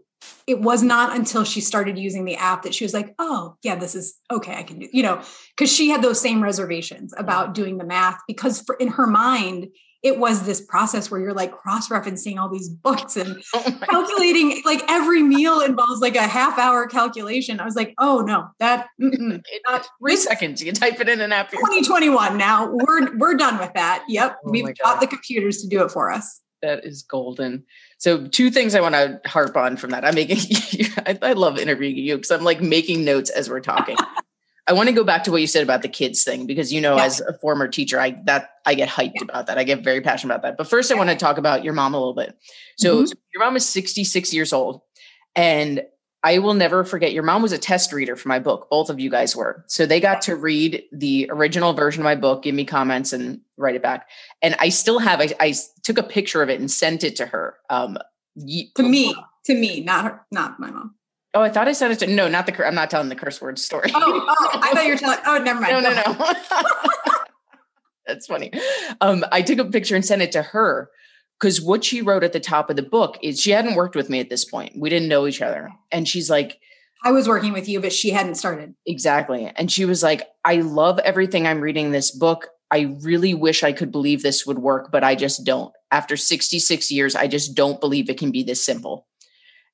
it 0.46 0.60
was 0.60 0.82
not 0.82 1.16
until 1.16 1.44
she 1.44 1.60
started 1.60 1.98
using 1.98 2.24
the 2.24 2.36
app 2.36 2.62
that 2.62 2.74
she 2.74 2.84
was 2.84 2.94
like, 2.94 3.14
oh, 3.18 3.56
yeah, 3.62 3.74
this 3.74 3.94
is 3.94 4.14
okay. 4.30 4.54
I 4.54 4.62
can 4.62 4.78
do, 4.78 4.88
you 4.92 5.02
know, 5.02 5.20
because 5.56 5.72
she 5.72 5.88
had 5.88 6.02
those 6.02 6.20
same 6.20 6.42
reservations 6.42 7.12
about 7.16 7.54
doing 7.54 7.78
the 7.78 7.84
math 7.84 8.20
because 8.28 8.60
for, 8.62 8.76
in 8.76 8.88
her 8.88 9.06
mind, 9.06 9.68
it 10.02 10.18
was 10.18 10.44
this 10.44 10.60
process 10.60 11.10
where 11.10 11.20
you're 11.20 11.32
like 11.32 11.52
cross-referencing 11.52 12.36
all 12.36 12.48
these 12.48 12.68
books 12.68 13.16
and 13.16 13.42
oh 13.54 13.78
calculating 13.88 14.60
like 14.64 14.82
every 14.88 15.22
meal 15.22 15.60
involves 15.60 16.00
like 16.00 16.16
a 16.16 16.26
half 16.26 16.58
hour 16.58 16.86
calculation. 16.86 17.60
I 17.60 17.64
was 17.64 17.76
like, 17.76 17.94
oh 17.98 18.20
no, 18.20 18.48
that 18.58 18.88
not, 18.98 19.86
three 20.00 20.16
seconds. 20.16 20.60
You 20.60 20.66
can 20.66 20.74
type 20.74 21.00
it 21.00 21.08
in 21.08 21.20
an 21.20 21.32
app. 21.32 21.50
2021 21.50 22.36
now. 22.36 22.70
We're 22.72 23.16
we're 23.16 23.34
done 23.34 23.58
with 23.58 23.72
that. 23.74 24.04
Yep. 24.08 24.38
Oh 24.44 24.50
We've 24.50 24.76
got 24.78 25.00
the 25.00 25.06
computers 25.06 25.62
to 25.62 25.68
do 25.68 25.84
it 25.84 25.90
for 25.90 26.10
us. 26.10 26.40
That 26.62 26.84
is 26.84 27.02
golden. 27.02 27.64
So 27.98 28.26
two 28.26 28.50
things 28.50 28.74
I 28.74 28.80
want 28.80 28.94
to 28.94 29.20
harp 29.26 29.56
on 29.56 29.76
from 29.76 29.90
that. 29.90 30.04
I'm 30.04 30.14
making 30.14 30.38
I, 31.06 31.18
I 31.22 31.32
love 31.34 31.58
interviewing 31.58 31.96
you 31.96 32.16
because 32.16 32.30
I'm 32.30 32.44
like 32.44 32.60
making 32.60 33.04
notes 33.04 33.30
as 33.30 33.48
we're 33.48 33.60
talking. 33.60 33.96
I 34.68 34.74
want 34.74 34.88
to 34.88 34.94
go 34.94 35.02
back 35.02 35.24
to 35.24 35.32
what 35.32 35.40
you 35.40 35.46
said 35.46 35.64
about 35.64 35.82
the 35.82 35.88
kids 35.88 36.22
thing 36.22 36.46
because 36.46 36.72
you 36.72 36.80
know, 36.80 36.96
yeah. 36.96 37.04
as 37.04 37.20
a 37.20 37.32
former 37.34 37.66
teacher, 37.66 37.98
I 37.98 38.16
that 38.24 38.50
I 38.64 38.74
get 38.74 38.88
hyped 38.88 39.12
yeah. 39.16 39.24
about 39.24 39.46
that. 39.48 39.58
I 39.58 39.64
get 39.64 39.82
very 39.82 40.00
passionate 40.00 40.34
about 40.34 40.42
that. 40.42 40.56
But 40.56 40.68
first, 40.68 40.92
I 40.92 40.94
want 40.94 41.10
to 41.10 41.16
talk 41.16 41.36
about 41.36 41.64
your 41.64 41.72
mom 41.72 41.94
a 41.94 41.98
little 41.98 42.14
bit. 42.14 42.36
So, 42.76 42.96
mm-hmm. 42.96 43.06
so 43.06 43.14
your 43.34 43.44
mom 43.44 43.56
is 43.56 43.68
66 43.68 44.32
years 44.32 44.52
old, 44.52 44.82
and 45.34 45.82
I 46.22 46.38
will 46.38 46.54
never 46.54 46.84
forget. 46.84 47.12
Your 47.12 47.24
mom 47.24 47.42
was 47.42 47.50
a 47.50 47.58
test 47.58 47.92
reader 47.92 48.14
for 48.14 48.28
my 48.28 48.38
book. 48.38 48.68
Both 48.70 48.88
of 48.88 49.00
you 49.00 49.10
guys 49.10 49.34
were. 49.34 49.64
So 49.66 49.84
they 49.84 49.98
got 49.98 50.22
to 50.22 50.36
read 50.36 50.84
the 50.92 51.28
original 51.30 51.72
version 51.72 52.00
of 52.00 52.04
my 52.04 52.14
book, 52.14 52.44
give 52.44 52.54
me 52.54 52.64
comments, 52.64 53.12
and 53.12 53.40
write 53.56 53.74
it 53.74 53.82
back. 53.82 54.08
And 54.40 54.54
I 54.60 54.68
still 54.68 55.00
have. 55.00 55.20
I, 55.20 55.30
I 55.40 55.54
took 55.82 55.98
a 55.98 56.04
picture 56.04 56.40
of 56.40 56.48
it 56.48 56.60
and 56.60 56.70
sent 56.70 57.02
it 57.02 57.16
to 57.16 57.26
her. 57.26 57.56
Um, 57.68 57.98
to 58.76 58.82
me, 58.82 59.14
to 59.46 59.54
me, 59.54 59.80
not 59.80 60.04
her, 60.04 60.26
not 60.30 60.60
my 60.60 60.70
mom. 60.70 60.94
Oh, 61.34 61.40
I 61.40 61.48
thought 61.48 61.66
I 61.66 61.72
said 61.72 61.90
it. 61.90 61.98
To, 62.00 62.06
no, 62.06 62.28
not 62.28 62.46
the. 62.46 62.66
I'm 62.66 62.74
not 62.74 62.90
telling 62.90 63.08
the 63.08 63.16
curse 63.16 63.40
word 63.40 63.58
story. 63.58 63.90
Oh, 63.94 64.26
oh, 64.28 64.60
I 64.60 64.72
thought 64.72 64.84
you 64.84 64.92
were 64.92 64.98
telling. 64.98 65.18
Oh, 65.26 65.38
never 65.38 65.60
mind. 65.60 65.72
No, 65.72 65.80
no, 65.80 65.92
no. 65.94 66.32
That's 68.06 68.26
funny. 68.26 68.52
Um, 69.00 69.24
I 69.32 69.40
took 69.42 69.58
a 69.58 69.64
picture 69.64 69.94
and 69.94 70.04
sent 70.04 70.20
it 70.22 70.32
to 70.32 70.42
her 70.42 70.90
because 71.40 71.60
what 71.60 71.84
she 71.84 72.02
wrote 72.02 72.24
at 72.24 72.32
the 72.32 72.40
top 72.40 72.68
of 72.68 72.76
the 72.76 72.82
book 72.82 73.16
is 73.22 73.40
she 73.40 73.50
hadn't 73.50 73.76
worked 73.76 73.96
with 73.96 74.10
me 74.10 74.20
at 74.20 74.28
this 74.28 74.44
point. 74.44 74.74
We 74.76 74.90
didn't 74.90 75.08
know 75.08 75.26
each 75.26 75.40
other, 75.40 75.70
and 75.90 76.06
she's 76.06 76.28
like, 76.28 76.58
"I 77.02 77.12
was 77.12 77.26
working 77.26 77.54
with 77.54 77.66
you, 77.68 77.80
but 77.80 77.94
she 77.94 78.10
hadn't 78.10 78.34
started." 78.34 78.74
Exactly, 78.86 79.50
and 79.56 79.72
she 79.72 79.86
was 79.86 80.02
like, 80.02 80.28
"I 80.44 80.56
love 80.56 80.98
everything 80.98 81.46
I'm 81.46 81.62
reading 81.62 81.92
this 81.92 82.10
book. 82.10 82.48
I 82.70 82.94
really 83.00 83.32
wish 83.32 83.62
I 83.62 83.72
could 83.72 83.90
believe 83.90 84.22
this 84.22 84.46
would 84.46 84.58
work, 84.58 84.90
but 84.92 85.02
I 85.02 85.14
just 85.14 85.44
don't. 85.44 85.72
After 85.90 86.16
66 86.16 86.90
years, 86.90 87.14
I 87.14 87.26
just 87.26 87.54
don't 87.54 87.80
believe 87.80 88.10
it 88.10 88.18
can 88.18 88.32
be 88.32 88.42
this 88.42 88.62
simple." 88.62 89.06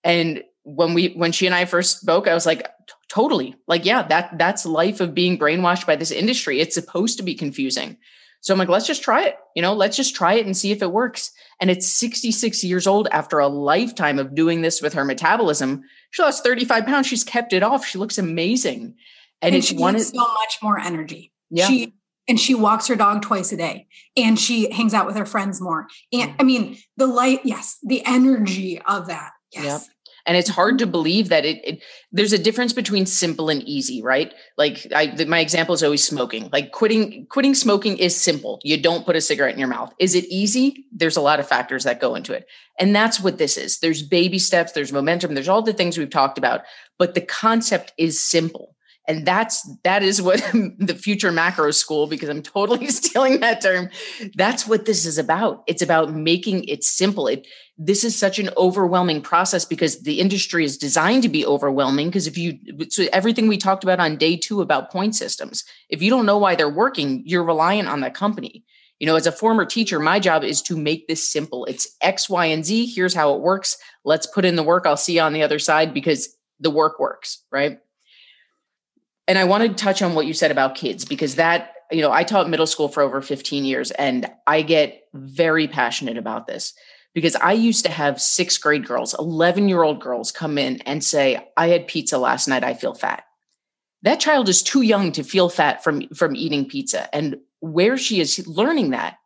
And 0.04 0.44
when 0.68 0.92
we 0.94 1.08
when 1.14 1.32
she 1.32 1.46
and 1.46 1.54
I 1.54 1.64
first 1.64 2.00
spoke, 2.00 2.28
I 2.28 2.34
was 2.34 2.46
like, 2.46 2.68
totally. 3.08 3.54
Like, 3.66 3.84
yeah, 3.84 4.02
that 4.02 4.36
that's 4.38 4.66
life 4.66 5.00
of 5.00 5.14
being 5.14 5.38
brainwashed 5.38 5.86
by 5.86 5.96
this 5.96 6.10
industry. 6.10 6.60
It's 6.60 6.74
supposed 6.74 7.16
to 7.16 7.22
be 7.22 7.34
confusing. 7.34 7.96
So 8.40 8.54
I'm 8.54 8.58
like, 8.58 8.68
let's 8.68 8.86
just 8.86 9.02
try 9.02 9.24
it. 9.24 9.36
You 9.56 9.62
know, 9.62 9.74
let's 9.74 9.96
just 9.96 10.14
try 10.14 10.34
it 10.34 10.46
and 10.46 10.56
see 10.56 10.70
if 10.70 10.82
it 10.82 10.92
works. 10.92 11.32
And 11.60 11.70
it's 11.70 11.88
66 11.88 12.62
years 12.62 12.86
old 12.86 13.08
after 13.10 13.40
a 13.40 13.48
lifetime 13.48 14.18
of 14.18 14.34
doing 14.34 14.62
this 14.62 14.80
with 14.80 14.94
her 14.94 15.04
metabolism. 15.04 15.82
She 16.10 16.22
lost 16.22 16.44
35 16.44 16.86
pounds. 16.86 17.06
She's 17.08 17.24
kept 17.24 17.52
it 17.52 17.64
off. 17.64 17.84
She 17.84 17.98
looks 17.98 18.16
amazing. 18.16 18.94
And, 19.42 19.54
and 19.54 19.56
it's 19.56 19.72
one 19.72 19.98
so 19.98 20.18
much 20.18 20.58
more 20.62 20.78
energy. 20.78 21.32
Yeah. 21.50 21.66
She 21.66 21.94
and 22.28 22.38
she 22.38 22.54
walks 22.54 22.86
her 22.88 22.96
dog 22.96 23.22
twice 23.22 23.52
a 23.52 23.56
day 23.56 23.86
and 24.16 24.38
she 24.38 24.70
hangs 24.70 24.92
out 24.92 25.06
with 25.06 25.16
her 25.16 25.26
friends 25.26 25.60
more. 25.60 25.88
And 26.12 26.34
I 26.38 26.42
mean, 26.42 26.76
the 26.98 27.06
light, 27.06 27.40
yes, 27.44 27.78
the 27.82 28.04
energy 28.04 28.80
of 28.82 29.06
that. 29.06 29.32
Yes. 29.50 29.64
Yep 29.64 29.94
and 30.28 30.36
it's 30.36 30.50
hard 30.50 30.78
to 30.78 30.86
believe 30.86 31.30
that 31.30 31.46
it, 31.46 31.66
it, 31.66 31.82
there's 32.12 32.34
a 32.34 32.38
difference 32.38 32.74
between 32.74 33.06
simple 33.06 33.48
and 33.48 33.62
easy 33.62 34.02
right? 34.02 34.34
Like 34.58 34.86
i 34.94 35.06
the, 35.06 35.24
my 35.24 35.40
example 35.40 35.74
is 35.74 35.82
always 35.82 36.06
smoking. 36.06 36.50
Like 36.52 36.70
quitting 36.70 37.26
quitting 37.30 37.54
smoking 37.54 37.96
is 37.96 38.14
simple. 38.14 38.60
You 38.62 38.80
don't 38.80 39.06
put 39.06 39.16
a 39.16 39.20
cigarette 39.22 39.54
in 39.54 39.58
your 39.58 39.68
mouth. 39.68 39.92
Is 39.98 40.14
it 40.14 40.26
easy? 40.26 40.84
There's 40.92 41.16
a 41.16 41.22
lot 41.22 41.40
of 41.40 41.48
factors 41.48 41.84
that 41.84 41.98
go 41.98 42.14
into 42.14 42.34
it. 42.34 42.46
And 42.78 42.94
that's 42.94 43.20
what 43.20 43.38
this 43.38 43.56
is. 43.56 43.80
There's 43.80 44.02
baby 44.02 44.38
steps 44.38 44.72
there's 44.72 44.92
momentum 44.92 45.34
there's 45.34 45.48
all 45.48 45.62
the 45.62 45.72
things 45.72 45.96
we've 45.96 46.10
talked 46.10 46.38
about 46.38 46.60
but 46.98 47.14
the 47.14 47.22
concept 47.22 47.94
is 47.96 48.24
simple. 48.24 48.76
And 49.06 49.26
that's 49.26 49.66
that 49.84 50.02
is 50.02 50.20
what 50.20 50.40
the 50.52 50.94
future 50.94 51.32
macro 51.32 51.70
school 51.70 52.06
because 52.06 52.28
i'm 52.28 52.42
totally 52.42 52.86
stealing 53.00 53.40
that 53.40 53.62
term 53.62 53.88
that's 54.34 54.66
what 54.66 54.84
this 54.84 55.06
is 55.06 55.16
about. 55.16 55.64
It's 55.66 55.80
about 55.80 56.12
making 56.12 56.64
it 56.64 56.84
simple. 56.84 57.26
It 57.26 57.46
this 57.80 58.02
is 58.02 58.18
such 58.18 58.40
an 58.40 58.50
overwhelming 58.56 59.22
process 59.22 59.64
because 59.64 60.02
the 60.02 60.18
industry 60.18 60.64
is 60.64 60.76
designed 60.76 61.22
to 61.22 61.28
be 61.28 61.46
overwhelming 61.46 62.08
because 62.08 62.26
if 62.26 62.36
you 62.36 62.58
so 62.88 63.06
everything 63.12 63.46
we 63.46 63.56
talked 63.56 63.84
about 63.84 64.00
on 64.00 64.16
day 64.16 64.36
2 64.36 64.60
about 64.60 64.90
point 64.90 65.14
systems 65.14 65.64
if 65.88 66.02
you 66.02 66.10
don't 66.10 66.26
know 66.26 66.38
why 66.38 66.56
they're 66.56 66.68
working 66.68 67.22
you're 67.24 67.44
reliant 67.44 67.88
on 67.88 68.00
that 68.00 68.14
company. 68.14 68.64
You 68.98 69.06
know 69.06 69.14
as 69.14 69.28
a 69.28 69.32
former 69.32 69.64
teacher 69.64 70.00
my 70.00 70.18
job 70.18 70.42
is 70.42 70.60
to 70.62 70.76
make 70.76 71.06
this 71.06 71.26
simple. 71.26 71.64
It's 71.66 71.96
x 72.02 72.28
y 72.28 72.46
and 72.46 72.66
z. 72.66 72.86
Here's 72.86 73.14
how 73.14 73.34
it 73.34 73.40
works. 73.40 73.78
Let's 74.04 74.26
put 74.26 74.44
in 74.44 74.56
the 74.56 74.64
work. 74.64 74.84
I'll 74.84 74.96
see 74.96 75.14
you 75.14 75.20
on 75.20 75.32
the 75.32 75.44
other 75.44 75.60
side 75.60 75.94
because 75.94 76.36
the 76.58 76.70
work 76.70 76.98
works 76.98 77.44
right? 77.52 77.78
And 79.28 79.38
I 79.38 79.44
want 79.44 79.62
to 79.62 79.84
touch 79.84 80.02
on 80.02 80.14
what 80.14 80.26
you 80.26 80.32
said 80.32 80.50
about 80.50 80.74
kids 80.74 81.04
because 81.04 81.34
that, 81.34 81.74
you 81.92 82.00
know, 82.00 82.10
I 82.10 82.24
taught 82.24 82.48
middle 82.48 82.66
school 82.66 82.88
for 82.88 83.02
over 83.02 83.20
15 83.20 83.66
years 83.66 83.90
and 83.90 84.26
I 84.46 84.62
get 84.62 85.02
very 85.12 85.68
passionate 85.68 86.16
about 86.16 86.46
this 86.46 86.72
because 87.14 87.36
I 87.36 87.52
used 87.52 87.84
to 87.84 87.90
have 87.90 88.20
sixth 88.20 88.60
grade 88.60 88.86
girls, 88.86 89.14
11 89.18 89.68
year 89.68 89.82
old 89.82 90.00
girls 90.00 90.32
come 90.32 90.58
in 90.58 90.80
and 90.82 91.02
say, 91.02 91.48
I 91.56 91.68
had 91.68 91.88
pizza 91.88 92.18
last 92.18 92.48
night. 92.48 92.64
I 92.64 92.74
feel 92.74 92.94
fat. 92.94 93.24
That 94.02 94.20
child 94.20 94.48
is 94.48 94.62
too 94.62 94.82
young 94.82 95.12
to 95.12 95.24
feel 95.24 95.48
fat 95.48 95.82
from, 95.82 96.08
from 96.08 96.36
eating 96.36 96.68
pizza. 96.68 97.12
And 97.14 97.38
where 97.60 97.98
she 97.98 98.20
is 98.20 98.46
learning 98.46 98.90
that 98.90 99.18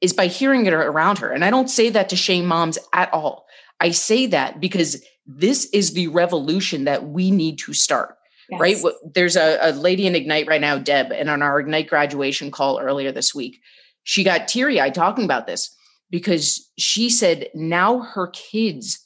is 0.00 0.12
by 0.12 0.26
hearing 0.28 0.66
it 0.66 0.72
around 0.72 1.18
her. 1.18 1.32
And 1.32 1.44
I 1.44 1.50
don't 1.50 1.70
say 1.70 1.90
that 1.90 2.08
to 2.10 2.16
shame 2.16 2.46
moms 2.46 2.78
at 2.92 3.12
all. 3.12 3.46
I 3.80 3.90
say 3.90 4.26
that 4.26 4.60
because 4.60 5.04
this 5.26 5.66
is 5.72 5.94
the 5.94 6.08
revolution 6.08 6.84
that 6.84 7.08
we 7.08 7.30
need 7.30 7.58
to 7.60 7.72
start 7.72 8.16
yes. 8.52 8.60
right? 8.60 8.94
There's 9.14 9.36
a, 9.36 9.58
a 9.60 9.72
lady 9.72 10.06
in 10.06 10.14
Ignite 10.14 10.46
right 10.46 10.60
now, 10.60 10.78
Deb, 10.78 11.10
and 11.12 11.28
on 11.28 11.42
our 11.42 11.60
Ignite 11.60 11.88
graduation 11.88 12.50
call 12.50 12.78
earlier 12.78 13.12
this 13.12 13.34
week, 13.34 13.60
she 14.04 14.24
got 14.24 14.48
teary 14.48 14.80
eyed 14.80 14.94
talking 14.94 15.24
about 15.24 15.46
this 15.46 15.74
because 16.12 16.70
she 16.78 17.10
said 17.10 17.48
now 17.54 17.98
her 18.00 18.28
kids 18.28 19.04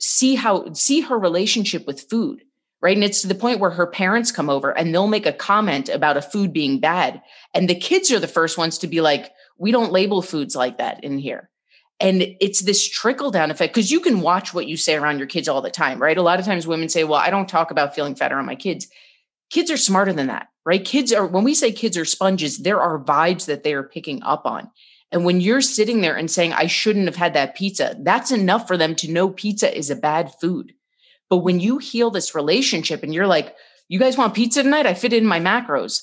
see 0.00 0.34
how 0.34 0.72
see 0.72 1.02
her 1.02 1.16
relationship 1.16 1.86
with 1.86 2.00
food 2.10 2.42
right? 2.82 2.96
And 2.96 3.04
it's 3.04 3.22
to 3.22 3.26
the 3.26 3.34
point 3.34 3.58
where 3.58 3.70
her 3.70 3.86
parents 3.86 4.30
come 4.30 4.50
over 4.50 4.70
and 4.76 4.92
they'll 4.94 5.06
make 5.06 5.26
a 5.26 5.32
comment 5.32 5.88
about 5.88 6.18
a 6.18 6.22
food 6.22 6.52
being 6.52 6.78
bad. 6.78 7.22
And 7.54 7.70
the 7.70 7.74
kids 7.74 8.12
are 8.12 8.20
the 8.20 8.28
first 8.28 8.58
ones 8.58 8.78
to 8.78 8.86
be 8.86 9.00
like 9.00 9.32
we 9.58 9.72
don't 9.72 9.92
label 9.92 10.22
foods 10.22 10.54
like 10.54 10.78
that 10.78 11.02
in 11.02 11.18
here. 11.18 11.48
And 11.98 12.22
it's 12.40 12.60
this 12.60 12.86
trickle 12.86 13.30
down 13.30 13.50
effect 13.50 13.74
because 13.74 13.90
you 13.90 14.00
can 14.00 14.20
watch 14.20 14.52
what 14.52 14.66
you 14.66 14.76
say 14.76 14.94
around 14.94 15.18
your 15.18 15.26
kids 15.26 15.48
all 15.48 15.62
the 15.62 15.70
time 15.70 16.00
right? 16.00 16.18
A 16.18 16.22
lot 16.22 16.38
of 16.38 16.44
times 16.44 16.66
women 16.66 16.88
say 16.88 17.04
well 17.04 17.18
i 17.18 17.30
don't 17.30 17.48
talk 17.48 17.70
about 17.70 17.94
feeling 17.94 18.14
fat 18.14 18.32
around 18.32 18.46
my 18.46 18.56
kids. 18.56 18.86
Kids 19.50 19.70
are 19.70 19.76
smarter 19.76 20.12
than 20.12 20.26
that 20.26 20.48
right? 20.64 20.84
Kids 20.84 21.12
are 21.12 21.26
when 21.26 21.44
we 21.44 21.54
say 21.54 21.72
kids 21.72 21.96
are 21.96 22.04
sponges 22.04 22.58
there 22.58 22.80
are 22.80 23.02
vibes 23.02 23.46
that 23.46 23.62
they 23.64 23.72
are 23.74 23.82
picking 23.82 24.22
up 24.22 24.44
on 24.44 24.70
and 25.16 25.24
when 25.24 25.40
you're 25.40 25.62
sitting 25.62 26.02
there 26.02 26.14
and 26.14 26.30
saying, 26.30 26.52
I 26.52 26.66
shouldn't 26.66 27.06
have 27.06 27.16
had 27.16 27.32
that 27.32 27.56
pizza, 27.56 27.96
that's 28.00 28.30
enough 28.30 28.66
for 28.66 28.76
them 28.76 28.94
to 28.96 29.10
know 29.10 29.30
pizza 29.30 29.74
is 29.74 29.88
a 29.88 29.96
bad 29.96 30.30
food. 30.34 30.74
But 31.30 31.38
when 31.38 31.58
you 31.58 31.78
heal 31.78 32.10
this 32.10 32.34
relationship 32.34 33.02
and 33.02 33.14
you're 33.14 33.26
like, 33.26 33.56
you 33.88 33.98
guys 33.98 34.18
want 34.18 34.34
pizza 34.34 34.62
tonight? 34.62 34.84
I 34.84 34.92
fit 34.92 35.14
in 35.14 35.24
my 35.24 35.40
macros. 35.40 36.02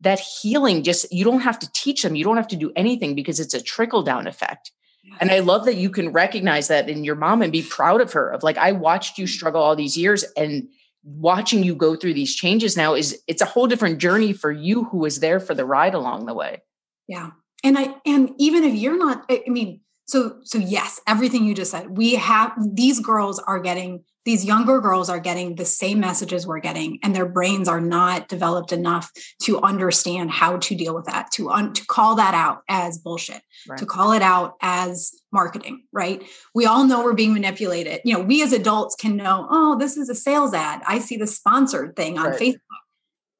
That 0.00 0.18
healing 0.18 0.82
just, 0.82 1.12
you 1.12 1.26
don't 1.26 1.42
have 1.42 1.58
to 1.58 1.70
teach 1.74 2.02
them. 2.02 2.16
You 2.16 2.24
don't 2.24 2.38
have 2.38 2.48
to 2.48 2.56
do 2.56 2.72
anything 2.74 3.14
because 3.14 3.38
it's 3.38 3.52
a 3.52 3.60
trickle 3.60 4.02
down 4.02 4.26
effect. 4.26 4.72
And 5.20 5.30
I 5.30 5.40
love 5.40 5.66
that 5.66 5.76
you 5.76 5.90
can 5.90 6.12
recognize 6.12 6.68
that 6.68 6.88
in 6.88 7.04
your 7.04 7.16
mom 7.16 7.42
and 7.42 7.52
be 7.52 7.60
proud 7.60 8.00
of 8.00 8.14
her 8.14 8.30
of 8.30 8.42
like, 8.42 8.56
I 8.56 8.72
watched 8.72 9.18
you 9.18 9.26
mm-hmm. 9.26 9.30
struggle 9.30 9.60
all 9.60 9.76
these 9.76 9.98
years 9.98 10.24
and 10.38 10.68
watching 11.02 11.62
you 11.62 11.74
go 11.74 11.96
through 11.96 12.14
these 12.14 12.34
changes 12.34 12.78
now 12.78 12.94
is 12.94 13.20
it's 13.28 13.42
a 13.42 13.46
whole 13.46 13.66
different 13.66 13.98
journey 13.98 14.32
for 14.32 14.50
you 14.50 14.84
who 14.84 14.96
was 14.96 15.20
there 15.20 15.38
for 15.38 15.54
the 15.54 15.66
ride 15.66 15.92
along 15.92 16.24
the 16.24 16.32
way. 16.32 16.62
Yeah 17.06 17.32
and 17.64 17.76
i 17.78 17.94
and 18.06 18.30
even 18.38 18.62
if 18.62 18.74
you're 18.74 18.98
not 18.98 19.24
i 19.28 19.42
mean 19.48 19.80
so 20.06 20.38
so 20.44 20.58
yes 20.58 21.00
everything 21.06 21.44
you 21.44 21.54
just 21.54 21.70
said 21.70 21.96
we 21.96 22.14
have 22.14 22.52
these 22.74 23.00
girls 23.00 23.40
are 23.40 23.58
getting 23.58 24.04
these 24.24 24.44
younger 24.44 24.80
girls 24.80 25.10
are 25.10 25.20
getting 25.20 25.54
the 25.54 25.64
same 25.64 26.00
messages 26.00 26.46
we're 26.46 26.60
getting 26.60 26.98
and 27.02 27.14
their 27.14 27.26
brains 27.26 27.68
are 27.68 27.80
not 27.80 28.28
developed 28.28 28.72
enough 28.72 29.10
to 29.42 29.60
understand 29.60 30.30
how 30.30 30.56
to 30.58 30.74
deal 30.74 30.94
with 30.94 31.04
that 31.06 31.30
to 31.30 31.50
un, 31.50 31.72
to 31.72 31.84
call 31.86 32.14
that 32.14 32.34
out 32.34 32.62
as 32.68 32.98
bullshit 32.98 33.42
right. 33.68 33.78
to 33.78 33.86
call 33.86 34.12
it 34.12 34.22
out 34.22 34.54
as 34.60 35.12
marketing 35.32 35.82
right 35.92 36.22
we 36.54 36.66
all 36.66 36.84
know 36.84 37.02
we're 37.02 37.14
being 37.14 37.32
manipulated 37.32 38.00
you 38.04 38.14
know 38.14 38.22
we 38.22 38.42
as 38.42 38.52
adults 38.52 38.94
can 38.94 39.16
know 39.16 39.46
oh 39.50 39.78
this 39.78 39.96
is 39.96 40.08
a 40.08 40.14
sales 40.14 40.54
ad 40.54 40.80
i 40.86 40.98
see 40.98 41.16
the 41.16 41.26
sponsored 41.26 41.96
thing 41.96 42.18
on 42.18 42.26
right. 42.26 42.40
facebook 42.40 42.83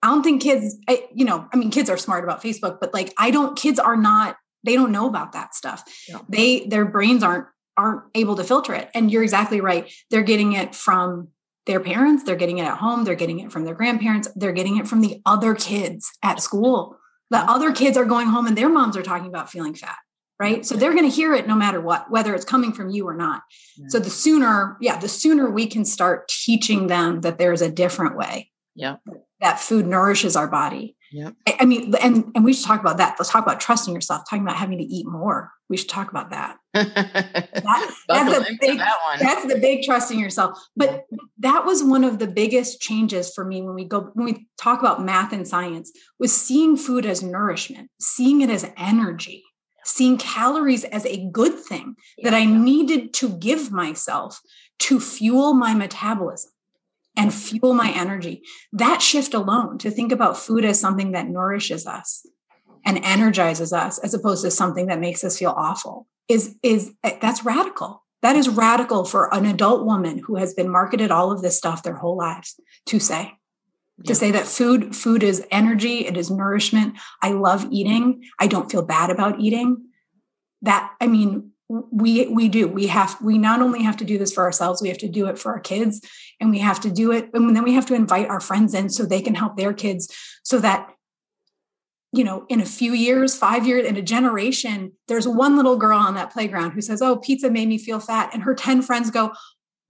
I 0.05 0.09
don't 0.09 0.23
think 0.23 0.43
kids, 0.43 0.77
I, 0.87 1.09
you 1.15 1.25
know, 1.25 1.49
I 1.51 1.57
mean, 1.57 1.71
kids 1.71 1.89
are 1.89 1.97
smart 1.97 2.25
about 2.25 2.43
Facebook, 2.43 2.79
but 2.79 2.93
like, 2.93 3.15
I 3.17 3.31
don't, 3.31 3.57
kids 3.57 3.79
are 3.79 3.97
not, 3.97 4.37
they 4.63 4.75
don't 4.75 4.93
know 4.93 5.09
about 5.09 5.33
that 5.33 5.55
stuff. 5.55 5.83
Yeah. 6.07 6.19
They, 6.29 6.67
their 6.67 6.85
brains 6.85 7.23
aren't, 7.23 7.47
aren't 7.79 8.03
able 8.15 8.37
to 8.37 8.45
filter 8.45 8.75
it. 8.75 8.91
And 8.95 9.11
you're 9.11 9.23
exactly 9.23 9.63
right. 9.63 9.91
They're 10.11 10.23
getting 10.23 10.53
it 10.53 10.75
from 10.75 11.29
their 11.65 11.81
parents. 11.81 12.23
They're 12.23 12.37
getting 12.37 12.59
it 12.59 12.67
at 12.67 12.77
home. 12.77 13.05
They're 13.05 13.15
getting 13.15 13.41
it 13.41 13.51
from 13.51 13.65
their 13.65 13.75
grandparents. 13.75 14.29
They're 14.37 14.53
getting 14.53 14.77
it 14.77 14.87
from 14.87 15.01
the 15.01 15.23
other 15.25 15.55
kids 15.55 16.13
at 16.23 16.43
school. 16.43 16.99
The 17.31 17.39
other 17.39 17.73
kids 17.73 17.97
are 17.97 18.05
going 18.05 18.27
home 18.27 18.47
and 18.47 18.59
their 18.59 18.69
moms 18.69 18.99
are 18.99 19.03
talking 19.03 19.29
about 19.29 19.51
feeling 19.51 19.75
fat 19.75 19.97
right 20.39 20.67
so 20.67 20.75
they're 20.75 20.93
going 20.93 21.09
to 21.09 21.15
hear 21.15 21.33
it 21.33 21.47
no 21.47 21.55
matter 21.55 21.81
what 21.81 22.11
whether 22.11 22.35
it's 22.35 22.45
coming 22.45 22.73
from 22.73 22.91
you 22.91 23.07
or 23.07 23.15
not 23.15 23.43
yeah. 23.77 23.87
so 23.89 24.01
the 24.01 24.11
sooner 24.11 24.77
yeah 24.81 24.99
the 24.99 25.09
sooner 25.09 25.49
we 25.49 25.65
can 25.65 25.85
start 25.85 26.27
teaching 26.29 26.89
them 26.89 27.21
that 27.21 27.39
there's 27.39 27.63
a 27.63 27.71
different 27.71 28.17
way 28.17 28.51
yeah 28.75 28.97
that 29.41 29.61
food 29.61 29.87
nourishes 29.87 30.37
our 30.37 30.49
body. 30.49 30.97
Yeah. 31.13 31.31
I, 31.47 31.59
I 31.61 31.65
mean, 31.65 31.95
and 32.01 32.33
and 32.35 32.45
we 32.45 32.53
should 32.53 32.67
talk 32.67 32.81
about 32.81 32.97
that. 32.97 33.15
Let's 33.19 33.31
talk 33.31 33.45
about 33.45 33.61
trusting 33.61 33.95
yourself, 33.95 34.23
talking 34.29 34.43
about 34.43 34.57
having 34.57 34.79
to 34.79 34.85
eat 34.85 35.07
more. 35.07 35.53
We 35.69 35.77
should 35.77 35.89
talk 35.89 36.11
about 36.11 36.31
that. 36.31 36.57
that 36.75 37.51
that's 38.09 38.51
a 38.51 38.57
big 38.61 38.79
that 38.79 38.99
that's 39.21 39.47
the 39.47 39.59
big 39.61 39.85
trusting 39.85 40.19
yourself. 40.19 40.59
But 40.77 41.05
yeah. 41.11 41.19
that 41.39 41.65
was 41.65 41.85
one 41.85 42.03
of 42.03 42.19
the 42.19 42.27
biggest 42.27 42.81
changes 42.81 43.33
for 43.33 43.45
me 43.45 43.63
when 43.63 43.75
we 43.75 43.85
go 43.85 44.11
when 44.15 44.27
we 44.27 44.49
talk 44.59 44.81
about 44.81 45.05
math 45.05 45.33
and 45.33 45.47
science 45.47 45.93
was 46.19 46.33
seeing 46.35 46.77
food 46.77 47.07
as 47.07 47.23
nourishment, 47.23 47.91
seeing 48.01 48.41
it 48.41 48.51
as 48.51 48.69
energy, 48.77 49.45
seeing 49.85 50.19
calories 50.19 50.83
as 50.85 51.07
a 51.07 51.29
good 51.31 51.57
thing 51.61 51.95
yeah. 52.19 52.31
that 52.31 52.37
I 52.37 52.45
needed 52.45 53.15
to 53.15 53.29
give 53.29 53.71
myself 53.71 54.41
to 54.81 54.99
fuel 54.99 55.55
my 55.55 55.75
metabolism 55.75 56.51
and 57.17 57.33
fuel 57.33 57.75
my 57.75 57.91
energy. 57.91 58.43
That 58.73 59.01
shift 59.01 59.35
alone 59.35 59.79
to 59.79 59.91
think 59.91 60.13
about 60.13 60.37
food 60.37 60.65
as 60.65 60.81
something 60.81 61.13
that 61.13 61.29
nourishes 61.29 61.87
us 61.87 62.27
and 62.85 62.99
energizes 63.05 63.73
us 63.73 63.99
as 63.99 64.15
opposed 64.15 64.45
to 64.45 64.51
something 64.51 64.87
that 64.87 65.01
makes 65.01 65.25
us 65.25 65.39
feel 65.39 65.55
awful 65.57 66.07
is 66.29 66.57
is 66.63 66.93
that's 67.03 67.45
radical. 67.45 68.03
That 68.23 68.37
is 68.37 68.49
radical 68.49 69.05
for 69.05 69.33
an 69.35 69.45
adult 69.45 69.85
woman 69.85 70.19
who 70.19 70.37
has 70.37 70.55
been 70.55 70.71
marketed 70.71 71.11
all 71.11 71.31
of 71.31 71.43
this 71.43 71.59
stuff 71.59 71.83
their 71.83 71.97
whole 71.97 72.17
lives 72.17 72.59
to 72.87 72.99
say. 72.99 73.33
Yeah. 73.99 74.05
To 74.07 74.15
say 74.15 74.31
that 74.31 74.47
food 74.47 74.97
food 74.97 75.23
is 75.23 75.47
energy, 75.51 76.07
it 76.07 76.17
is 76.17 76.31
nourishment. 76.31 76.97
I 77.23 77.33
love 77.33 77.67
eating. 77.71 78.25
I 78.41 78.47
don't 78.47 78.71
feel 78.71 78.83
bad 78.83 79.11
about 79.11 79.41
eating. 79.41 79.89
That 80.63 80.93
I 81.01 81.07
mean, 81.07 81.53
we 81.69 82.27
we 82.27 82.49
do. 82.49 82.69
We 82.69 82.89
have 82.89 83.17
we 83.23 83.39
not 83.39 83.63
only 83.63 83.83
have 83.83 83.97
to 83.99 84.05
do 84.05 84.19
this 84.19 84.33
for 84.33 84.45
ourselves 84.45 84.83
we 84.83 84.89
have 84.89 84.99
to 84.99 85.09
do 85.09 85.27
it 85.27 85.39
for 85.39 85.53
our 85.53 85.61
kids 85.61 86.01
and 86.41 86.51
we 86.51 86.59
have 86.59 86.81
to 86.81 86.91
do 86.91 87.11
it 87.11 87.31
and 87.33 87.57
then 87.57 87.65
we 87.65 87.75
have 87.75 87.87
to 87.87 87.95
invite 87.95 88.29
our 88.29 88.41
friends 88.41 88.75
in 88.75 88.91
so 88.91 89.05
they 89.05 89.23
can 89.23 89.35
help 89.35 89.57
their 89.57 89.73
kids 89.73 90.15
so 90.43 90.59
that 90.61 90.91
you 92.13 92.23
know 92.23 92.45
in 92.49 92.61
a 92.61 92.67
few 92.67 92.93
years 92.93 93.37
5 93.37 93.67
years 93.67 93.87
in 93.87 93.97
a 93.97 94.03
generation 94.03 94.93
there's 95.09 95.27
one 95.27 95.57
little 95.57 95.77
girl 95.77 95.99
on 95.99 96.15
that 96.15 96.33
playground 96.33 96.73
who 96.73 96.83
says 96.83 97.01
oh 97.01 97.17
pizza 97.17 97.51
made 97.51 97.69
me 97.69 97.79
feel 97.79 97.99
fat 97.99 98.31
and 98.35 98.43
her 98.43 98.55
10 98.55 98.83
friends 98.83 99.11
go 99.11 99.33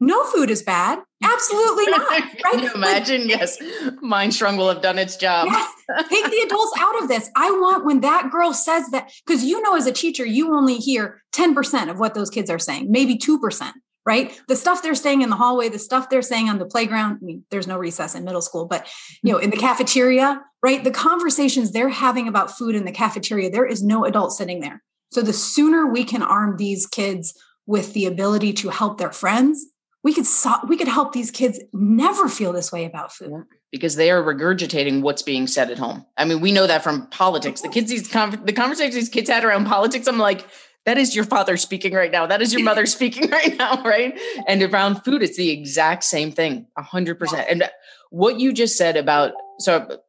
no 0.00 0.24
food 0.24 0.50
is 0.50 0.62
bad. 0.62 1.00
Absolutely 1.22 1.87
not. 1.87 2.04
Right? 2.14 2.38
Can 2.52 2.62
you 2.62 2.72
imagine? 2.74 3.28
yes. 3.28 3.59
Mind 4.00 4.33
Mindstrong 4.33 4.57
will 4.59 4.68
have 4.68 4.83
done 4.83 4.98
its 4.98 5.16
job. 5.16 5.48
Yes. 5.50 5.72
Take 6.11 6.26
the 6.26 6.42
adults 6.46 6.72
out 6.78 7.02
of 7.02 7.09
this. 7.09 7.30
I 7.37 7.50
want 7.50 7.85
when 7.85 8.00
that 8.00 8.30
girl 8.30 8.52
says 8.52 8.88
that, 8.90 9.11
because 9.26 9.44
you 9.44 9.61
know, 9.62 9.74
as 9.74 9.87
a 9.87 9.92
teacher, 9.92 10.24
you 10.24 10.54
only 10.54 10.76
hear 10.76 11.22
10% 11.35 11.90
of 11.90 11.98
what 11.98 12.14
those 12.14 12.30
kids 12.30 12.50
are 12.50 12.59
saying, 12.59 12.90
maybe 12.90 13.16
2%, 13.16 13.72
right? 14.07 14.38
The 14.48 14.57
stuff 14.57 14.83
they're 14.83 14.94
saying 14.94 15.22
in 15.22 15.30
the 15.30 15.37
hallway, 15.37 15.68
the 15.68 15.78
stuff 15.78 16.11
they're 16.11 16.22
saying 16.22 16.48
on 16.48 16.59
the 16.59 16.66
playground. 16.66 17.18
I 17.22 17.24
mean, 17.24 17.44
there's 17.50 17.66
no 17.66 17.78
recess 17.78 18.14
in 18.14 18.24
middle 18.24 18.42
school, 18.42 18.66
but 18.66 18.87
you 19.22 19.33
know, 19.33 19.38
in 19.38 19.50
the 19.50 19.57
cafeteria, 19.57 20.42
right? 20.62 20.85
The 20.85 20.90
conversations 20.90 21.72
they're 21.72 21.88
having 21.88 22.28
about 22.28 22.57
food 22.57 22.74
in 22.74 22.85
the 22.85 22.92
cafeteria, 22.92 23.50
there 23.50 23.66
is 23.66 23.83
no 23.83 24.04
adult 24.04 24.33
sitting 24.33 24.61
there. 24.61 24.83
So 25.12 25.22
the 25.22 25.33
sooner 25.33 25.87
we 25.87 26.04
can 26.04 26.22
arm 26.22 26.57
these 26.57 26.87
kids 26.87 27.35
with 27.66 27.94
the 27.94 28.07
ability 28.07 28.52
to 28.52 28.68
help 28.68 28.98
their 28.98 29.12
friends 29.12 29.64
we 30.05 30.12
could 30.12 30.27
so- 30.27 30.61
we 30.69 30.77
could 30.77 30.87
help 30.87 31.12
these 31.12 31.31
kids 31.31 31.59
never 31.73 32.29
feel 32.29 32.53
this 32.53 32.71
way 32.71 32.85
about 32.85 33.12
food 33.12 33.33
because 33.73 33.97
they 33.97 34.11
are 34.11 34.23
regurgitating 34.23 35.01
what's 35.01 35.23
being 35.23 35.47
said 35.49 35.71
at 35.71 35.79
home. 35.79 36.07
I 36.17 36.27
mean, 36.27 36.40
we 36.40 36.53
know 36.53 36.67
that 36.67 36.85
from 36.85 37.09
politics. 37.09 37.62
The 37.62 37.71
kids 37.71 37.90
these 37.90 38.07
con- 38.07 38.43
the 38.45 38.53
conversations 38.53 38.95
these 38.95 39.09
kids 39.09 39.29
had 39.29 39.45
around 39.45 39.64
politics, 39.64 40.07
I'm 40.07 40.19
like, 40.19 40.47
that 40.85 40.99
is 40.99 41.17
your 41.17 41.25
father 41.25 41.57
speaking 41.57 41.95
right 41.95 42.12
now. 42.12 42.27
That 42.27 42.43
is 42.43 42.53
your 42.53 42.62
mother 42.71 42.85
speaking 42.87 43.31
right 43.31 43.57
now, 43.57 43.83
right? 43.85 44.17
And 44.47 44.62
around 44.62 45.03
food, 45.05 45.23
it's 45.23 45.38
the 45.38 45.51
exact 45.51 46.05
same 46.05 46.31
thing, 46.31 46.67
a 46.77 46.83
hundred 46.83 47.19
percent. 47.19 47.47
And 47.49 47.69
what 48.11 48.38
you 48.38 48.53
just 48.53 48.77
said 48.77 48.97
about 48.97 49.33
so 49.59 50.01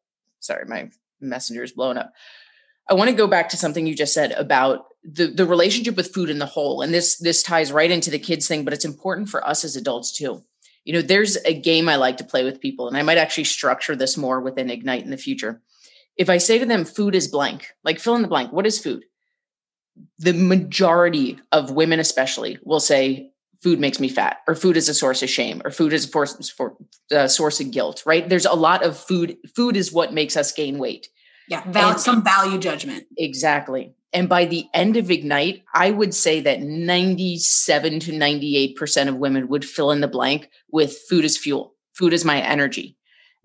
sorry, 0.42 0.66
my 0.68 0.90
messenger 1.22 1.64
is 1.64 1.72
blowing 1.72 1.98
up. 1.98 2.12
I 2.88 2.94
want 2.94 3.10
to 3.10 3.16
go 3.16 3.28
back 3.28 3.50
to 3.50 3.58
something 3.58 3.88
you 3.88 3.96
just 3.96 4.14
said 4.14 4.34
about 4.34 4.86
the 5.06 5.28
the 5.28 5.46
relationship 5.46 5.96
with 5.96 6.14
food 6.14 6.30
in 6.30 6.40
the 6.40 6.46
whole 6.46 6.82
and 6.82 6.94
this 6.94 7.18
this 7.18 7.44
ties 7.44 7.72
right 7.72 7.92
into 7.92 8.10
the 8.10 8.20
kids 8.20 8.48
thing 8.48 8.64
but 8.64 8.74
it's 8.74 8.86
important 8.86 9.30
for 9.30 9.46
us 9.48 9.64
as 9.64 9.76
adults 9.76 10.12
too. 10.12 10.44
You 10.84 10.94
know 10.94 11.02
there's 11.02 11.38
a 11.46 11.54
game 11.54 11.88
i 11.90 11.96
like 11.96 12.18
to 12.18 12.24
play 12.24 12.44
with 12.44 12.62
people 12.62 12.88
and 12.88 12.98
i 12.98 13.04
might 13.04 13.18
actually 13.18 13.44
structure 13.44 13.96
this 13.96 14.18
more 14.18 14.40
within 14.42 14.70
ignite 14.70 15.04
in 15.04 15.12
the 15.12 15.18
future. 15.18 15.62
If 16.18 16.30
i 16.30 16.38
say 16.38 16.58
to 16.58 16.66
them 16.66 16.86
food 16.86 17.14
is 17.14 17.28
blank 17.28 17.68
like 17.84 18.00
fill 18.00 18.16
in 18.16 18.22
the 18.24 18.28
blank 18.28 18.52
what 18.52 18.66
is 18.66 18.80
food? 18.80 19.06
The 20.18 20.34
majority 20.34 21.40
of 21.52 21.72
women 21.72 22.00
especially 22.00 22.58
will 22.64 22.80
say 22.80 23.32
food 23.62 23.80
makes 23.80 24.00
me 24.00 24.10
fat 24.10 24.38
or 24.48 24.56
food 24.56 24.76
is 24.78 24.90
a 24.90 24.94
source 24.94 25.22
of 25.22 25.30
shame 25.30 25.62
or 25.64 25.72
food 25.72 25.94
is 25.94 26.06
a 26.06 26.10
force, 26.10 26.50
for, 26.50 26.76
uh, 27.12 27.28
source 27.28 27.60
of 27.60 27.72
guilt 27.72 28.04
right? 28.06 28.28
There's 28.28 28.46
a 28.46 28.54
lot 28.54 28.84
of 28.84 28.98
food 28.98 29.38
food 29.56 29.78
is 29.78 29.94
what 29.94 30.14
makes 30.14 30.36
us 30.36 30.52
gain 30.52 30.80
weight. 30.80 31.10
Yeah 31.48 31.64
val- 31.68 32.00
some 32.00 32.24
value 32.24 32.58
judgment. 32.58 33.06
Exactly 33.18 33.94
and 34.16 34.30
by 34.30 34.46
the 34.46 34.66
end 34.74 34.96
of 34.96 35.12
Ignite, 35.12 35.66
I 35.74 35.92
would 35.92 36.16
say 36.16 36.40
that 36.40 36.62
97 36.62 38.00
to 38.00 38.12
98% 38.14 39.10
of 39.10 39.18
women 39.18 39.50
would 39.50 39.66
fill 39.66 39.92
in 39.92 40.00
the 40.00 40.08
blank 40.08 40.50
with 40.72 40.98
food 41.10 41.26
is 41.26 41.38
fuel, 41.38 41.76
food 41.94 42.14
is 42.14 42.24
my 42.24 42.40
energy. 42.40 42.96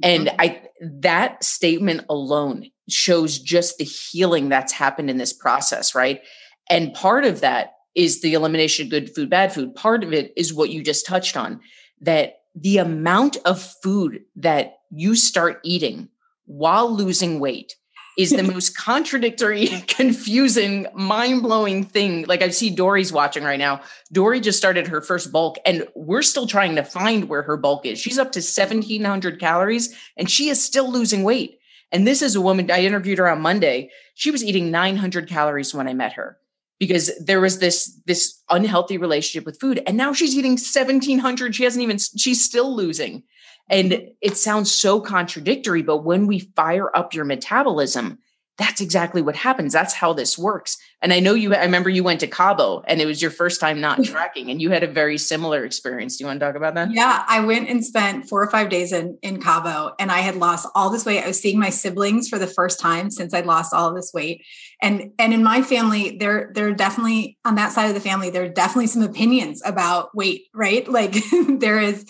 And 0.01 0.29
mm-hmm. 0.29 0.41
I 0.41 0.63
that 0.81 1.43
statement 1.43 2.03
alone 2.09 2.71
shows 2.89 3.41
just 3.41 3.79
the 3.79 3.85
healing 3.85 4.49
that's 4.49 4.73
happened 4.73 5.11
in 5.11 5.17
this 5.17 5.33
process, 5.33 5.93
right? 5.93 6.23
And 6.71 6.95
part 6.95 7.25
of 7.25 7.41
that 7.41 7.73
is 7.97 8.21
the 8.21 8.35
elimination 8.35 8.87
of 8.87 8.91
good 8.91 9.13
food, 9.13 9.29
bad 9.29 9.53
food. 9.53 9.75
Part 9.75 10.05
of 10.05 10.13
it 10.13 10.33
is 10.37 10.55
what 10.55 10.71
you 10.71 10.85
just 10.85 11.05
touched 11.05 11.37
on 11.37 11.61
that 12.01 12.37
the 12.55 12.79
amount 12.79 13.39
of 13.45 13.61
food 13.83 14.21
that 14.37 14.75
you 14.91 15.17
start 15.17 15.59
eating 15.65 16.09
while 16.47 16.95
losing 16.95 17.41
weight 17.41 17.75
is 18.21 18.31
the 18.31 18.43
most 18.43 18.77
contradictory, 18.77 19.67
confusing, 19.87 20.87
mind 20.95 21.43
blowing 21.43 21.85
thing. 21.85 22.25
Like 22.27 22.43
I 22.43 22.51
see 22.51 22.69
Dory's 22.69 23.13
watching 23.13 23.45
right 23.45 23.59
now. 23.59 23.81
Dory 24.13 24.41
just 24.41 24.59
started 24.59 24.89
her 24.89 25.01
first 25.01 25.33
bulk, 25.33 25.57
and 25.65 25.89
we're 25.95 26.23
still 26.23 26.47
trying 26.47 26.77
to 26.77 26.85
find 26.85 27.29
where 27.29 27.43
her 27.43 27.57
bulk 27.57 27.87
is. 27.87 27.99
She's 27.99 28.19
up 28.19 28.33
to 28.33 28.41
1,700 28.41 29.41
calories, 29.41 29.95
and 30.17 30.31
she 30.31 30.51
is 30.51 30.63
still 30.63 30.93
losing 30.93 31.23
weight. 31.23 31.59
And 31.93 32.07
this 32.07 32.21
is 32.21 32.37
a 32.37 32.41
woman 32.41 32.71
I 32.71 32.85
interviewed 32.85 33.19
her 33.19 33.29
on 33.29 33.41
Monday. 33.41 33.91
She 34.15 34.31
was 34.31 34.45
eating 34.45 34.71
900 34.71 35.27
calories 35.27 35.75
when 35.75 35.89
I 35.89 35.95
met 35.95 36.13
her 36.13 36.39
because 36.79 37.11
there 37.25 37.41
was 37.41 37.59
this 37.59 38.01
this 38.07 38.43
unhealthy 38.49 38.97
relationship 38.97 39.47
with 39.47 39.61
food 39.61 39.83
and 39.87 39.97
now 39.97 40.13
she's 40.13 40.35
eating 40.35 40.53
1700 40.53 41.55
she 41.55 41.65
hasn't 41.65 41.83
even 41.83 41.99
she's 41.99 42.43
still 42.43 42.75
losing 42.75 43.23
and 43.71 44.09
it 44.21 44.37
sounds 44.37 44.73
so 44.73 45.01
contradictory 45.01 45.83
but 45.83 46.05
when 46.05 46.27
we 46.27 46.41
fire 46.57 46.95
up 46.95 47.15
your 47.15 47.25
metabolism 47.25 48.19
that's 48.61 48.83
exactly 48.83 49.23
what 49.23 49.37
happens. 49.37 49.73
That's 49.73 49.95
how 49.95 50.13
this 50.13 50.37
works. 50.37 50.77
And 51.01 51.15
i 51.15 51.19
know 51.19 51.33
you 51.33 51.55
i 51.55 51.63
remember 51.63 51.89
you 51.89 52.05
went 52.05 52.21
to 52.21 52.27
cabo 52.27 52.83
and 52.87 53.01
it 53.01 53.07
was 53.07 53.23
your 53.23 53.31
first 53.31 53.59
time 53.59 53.81
not 53.81 54.05
tracking 54.05 54.51
and 54.51 54.61
you 54.61 54.69
had 54.69 54.83
a 54.83 54.87
very 54.87 55.17
similar 55.17 55.65
experience. 55.65 56.19
Do 56.19 56.25
you 56.25 56.27
want 56.27 56.41
to 56.41 56.47
talk 56.47 56.57
about 56.57 56.75
that? 56.75 56.93
Yeah 56.93 57.25
i 57.27 57.41
went 57.41 57.71
and 57.71 57.83
spent 57.83 58.29
four 58.29 58.43
or 58.43 58.51
five 58.51 58.69
days 58.69 58.93
in 58.93 59.17
in 59.23 59.41
cabo 59.41 59.95
and 59.99 60.13
i 60.13 60.19
had 60.19 60.37
lost 60.37 60.69
all 60.75 60.91
this 60.91 61.07
weight. 61.07 61.25
I 61.25 61.27
was 61.27 61.41
seeing 61.41 61.59
my 61.59 61.71
siblings 61.71 62.29
for 62.29 62.39
the 62.39 62.47
first 62.47 62.79
time 62.79 63.11
since 63.11 63.33
i'd 63.33 63.47
lost 63.47 63.73
all 63.73 63.89
of 63.89 63.97
this 63.97 64.13
weight. 64.13 64.45
And 64.83 65.13
and 65.19 65.33
in 65.33 65.43
my 65.43 65.63
family 65.63 66.19
there 66.19 66.51
there 66.55 66.69
are 66.69 66.75
definitely 66.75 67.39
on 67.47 67.55
that 67.55 67.73
side 67.73 67.89
of 67.89 67.95
the 67.95 68.01
family 68.01 68.29
there 68.29 68.45
are 68.45 68.49
definitely 68.49 68.89
some 68.89 69.03
opinions 69.03 69.63
about 69.65 70.15
weight 70.15 70.43
right? 70.53 70.87
Like 70.87 71.15
there 71.49 71.81
is 71.81 72.05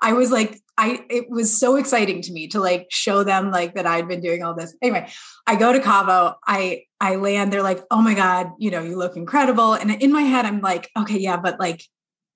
i 0.00 0.12
was 0.12 0.30
like 0.30 0.60
I 0.78 1.04
it 1.08 1.30
was 1.30 1.58
so 1.58 1.76
exciting 1.76 2.20
to 2.22 2.32
me 2.32 2.48
to 2.48 2.60
like 2.60 2.86
show 2.90 3.24
them 3.24 3.50
like 3.50 3.74
that 3.74 3.86
I'd 3.86 4.08
been 4.08 4.20
doing 4.20 4.42
all 4.42 4.54
this. 4.54 4.74
Anyway, 4.82 5.08
I 5.46 5.56
go 5.56 5.72
to 5.72 5.80
Cabo, 5.80 6.34
I 6.46 6.82
I 7.00 7.16
land, 7.16 7.50
they're 7.50 7.62
like, 7.62 7.82
"Oh 7.90 8.02
my 8.02 8.12
god, 8.12 8.50
you 8.58 8.70
know, 8.70 8.82
you 8.82 8.96
look 8.96 9.16
incredible." 9.16 9.72
And 9.72 9.90
in 9.90 10.12
my 10.12 10.22
head 10.22 10.44
I'm 10.44 10.60
like, 10.60 10.90
"Okay, 10.94 11.18
yeah, 11.18 11.38
but 11.38 11.58
like 11.58 11.82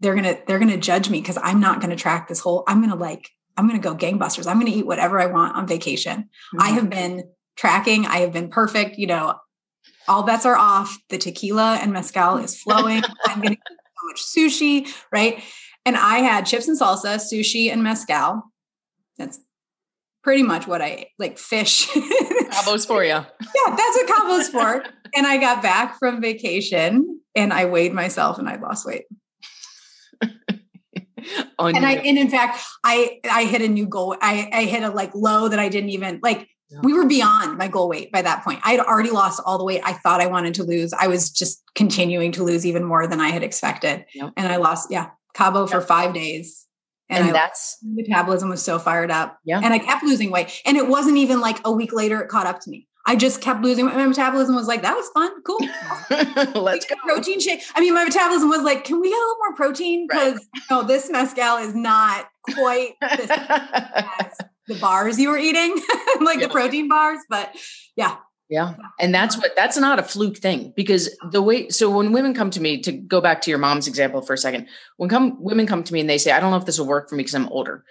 they're 0.01 0.15
going 0.15 0.25
to 0.25 0.41
they're 0.47 0.59
to 0.59 0.79
judge 0.79 1.11
me 1.11 1.21
cuz 1.21 1.37
I'm 1.43 1.61
not 1.61 1.81
going 1.81 1.91
to 1.91 1.97
track 1.97 2.29
this 2.29 2.41
whole 2.41 2.65
I'm 2.67 2.83
to 2.89 2.95
like 2.95 3.29
I'm 3.57 3.69
going 3.69 3.81
to 3.81 3.87
go 3.87 3.95
gangbusters. 3.95 4.47
I'm 4.47 4.59
going 4.59 4.73
to 4.73 4.79
eat 4.79 4.87
whatever 4.87 5.21
I 5.21 5.27
want 5.27 5.57
on 5.57 5.67
vacation. 5.67 6.21
Mm-hmm. 6.55 6.63
I 6.63 6.69
have 6.71 6.89
been 6.89 7.25
tracking, 7.57 8.07
I 8.07 8.19
have 8.19 8.33
been 8.33 8.49
perfect, 8.49 8.97
you 8.97 9.07
know, 9.07 9.35
all 10.09 10.23
bets 10.23 10.47
are 10.47 10.57
off. 10.57 10.97
The 11.11 11.19
tequila 11.19 11.79
and 11.83 11.93
mezcal 11.93 12.39
is 12.39 12.59
flowing. 12.59 13.03
I'm 13.27 13.43
going 13.43 13.57
to 13.57 13.61
eat 13.61 13.79
so 13.99 14.07
much 14.07 14.23
sushi, 14.23 14.89
right? 15.13 15.43
And 15.87 15.97
I 15.97 16.19
had 16.19 16.47
chips 16.47 16.69
and 16.69 16.79
salsa, 16.79 17.17
sushi, 17.17 17.73
and 17.73 17.83
mezcal. 17.83 18.43
That's 19.19 19.39
pretty 20.23 20.43
much 20.43 20.67
what 20.67 20.83
I 20.83 20.89
ate, 20.89 21.09
like 21.19 21.39
fish. 21.39 21.89
Cabo's 22.51 22.85
for 22.85 23.03
you. 23.03 23.11
Yeah, 23.11 23.25
that's 23.67 23.97
what 23.97 24.07
Cabo's 24.07 24.49
for. 24.49 24.85
and 25.17 25.27
I 25.27 25.39
got 25.39 25.63
back 25.63 25.99
from 25.99 26.21
vacation 26.21 27.21
and 27.35 27.53
I 27.53 27.67
weighed 27.67 27.93
myself 27.93 28.39
and 28.39 28.49
I 28.49 28.57
lost 28.57 28.87
weight. 28.87 29.05
and 31.59 31.87
I 31.87 31.93
and 32.05 32.19
in 32.19 32.29
fact 32.29 32.61
I 32.85 33.21
I 33.31 33.45
hit 33.45 33.63
a 33.63 33.69
new 33.69 33.87
goal. 33.87 34.17
I 34.21 34.49
I 34.53 34.65
hit 34.65 34.83
a 34.83 34.91
like 34.91 35.15
low 35.15 35.49
that 35.49 35.59
I 35.59 35.69
didn't 35.69 35.91
even 35.91 36.21
like 36.23 36.49
yeah. 36.71 36.81
we 36.83 36.93
were 36.93 37.07
beyond 37.07 37.57
my 37.57 37.69
goal 37.69 37.89
weight 37.89 38.13
by 38.13 38.23
that 38.23 38.45
point. 38.45 38.61
I 38.65 38.73
had 38.73 38.81
already 38.81 39.11
lost 39.11 39.43
all 39.45 39.59
the 39.59 39.65
weight 39.65 39.81
I 39.85 39.95
thought 39.95 40.21
I 40.21 40.27
wanted 40.27 40.55
to 40.55 40.65
lose. 40.65 40.93
I 40.93 41.07
was 41.07 41.31
just 41.31 41.63
continuing 41.75 42.33
to 42.33 42.45
lose 42.45 42.67
even 42.67 42.85
more 42.85 43.07
than 43.07 43.21
I 43.21 43.29
had 43.29 43.43
expected. 43.43 44.05
Yep. 44.15 44.33
And 44.37 44.53
I 44.53 44.57
lost, 44.57 44.89
yeah, 44.91 45.11
Cabo 45.35 45.67
for 45.67 45.81
five 45.81 46.15
days. 46.15 46.67
And, 47.09 47.27
and 47.27 47.35
that's 47.35 47.79
metabolism 47.83 48.51
was 48.51 48.63
so 48.63 48.79
fired 48.79 49.11
up. 49.11 49.39
Yeah. 49.45 49.61
And 49.63 49.75
I 49.75 49.81
kept 49.81 50.05
losing 50.05 50.31
weight. 50.31 50.63
And 50.65 50.77
it 50.77 50.87
wasn't 50.87 51.17
even 51.17 51.41
like 51.41 51.59
a 51.65 51.73
week 51.73 51.93
later, 51.93 52.21
it 52.21 52.29
caught 52.29 52.47
up 52.47 52.61
to 52.61 52.71
me. 52.71 52.87
I 53.07 53.17
just 53.17 53.41
kept 53.41 53.63
losing 53.63 53.87
my 53.87 54.07
metabolism 54.07 54.55
was 54.55 54.69
like, 54.69 54.83
that 54.83 54.95
was 54.95 55.09
fun. 55.09 55.43
Cool. 55.43 55.59
Let's 56.63 56.85
go. 56.85 56.95
Protein 57.03 57.41
shake. 57.41 57.63
I 57.75 57.81
mean, 57.81 57.95
my 57.95 58.05
metabolism 58.05 58.49
was 58.49 58.63
like, 58.63 58.85
can 58.85 59.01
we 59.01 59.09
get 59.09 59.17
a 59.17 59.19
little 59.19 59.37
more 59.39 59.57
protein? 59.57 60.07
Because 60.07 60.35
right. 60.35 60.43
you 60.55 60.61
know, 60.71 60.83
this 60.83 61.11
mezcal 61.11 61.57
is 61.57 61.75
not 61.75 62.27
quite 62.55 62.93
the 63.01 64.79
bars 64.81 65.19
you 65.19 65.31
were 65.31 65.39
eating, 65.39 65.75
like 66.21 66.41
yeah. 66.41 66.47
the 66.47 66.53
protein 66.53 66.89
bars. 66.89 67.21
But 67.29 67.57
yeah, 67.97 68.17
yeah. 68.51 68.75
And 68.99 69.15
that's 69.15 69.37
what 69.37 69.55
that's 69.57 69.77
not 69.77 70.01
a 70.01 70.03
fluke 70.03 70.37
thing 70.37 70.73
because 70.77 71.17
the 71.31 71.41
way 71.41 71.69
so 71.69 71.89
when 71.89 72.13
women 72.13 72.35
come 72.35 72.51
to 72.51 72.61
me 72.61 72.81
to 72.83 72.91
go 72.91 73.21
back 73.21 73.41
to 73.43 73.51
your 73.51 73.61
mom's 73.61 73.87
example 73.87 74.23
for 74.23 74.35
a 74.35 74.39
second, 74.39 74.67
when 74.97 75.09
come 75.09 75.41
women 75.41 75.67
come 75.67 75.85
to 75.85 75.93
me 75.93 76.01
and 76.01 76.11
they 76.11 76.19
say, 76.19 76.33
I 76.33 76.41
don't 76.41 76.51
know 76.51 76.57
if 76.57 76.67
this 76.67 76.79
will 76.79 76.87
work 76.87 77.09
for 77.09 77.15
me 77.15 77.23
because 77.23 77.35
I'm 77.35 77.49
older. 77.49 77.85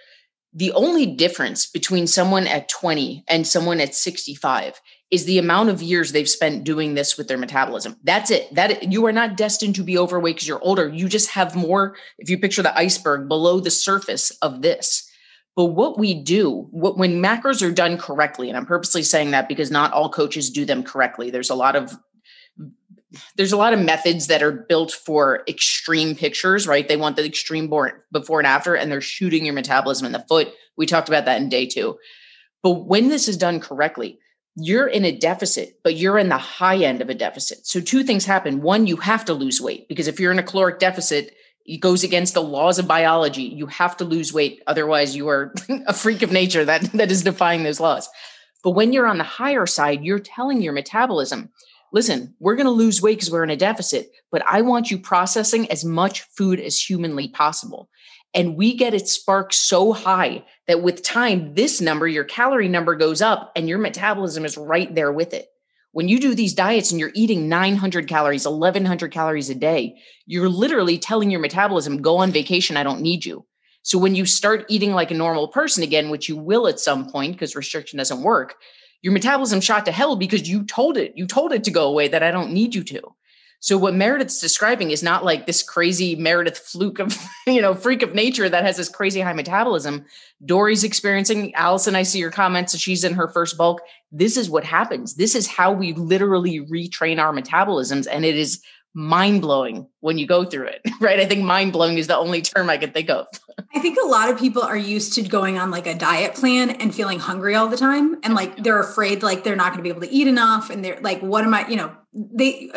The 0.52 0.72
only 0.72 1.06
difference 1.06 1.66
between 1.66 2.06
someone 2.06 2.46
at 2.46 2.68
20 2.68 3.24
and 3.26 3.46
someone 3.46 3.80
at 3.80 3.94
65 3.94 4.80
is 5.10 5.24
the 5.24 5.38
amount 5.38 5.70
of 5.70 5.80
years 5.80 6.12
they've 6.12 6.28
spent 6.28 6.64
doing 6.64 6.94
this 6.94 7.16
with 7.16 7.28
their 7.28 7.38
metabolism. 7.38 7.96
That's 8.04 8.30
it. 8.30 8.54
That 8.54 8.92
you 8.92 9.06
are 9.06 9.12
not 9.12 9.36
destined 9.36 9.76
to 9.76 9.82
be 9.82 9.96
overweight 9.96 10.36
because 10.36 10.48
you're 10.48 10.62
older. 10.62 10.88
You 10.88 11.08
just 11.08 11.30
have 11.30 11.56
more, 11.56 11.96
if 12.18 12.28
you 12.28 12.38
picture 12.38 12.62
the 12.62 12.76
iceberg 12.76 13.28
below 13.28 13.60
the 13.60 13.70
surface 13.70 14.30
of 14.42 14.60
this 14.60 15.09
but 15.56 15.66
what 15.66 15.98
we 15.98 16.14
do, 16.14 16.68
what, 16.70 16.96
when 16.96 17.22
macros 17.22 17.66
are 17.66 17.72
done 17.72 17.98
correctly, 17.98 18.48
and 18.48 18.56
I'm 18.56 18.66
purposely 18.66 19.02
saying 19.02 19.32
that 19.32 19.48
because 19.48 19.70
not 19.70 19.92
all 19.92 20.08
coaches 20.08 20.50
do 20.50 20.64
them 20.64 20.82
correctly. 20.82 21.30
There's 21.30 21.50
a 21.50 21.54
lot 21.54 21.76
of 21.76 21.96
there's 23.36 23.52
a 23.52 23.56
lot 23.56 23.72
of 23.72 23.80
methods 23.80 24.28
that 24.28 24.42
are 24.42 24.52
built 24.52 24.92
for 24.92 25.42
extreme 25.48 26.14
pictures, 26.14 26.68
right? 26.68 26.86
They 26.86 26.96
want 26.96 27.16
the 27.16 27.24
extreme 27.24 27.68
before 28.12 28.38
and 28.38 28.46
after, 28.46 28.74
and 28.76 28.90
they're 28.90 29.00
shooting 29.00 29.44
your 29.44 29.54
metabolism 29.54 30.06
in 30.06 30.12
the 30.12 30.24
foot. 30.28 30.52
We 30.76 30.86
talked 30.86 31.08
about 31.08 31.24
that 31.24 31.40
in 31.40 31.48
day 31.48 31.66
two. 31.66 31.98
But 32.62 32.86
when 32.86 33.08
this 33.08 33.26
is 33.26 33.36
done 33.36 33.58
correctly, 33.58 34.20
you're 34.54 34.86
in 34.86 35.04
a 35.04 35.16
deficit, 35.16 35.80
but 35.82 35.96
you're 35.96 36.18
in 36.18 36.28
the 36.28 36.38
high 36.38 36.76
end 36.76 37.00
of 37.00 37.08
a 37.08 37.14
deficit. 37.14 37.66
So 37.66 37.80
two 37.80 38.02
things 38.02 38.24
happen. 38.24 38.62
One, 38.62 38.86
you 38.86 38.96
have 38.96 39.24
to 39.24 39.34
lose 39.34 39.60
weight 39.60 39.88
because 39.88 40.06
if 40.06 40.20
you're 40.20 40.32
in 40.32 40.38
a 40.38 40.44
caloric 40.44 40.78
deficit, 40.78 41.34
it 41.70 41.80
goes 41.80 42.02
against 42.02 42.34
the 42.34 42.42
laws 42.42 42.80
of 42.80 42.88
biology. 42.88 43.44
You 43.44 43.66
have 43.66 43.96
to 43.98 44.04
lose 44.04 44.32
weight. 44.32 44.60
Otherwise, 44.66 45.14
you 45.14 45.28
are 45.28 45.54
a 45.86 45.94
freak 45.94 46.22
of 46.22 46.32
nature 46.32 46.64
that, 46.64 46.82
that 46.94 47.12
is 47.12 47.22
defying 47.22 47.62
those 47.62 47.78
laws. 47.78 48.08
But 48.64 48.72
when 48.72 48.92
you're 48.92 49.06
on 49.06 49.18
the 49.18 49.24
higher 49.24 49.66
side, 49.66 50.04
you're 50.04 50.18
telling 50.18 50.60
your 50.60 50.72
metabolism, 50.72 51.50
listen, 51.92 52.34
we're 52.40 52.56
going 52.56 52.66
to 52.66 52.72
lose 52.72 53.00
weight 53.00 53.18
because 53.18 53.30
we're 53.30 53.44
in 53.44 53.50
a 53.50 53.56
deficit, 53.56 54.10
but 54.32 54.42
I 54.48 54.62
want 54.62 54.90
you 54.90 54.98
processing 54.98 55.70
as 55.70 55.84
much 55.84 56.22
food 56.36 56.58
as 56.58 56.76
humanly 56.76 57.28
possible. 57.28 57.88
And 58.34 58.56
we 58.56 58.76
get 58.76 58.92
it 58.92 59.08
sparked 59.08 59.54
so 59.54 59.92
high 59.92 60.44
that 60.66 60.82
with 60.82 61.02
time, 61.04 61.54
this 61.54 61.80
number, 61.80 62.06
your 62.08 62.24
calorie 62.24 62.68
number 62.68 62.96
goes 62.96 63.22
up 63.22 63.52
and 63.54 63.68
your 63.68 63.78
metabolism 63.78 64.44
is 64.44 64.58
right 64.58 64.92
there 64.92 65.12
with 65.12 65.34
it. 65.34 65.46
When 65.92 66.08
you 66.08 66.20
do 66.20 66.34
these 66.34 66.54
diets 66.54 66.90
and 66.90 67.00
you're 67.00 67.10
eating 67.14 67.48
900 67.48 68.06
calories, 68.06 68.46
1100 68.46 69.10
calories 69.10 69.50
a 69.50 69.54
day, 69.54 69.96
you're 70.24 70.48
literally 70.48 70.98
telling 70.98 71.30
your 71.30 71.40
metabolism, 71.40 72.00
go 72.00 72.18
on 72.18 72.30
vacation. 72.30 72.76
I 72.76 72.84
don't 72.84 73.00
need 73.00 73.24
you. 73.24 73.44
So 73.82 73.98
when 73.98 74.14
you 74.14 74.26
start 74.26 74.66
eating 74.68 74.92
like 74.92 75.10
a 75.10 75.14
normal 75.14 75.48
person 75.48 75.82
again, 75.82 76.10
which 76.10 76.28
you 76.28 76.36
will 76.36 76.68
at 76.68 76.78
some 76.78 77.10
point 77.10 77.32
because 77.32 77.56
restriction 77.56 77.96
doesn't 77.96 78.22
work, 78.22 78.56
your 79.02 79.12
metabolism 79.12 79.60
shot 79.60 79.86
to 79.86 79.92
hell 79.92 80.16
because 80.16 80.48
you 80.48 80.64
told 80.64 80.96
it, 80.96 81.12
you 81.16 81.26
told 81.26 81.52
it 81.52 81.64
to 81.64 81.70
go 81.70 81.88
away 81.88 82.08
that 82.08 82.22
I 82.22 82.30
don't 82.30 82.52
need 82.52 82.74
you 82.74 82.84
to. 82.84 83.00
So 83.62 83.76
what 83.76 83.94
Meredith's 83.94 84.40
describing 84.40 84.90
is 84.90 85.02
not 85.02 85.22
like 85.22 85.44
this 85.44 85.62
crazy 85.62 86.16
Meredith 86.16 86.58
fluke 86.58 86.98
of, 86.98 87.16
you 87.46 87.60
know, 87.60 87.74
freak 87.74 88.02
of 88.02 88.14
nature 88.14 88.48
that 88.48 88.64
has 88.64 88.78
this 88.78 88.88
crazy 88.88 89.20
high 89.20 89.34
metabolism. 89.34 90.06
Dory's 90.44 90.82
experiencing, 90.82 91.54
Allison, 91.54 91.94
I 91.94 92.02
see 92.02 92.18
your 92.18 92.30
comments, 92.30 92.76
she's 92.76 93.04
in 93.04 93.14
her 93.14 93.28
first 93.28 93.58
bulk. 93.58 93.80
This 94.12 94.36
is 94.36 94.50
what 94.50 94.64
happens. 94.64 95.14
This 95.14 95.34
is 95.34 95.46
how 95.46 95.72
we 95.72 95.92
literally 95.92 96.60
retrain 96.60 97.20
our 97.20 97.32
metabolisms. 97.32 98.06
And 98.10 98.24
it 98.24 98.36
is 98.36 98.62
mind 98.92 99.40
blowing 99.40 99.86
when 100.00 100.18
you 100.18 100.26
go 100.26 100.44
through 100.44 100.66
it, 100.66 100.80
right? 101.00 101.20
I 101.20 101.26
think 101.26 101.44
mind 101.44 101.72
blowing 101.72 101.98
is 101.98 102.06
the 102.08 102.16
only 102.16 102.42
term 102.42 102.68
I 102.68 102.76
can 102.76 102.90
think 102.90 103.08
of. 103.08 103.26
I 103.74 103.78
think 103.78 103.98
a 104.02 104.06
lot 104.06 104.30
of 104.30 104.38
people 104.38 104.62
are 104.62 104.76
used 104.76 105.12
to 105.14 105.22
going 105.22 105.58
on 105.58 105.70
like 105.70 105.86
a 105.86 105.94
diet 105.94 106.34
plan 106.34 106.70
and 106.70 106.94
feeling 106.94 107.20
hungry 107.20 107.54
all 107.54 107.68
the 107.68 107.76
time. 107.76 108.18
And 108.22 108.34
like 108.34 108.56
they're 108.62 108.80
afraid 108.80 109.22
like 109.22 109.44
they're 109.44 109.56
not 109.56 109.72
going 109.72 109.78
to 109.78 109.82
be 109.82 109.90
able 109.90 110.00
to 110.00 110.10
eat 110.12 110.26
enough. 110.26 110.70
And 110.70 110.84
they're 110.84 111.00
like, 111.00 111.20
what 111.20 111.44
am 111.44 111.54
I, 111.54 111.68
you 111.68 111.76
know, 111.76 111.92
they, 112.12 112.70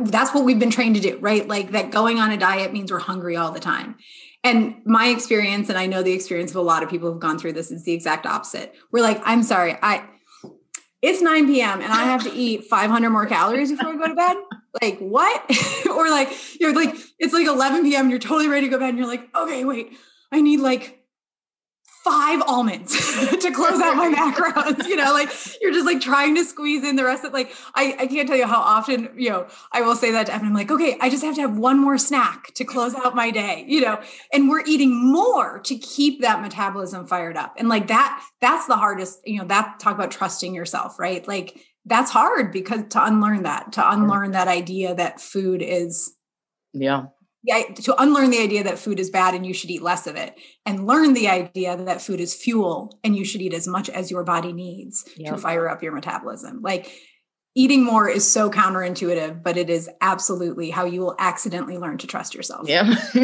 that's 0.00 0.34
what 0.34 0.44
we've 0.44 0.58
been 0.58 0.70
trained 0.70 0.96
to 0.96 1.00
do, 1.00 1.18
right? 1.18 1.46
Like 1.46 1.70
that 1.72 1.90
going 1.92 2.18
on 2.18 2.32
a 2.32 2.36
diet 2.36 2.72
means 2.72 2.90
we're 2.90 2.98
hungry 2.98 3.36
all 3.36 3.52
the 3.52 3.60
time. 3.60 3.96
And 4.44 4.76
my 4.84 5.06
experience, 5.06 5.68
and 5.68 5.78
I 5.78 5.86
know 5.86 6.02
the 6.02 6.12
experience 6.12 6.50
of 6.50 6.56
a 6.56 6.62
lot 6.62 6.82
of 6.82 6.90
people 6.90 7.12
who've 7.12 7.20
gone 7.20 7.38
through 7.38 7.52
this, 7.52 7.70
is 7.70 7.84
the 7.84 7.92
exact 7.92 8.26
opposite. 8.26 8.74
We're 8.90 9.02
like, 9.02 9.20
I'm 9.24 9.44
sorry, 9.44 9.78
I 9.80 10.04
it's 11.02 11.20
9 11.20 11.46
p.m. 11.46 11.80
and 11.80 11.92
I 11.92 12.04
have 12.04 12.22
to 12.22 12.32
eat 12.32 12.64
500 12.64 13.10
more 13.10 13.26
calories 13.26 13.72
before 13.72 13.88
I 13.90 13.96
go 13.96 14.06
to 14.06 14.14
bed. 14.14 14.36
Like 14.80 14.98
what? 15.00 15.42
or 15.90 16.08
like 16.08 16.32
you're 16.60 16.74
like 16.74 16.94
it's 17.18 17.34
like 17.34 17.46
11 17.46 17.82
p.m. 17.82 18.08
You're 18.08 18.20
totally 18.20 18.48
ready 18.48 18.66
to 18.66 18.70
go 18.70 18.76
to 18.76 18.80
bed, 18.80 18.90
and 18.90 18.98
you're 18.98 19.08
like, 19.08 19.28
okay, 19.36 19.64
wait, 19.64 19.98
I 20.30 20.40
need 20.40 20.60
like 20.60 21.01
five 22.04 22.42
almonds 22.46 22.92
to 23.40 23.52
close 23.52 23.80
out 23.80 23.96
my 23.96 24.12
macros 24.12 24.86
you 24.86 24.96
know 24.96 25.12
like 25.12 25.30
you're 25.60 25.72
just 25.72 25.86
like 25.86 26.00
trying 26.00 26.34
to 26.34 26.44
squeeze 26.44 26.84
in 26.84 26.96
the 26.96 27.04
rest 27.04 27.24
of 27.24 27.32
like 27.32 27.54
I, 27.74 27.96
I 27.98 28.06
can't 28.06 28.28
tell 28.28 28.36
you 28.36 28.46
how 28.46 28.60
often 28.60 29.10
you 29.16 29.30
know 29.30 29.46
i 29.72 29.82
will 29.82 29.94
say 29.94 30.10
that 30.12 30.26
to 30.26 30.34
Evan. 30.34 30.48
i'm 30.48 30.54
like 30.54 30.70
okay 30.70 30.96
i 31.00 31.08
just 31.08 31.24
have 31.24 31.34
to 31.36 31.40
have 31.40 31.56
one 31.56 31.78
more 31.78 31.98
snack 31.98 32.52
to 32.54 32.64
close 32.64 32.94
out 32.94 33.14
my 33.14 33.30
day 33.30 33.64
you 33.68 33.80
know 33.80 34.00
and 34.32 34.48
we're 34.48 34.64
eating 34.66 35.12
more 35.12 35.60
to 35.60 35.76
keep 35.76 36.20
that 36.22 36.42
metabolism 36.42 37.06
fired 37.06 37.36
up 37.36 37.54
and 37.56 37.68
like 37.68 37.86
that 37.86 38.24
that's 38.40 38.66
the 38.66 38.76
hardest 38.76 39.20
you 39.24 39.38
know 39.38 39.46
that 39.46 39.78
talk 39.78 39.94
about 39.94 40.10
trusting 40.10 40.54
yourself 40.54 40.98
right 40.98 41.28
like 41.28 41.60
that's 41.84 42.10
hard 42.10 42.52
because 42.52 42.84
to 42.90 43.04
unlearn 43.04 43.42
that, 43.42 43.72
to 43.72 43.90
unlearn 43.92 44.32
that 44.32 44.48
idea 44.48 44.94
that 44.94 45.20
food 45.20 45.62
is 45.62 46.14
yeah. 46.72 47.06
Yeah, 47.44 47.62
to 47.74 48.00
unlearn 48.00 48.30
the 48.30 48.38
idea 48.38 48.62
that 48.64 48.78
food 48.78 49.00
is 49.00 49.10
bad 49.10 49.34
and 49.34 49.44
you 49.44 49.52
should 49.52 49.70
eat 49.70 49.82
less 49.82 50.06
of 50.06 50.16
it, 50.16 50.38
and 50.64 50.86
learn 50.86 51.14
the 51.14 51.28
idea 51.28 51.76
that 51.76 52.00
food 52.00 52.20
is 52.20 52.34
fuel 52.34 52.98
and 53.02 53.16
you 53.16 53.24
should 53.24 53.42
eat 53.42 53.54
as 53.54 53.66
much 53.66 53.88
as 53.88 54.10
your 54.10 54.22
body 54.22 54.52
needs 54.52 55.04
yep. 55.16 55.34
to 55.34 55.40
fire 55.40 55.68
up 55.68 55.82
your 55.82 55.92
metabolism. 55.92 56.60
Like 56.62 56.92
eating 57.54 57.84
more 57.84 58.08
is 58.08 58.30
so 58.30 58.48
counterintuitive, 58.48 59.42
but 59.42 59.56
it 59.56 59.68
is 59.68 59.90
absolutely 60.00 60.70
how 60.70 60.84
you 60.84 61.00
will 61.00 61.16
accidentally 61.18 61.78
learn 61.78 61.98
to 61.98 62.06
trust 62.06 62.34
yourself. 62.34 62.68
Yeah. 62.68 62.94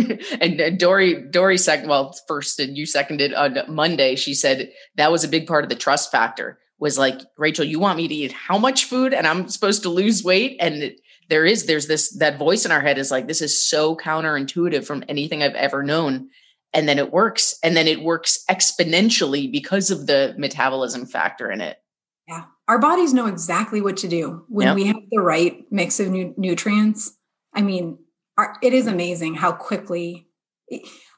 and 0.41 0.61
uh, 0.61 0.71
Dory, 0.71 1.23
Dory 1.31 1.57
second, 1.57 1.89
well, 1.89 2.15
first, 2.27 2.59
and 2.59 2.77
you 2.77 2.87
seconded 2.87 3.33
on 3.33 3.57
Monday. 3.69 4.17
She 4.17 4.35
said 4.35 4.71
that 4.97 5.13
was 5.13 5.25
a 5.25 5.29
big 5.29 5.47
part 5.47 5.65
of 5.65 5.71
the 5.71 5.77
trust 5.77 6.11
factor 6.11 6.59
was 6.79 6.99
like, 6.99 7.21
Rachel, 7.37 7.65
you 7.65 7.81
want 7.81 7.97
me 7.97 8.09
to 8.09 8.15
eat 8.15 8.33
how 8.33 8.59
much 8.59 8.85
food 8.85 9.13
and 9.13 9.27
I'm 9.27 9.49
supposed 9.49 9.83
to 9.83 9.89
lose 9.89 10.23
weight? 10.23 10.57
And 10.61 10.93
there 11.29 11.45
is, 11.45 11.67
there's 11.67 11.87
this, 11.87 12.17
that 12.19 12.39
voice 12.39 12.65
in 12.65 12.73
our 12.73 12.81
head 12.81 12.99
is 12.99 13.11
like, 13.11 13.29
this 13.29 13.43
is 13.43 13.63
so 13.63 13.97
counterintuitive 13.97 14.87
from 14.87 15.05
anything 15.09 15.43
I've 15.43 15.55
ever 15.55 15.83
known. 15.83 16.31
And 16.75 16.89
then 16.89 16.99
it 16.99 17.13
works. 17.13 17.59
And 17.63 17.77
then 17.77 17.87
it 17.87 18.03
works 18.03 18.45
exponentially 18.51 19.51
because 19.51 19.91
of 19.91 20.07
the 20.07 20.35
metabolism 20.39 21.07
factor 21.07 21.51
in 21.51 21.61
it. 21.61 21.79
Yeah. 22.27 22.45
Our 22.69 22.79
bodies 22.79 23.15
know 23.15 23.27
exactly 23.27 23.81
what 23.81 23.97
to 23.99 24.09
do 24.09 24.45
when 24.49 24.69
yep. 24.69 24.77
we 24.77 24.85
have 24.85 24.97
the 25.11 25.21
right 25.21 25.65
mix 25.71 25.99
of 25.99 26.09
nu- 26.09 26.35
nutrients. 26.37 27.17
I 27.55 27.63
mean, 27.63 27.99
our, 28.37 28.57
it 28.63 28.75
is 28.75 28.87
amazing 28.87 29.37
how 29.37 29.53
quickly 29.53 30.29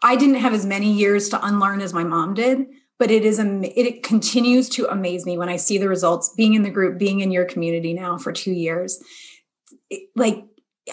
I 0.02 0.14
didn't 0.14 0.36
have 0.36 0.54
as 0.54 0.64
many 0.64 0.92
years 0.92 1.28
to 1.30 1.44
unlearn 1.44 1.80
as 1.80 1.92
my 1.92 2.04
mom 2.04 2.34
did, 2.34 2.66
but 3.00 3.10
it 3.10 3.24
is 3.24 3.40
it, 3.40 3.72
it 3.76 4.02
continues 4.04 4.68
to 4.70 4.86
amaze 4.86 5.26
me 5.26 5.36
when 5.36 5.48
I 5.48 5.56
see 5.56 5.76
the 5.78 5.88
results 5.88 6.32
being 6.36 6.54
in 6.54 6.62
the 6.62 6.70
group, 6.70 6.98
being 6.98 7.18
in 7.18 7.32
your 7.32 7.44
community 7.44 7.92
now 7.92 8.16
for 8.16 8.32
2 8.32 8.52
years. 8.52 9.02
It, 9.88 10.10
like 10.16 10.44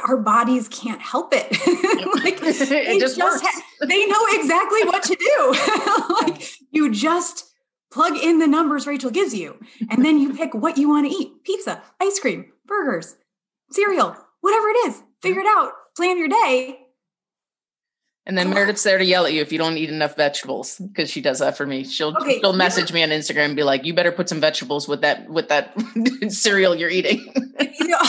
our 0.07 0.17
bodies 0.17 0.67
can't 0.67 1.01
help 1.01 1.33
it. 1.33 1.51
like 2.23 2.39
it 2.41 2.99
just, 2.99 3.17
just 3.17 3.43
ha- 3.43 3.61
they 3.87 4.05
know 4.05 4.25
exactly 4.31 4.83
what 4.85 5.03
to 5.03 5.15
do. 5.15 6.21
like 6.33 6.43
you 6.71 6.91
just 6.91 7.53
plug 7.91 8.17
in 8.17 8.39
the 8.39 8.47
numbers 8.47 8.87
Rachel 8.87 9.11
gives 9.11 9.33
you, 9.33 9.59
and 9.89 10.03
then 10.03 10.19
you 10.19 10.33
pick 10.33 10.53
what 10.53 10.77
you 10.77 10.89
want 10.89 11.09
to 11.09 11.15
eat 11.15 11.43
pizza, 11.43 11.81
ice 12.01 12.19
cream, 12.19 12.51
burgers, 12.65 13.15
cereal, 13.71 14.15
whatever 14.41 14.67
it 14.69 14.87
is. 14.87 15.01
Figure 15.21 15.41
it 15.41 15.47
out, 15.47 15.71
plan 15.95 16.17
your 16.17 16.27
day. 16.27 16.79
And 18.27 18.37
then 18.37 18.49
Meredith's 18.49 18.83
there 18.83 18.97
to 18.97 19.05
yell 19.05 19.25
at 19.25 19.31
you 19.31 19.41
if 19.41 19.53
you 19.53 19.57
don't 19.57 19.77
eat 19.77 19.89
enough 19.89 20.17
vegetables 20.17 20.79
because 20.79 21.09
she 21.09 21.21
does 21.21 21.39
that 21.39 21.55
for 21.55 21.65
me. 21.65 21.85
She'll 21.85 22.13
okay, 22.17 22.41
she'll 22.41 22.51
message 22.51 22.91
me 22.91 23.01
on 23.01 23.09
Instagram 23.09 23.45
and 23.45 23.55
be 23.55 23.63
like, 23.63 23.85
"You 23.85 23.93
better 23.93 24.11
put 24.11 24.27
some 24.27 24.41
vegetables 24.41 24.85
with 24.85 24.99
that 25.01 25.29
with 25.29 25.47
that 25.47 25.73
cereal 26.27 26.75
you're 26.75 26.89
eating." 26.89 27.19
you 27.79 27.87
know, 27.87 27.99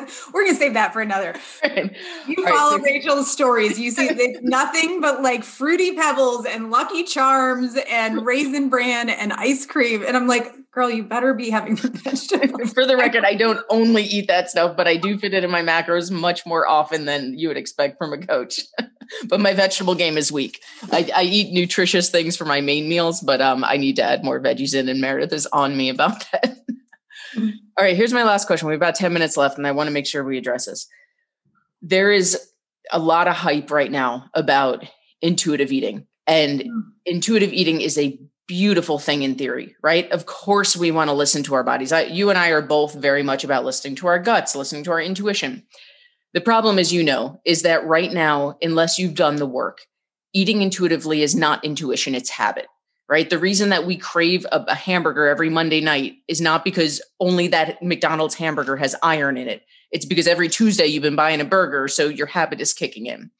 we're 0.32 0.44
gonna 0.44 0.56
save 0.58 0.74
that 0.74 0.92
for 0.92 1.00
another. 1.00 1.34
You 2.28 2.36
All 2.38 2.46
follow 2.46 2.76
right, 2.76 2.84
so- 2.84 2.84
Rachel's 2.84 3.30
stories. 3.30 3.78
You 3.78 3.90
see 3.90 4.06
it's 4.10 4.40
nothing 4.42 5.00
but 5.00 5.22
like 5.22 5.42
fruity 5.42 5.94
pebbles 5.94 6.46
and 6.46 6.70
Lucky 6.70 7.02
Charms 7.02 7.76
and 7.90 8.24
raisin 8.24 8.68
bran 8.68 9.10
and 9.10 9.32
ice 9.32 9.66
cream, 9.66 10.04
and 10.06 10.16
I'm 10.16 10.26
like, 10.26 10.52
girl, 10.72 10.90
you 10.90 11.02
better 11.02 11.34
be 11.34 11.50
having 11.50 11.74
the 11.76 11.88
vegetables. 11.88 12.72
for 12.72 12.86
the 12.86 12.96
record, 12.96 13.24
I 13.24 13.34
don't 13.34 13.60
only 13.68 14.04
eat 14.04 14.28
that 14.28 14.50
stuff, 14.50 14.76
but 14.76 14.88
I 14.88 14.96
do 14.96 15.18
fit 15.18 15.34
it 15.34 15.44
in 15.44 15.50
my 15.50 15.62
macros 15.62 16.10
much 16.10 16.46
more 16.46 16.66
often 16.66 17.04
than 17.04 17.38
you 17.38 17.48
would 17.48 17.56
expect 17.56 17.98
from 17.98 18.12
a 18.12 18.18
coach. 18.18 18.60
but 19.28 19.40
my 19.40 19.52
vegetable 19.52 19.94
game 19.94 20.16
is 20.16 20.32
weak. 20.32 20.62
I, 20.90 21.10
I, 21.14 21.22
eat 21.24 21.52
nutritious 21.52 22.08
things 22.08 22.36
for 22.36 22.44
my 22.44 22.60
main 22.60 22.88
meals, 22.88 23.20
but 23.20 23.40
um, 23.40 23.64
I 23.64 23.76
need 23.76 23.96
to 23.96 24.02
add 24.02 24.24
more 24.24 24.40
veggies 24.40 24.74
in, 24.74 24.88
and 24.88 25.00
Meredith 25.00 25.32
is 25.32 25.46
on 25.46 25.76
me 25.76 25.90
about 25.90 26.24
that. 26.32 26.58
All 27.36 27.84
right, 27.84 27.96
here's 27.96 28.12
my 28.12 28.24
last 28.24 28.46
question. 28.46 28.68
We 28.68 28.74
have 28.74 28.80
about 28.80 28.94
10 28.94 29.12
minutes 29.12 29.36
left, 29.36 29.58
and 29.58 29.66
I 29.66 29.72
want 29.72 29.88
to 29.88 29.92
make 29.92 30.06
sure 30.06 30.24
we 30.24 30.38
address 30.38 30.66
this. 30.66 30.86
There 31.80 32.10
is 32.10 32.38
a 32.90 32.98
lot 32.98 33.28
of 33.28 33.34
hype 33.34 33.70
right 33.70 33.90
now 33.90 34.28
about 34.34 34.84
intuitive 35.20 35.72
eating, 35.72 36.06
and 36.26 36.60
mm. 36.60 36.82
intuitive 37.06 37.52
eating 37.52 37.80
is 37.80 37.98
a 37.98 38.18
beautiful 38.46 38.98
thing 38.98 39.22
in 39.22 39.34
theory, 39.36 39.74
right? 39.82 40.10
Of 40.10 40.26
course, 40.26 40.76
we 40.76 40.90
want 40.90 41.08
to 41.08 41.14
listen 41.14 41.42
to 41.44 41.54
our 41.54 41.64
bodies. 41.64 41.92
I, 41.92 42.02
you 42.02 42.28
and 42.28 42.38
I 42.38 42.48
are 42.48 42.62
both 42.62 42.94
very 42.94 43.22
much 43.22 43.44
about 43.44 43.64
listening 43.64 43.94
to 43.96 44.08
our 44.08 44.18
guts, 44.18 44.54
listening 44.54 44.84
to 44.84 44.90
our 44.90 45.00
intuition. 45.00 45.62
The 46.34 46.40
problem, 46.40 46.78
as 46.78 46.92
you 46.92 47.02
know, 47.02 47.40
is 47.44 47.62
that 47.62 47.86
right 47.86 48.12
now, 48.12 48.56
unless 48.60 48.98
you've 48.98 49.14
done 49.14 49.36
the 49.36 49.46
work, 49.46 49.82
eating 50.34 50.62
intuitively 50.62 51.22
is 51.22 51.34
not 51.34 51.64
intuition, 51.64 52.14
it's 52.14 52.30
habit 52.30 52.66
right? 53.08 53.28
The 53.28 53.38
reason 53.38 53.70
that 53.70 53.86
we 53.86 53.96
crave 53.96 54.46
a, 54.50 54.64
a, 54.68 54.74
hamburger 54.74 55.26
every 55.26 55.50
Monday 55.50 55.80
night 55.80 56.14
is 56.28 56.40
not 56.40 56.64
because 56.64 57.02
only 57.20 57.48
that 57.48 57.82
McDonald's 57.82 58.34
hamburger 58.34 58.76
has 58.76 58.96
iron 59.02 59.36
in 59.36 59.48
it. 59.48 59.62
It's 59.90 60.06
because 60.06 60.26
every 60.26 60.48
Tuesday 60.48 60.86
you've 60.86 61.02
been 61.02 61.16
buying 61.16 61.40
a 61.40 61.44
burger, 61.44 61.88
so 61.88 62.08
your 62.08 62.26
habit 62.26 62.60
is 62.60 62.72
kicking 62.72 63.06
in. 63.06 63.30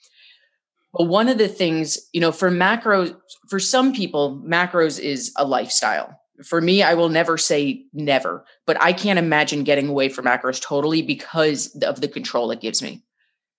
But 0.93 1.07
one 1.07 1.29
of 1.29 1.39
the 1.39 1.49
things, 1.49 1.99
you 2.13 2.21
know, 2.21 2.33
for 2.33 2.51
macros, 2.51 3.17
for 3.49 3.59
some 3.59 3.95
people, 3.95 4.43
macros 4.47 5.01
is 5.01 5.33
a 5.37 5.47
lifestyle. 5.47 6.21
For 6.45 6.61
me, 6.61 6.83
I 6.83 6.95
will 6.95 7.09
never 7.09 7.39
say 7.39 7.85
never, 7.93 8.45
but 8.67 8.81
I 8.81 8.93
can't 8.93 9.19
imagine 9.19 9.65
getting 9.65 9.89
away 9.89 10.09
from 10.09 10.27
macros 10.27 10.61
totally 10.61 11.01
because 11.01 11.75
of 11.83 12.01
the 12.01 12.09
control 12.09 12.51
it 12.51 12.61
gives 12.61 12.83
me. 12.83 13.03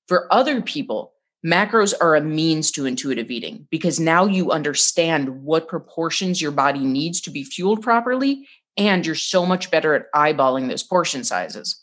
For 0.08 0.32
other 0.32 0.62
people, 0.62 1.12
Macros 1.46 1.94
are 2.00 2.16
a 2.16 2.22
means 2.22 2.72
to 2.72 2.86
intuitive 2.86 3.30
eating 3.30 3.68
because 3.70 4.00
now 4.00 4.26
you 4.26 4.52
understand 4.52 5.44
what 5.44 5.68
proportions 5.68 6.41
your 6.41 6.52
body 6.52 6.80
needs 6.80 7.20
to 7.22 7.32
be 7.32 7.44
fueled 7.44 7.82
properly, 7.82 8.48
and 8.78 9.06
you're 9.06 9.16
so 9.16 9.46
much 9.46 9.70
better 9.70 9.94
at 9.94 10.12
eyeballing 10.14 10.70
those 10.70 10.84
portion 10.84 11.24
sizes. 11.24 11.82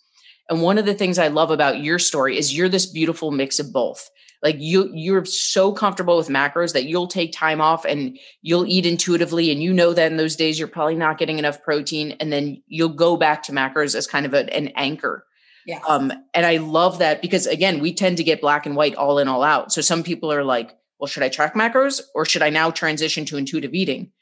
And 0.48 0.62
one 0.62 0.78
of 0.78 0.86
the 0.86 0.94
things 0.94 1.18
I 1.18 1.28
love 1.28 1.50
about 1.50 1.80
your 1.80 1.98
story 1.98 2.38
is 2.38 2.56
you're 2.56 2.68
this 2.68 2.86
beautiful 2.86 3.30
mix 3.30 3.58
of 3.58 3.72
both. 3.72 4.10
Like 4.42 4.56
you 4.58 4.90
you're 4.94 5.26
so 5.26 5.72
comfortable 5.72 6.16
with 6.16 6.28
macros 6.28 6.72
that 6.72 6.86
you'll 6.86 7.06
take 7.06 7.30
time 7.32 7.60
off 7.60 7.84
and 7.84 8.18
you'll 8.40 8.66
eat 8.66 8.86
intuitively 8.86 9.50
and 9.50 9.62
you 9.62 9.72
know 9.74 9.92
that 9.92 10.10
in 10.10 10.16
those 10.16 10.34
days 10.34 10.58
you're 10.58 10.68
probably 10.68 10.94
not 10.94 11.18
getting 11.18 11.38
enough 11.38 11.62
protein 11.62 12.12
and 12.20 12.32
then 12.32 12.62
you'll 12.66 12.88
go 12.88 13.18
back 13.18 13.42
to 13.42 13.52
macros 13.52 13.94
as 13.94 14.06
kind 14.06 14.24
of 14.24 14.32
a, 14.32 14.52
an 14.56 14.68
anchor 14.68 15.26
Yes. 15.66 15.82
Um, 15.88 16.12
and 16.34 16.46
I 16.46 16.56
love 16.56 16.98
that 16.98 17.22
because 17.22 17.46
again, 17.46 17.80
we 17.80 17.92
tend 17.92 18.16
to 18.16 18.24
get 18.24 18.40
black 18.40 18.66
and 18.66 18.76
white 18.76 18.94
all 18.94 19.18
in, 19.18 19.28
all 19.28 19.42
out. 19.42 19.72
So 19.72 19.80
some 19.80 20.02
people 20.02 20.32
are 20.32 20.44
like, 20.44 20.76
well, 20.98 21.06
should 21.06 21.22
I 21.22 21.28
track 21.28 21.54
macros 21.54 22.00
or 22.14 22.24
should 22.24 22.42
I 22.42 22.50
now 22.50 22.70
transition 22.70 23.24
to 23.26 23.36
intuitive 23.36 23.74
eating? 23.74 24.12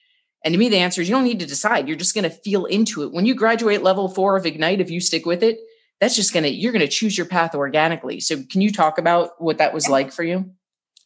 And 0.45 0.53
to 0.53 0.59
me, 0.59 0.69
the 0.69 0.79
answer 0.79 1.01
is 1.01 1.09
you 1.09 1.15
don't 1.15 1.25
need 1.25 1.41
to 1.41 1.47
decide. 1.47 1.89
You're 1.89 1.97
just 1.97 2.15
going 2.15 2.25
to 2.25 2.31
feel 2.31 2.65
into 2.67 3.03
it. 3.03 3.13
When 3.13 3.27
you 3.27 3.35
graduate 3.35 3.83
level 3.83 4.09
four 4.09 4.37
of 4.37 4.47
Ignite, 4.47 4.81
if 4.81 4.91
you 4.91 5.01
stick 5.01 5.27
with 5.27 5.43
it, 5.43 5.59
that's 6.01 6.15
just 6.15 6.33
going 6.33 6.45
to, 6.45 6.51
you're 6.51 6.73
going 6.73 6.81
to 6.81 6.89
choose 6.89 7.19
your 7.19 7.27
path 7.27 7.55
organically. 7.55 8.21
So 8.21 8.43
can 8.49 8.61
you 8.61 8.71
talk 8.71 8.99
about 8.99 9.43
what 9.43 9.59
that 9.59 9.75
was 9.75 9.89
like 9.89 10.13
for 10.13 10.23
you? 10.23 10.53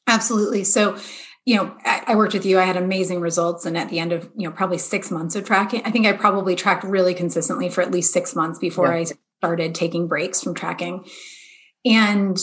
Absolutely. 0.07 0.65
So, 0.65 0.99
you 1.47 1.57
know, 1.57 1.75
I, 1.85 2.05
I, 2.09 2.15
worked 2.15 2.35
with 2.35 2.45
you. 2.45 2.59
I 2.59 2.65
had 2.65 2.77
amazing 2.77 3.21
results. 3.21 3.65
And 3.65 3.77
at 3.79 3.89
the 3.89 3.99
end 3.99 4.13
of, 4.13 4.31
you 4.37 4.49
know, 4.49 4.55
probably 4.55 4.79
six 4.79 5.11
months 5.11 5.35
of 5.35 5.45
tracking, 5.45 5.81
I 5.85 5.91
think 5.91 6.07
I 6.07 6.13
probably 6.13 6.55
tracked 6.55 6.85
really 6.85 7.15
consistently 7.15 7.71
for 7.71 7.81
at 7.81 7.91
least 7.91 8.13
six 8.13 8.37
months 8.37 8.59
before 8.59 8.89
yeah. 8.89 8.93
I 8.93 9.05
started 9.43 9.75
taking 9.75 10.07
breaks 10.07 10.41
from 10.41 10.55
tracking. 10.55 11.05
And 11.85 12.39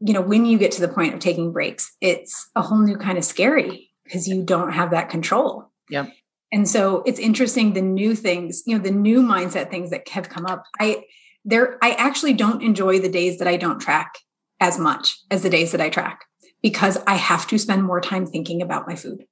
you 0.00 0.12
know, 0.12 0.22
when 0.22 0.46
you 0.46 0.58
get 0.58 0.72
to 0.72 0.80
the 0.80 0.88
point 0.88 1.14
of 1.14 1.20
taking 1.20 1.52
breaks, 1.52 1.94
it's 2.00 2.50
a 2.56 2.62
whole 2.62 2.78
new 2.78 2.96
kind 2.96 3.18
of 3.18 3.24
scary 3.24 3.90
because 4.04 4.26
you 4.26 4.42
don't 4.42 4.72
have 4.72 4.90
that 4.90 5.10
control. 5.10 5.70
Yeah. 5.90 6.06
And 6.50 6.66
so 6.66 7.02
it's 7.06 7.18
interesting 7.18 7.72
the 7.72 7.82
new 7.82 8.14
things, 8.14 8.62
you 8.66 8.76
know, 8.76 8.82
the 8.82 8.90
new 8.90 9.22
mindset 9.22 9.70
things 9.70 9.90
that 9.90 10.08
have 10.08 10.28
come 10.28 10.46
up. 10.46 10.64
I 10.80 11.04
there 11.44 11.78
I 11.82 11.90
actually 11.92 12.32
don't 12.32 12.62
enjoy 12.62 12.98
the 12.98 13.10
days 13.10 13.38
that 13.38 13.48
I 13.48 13.56
don't 13.56 13.78
track 13.78 14.18
as 14.60 14.78
much 14.78 15.18
as 15.30 15.42
the 15.42 15.50
days 15.50 15.72
that 15.72 15.80
I 15.80 15.90
track 15.90 16.24
because 16.62 16.98
I 17.06 17.16
have 17.16 17.46
to 17.48 17.58
spend 17.58 17.84
more 17.84 18.00
time 18.00 18.26
thinking 18.26 18.62
about 18.62 18.86
my 18.86 18.96
food 18.96 19.24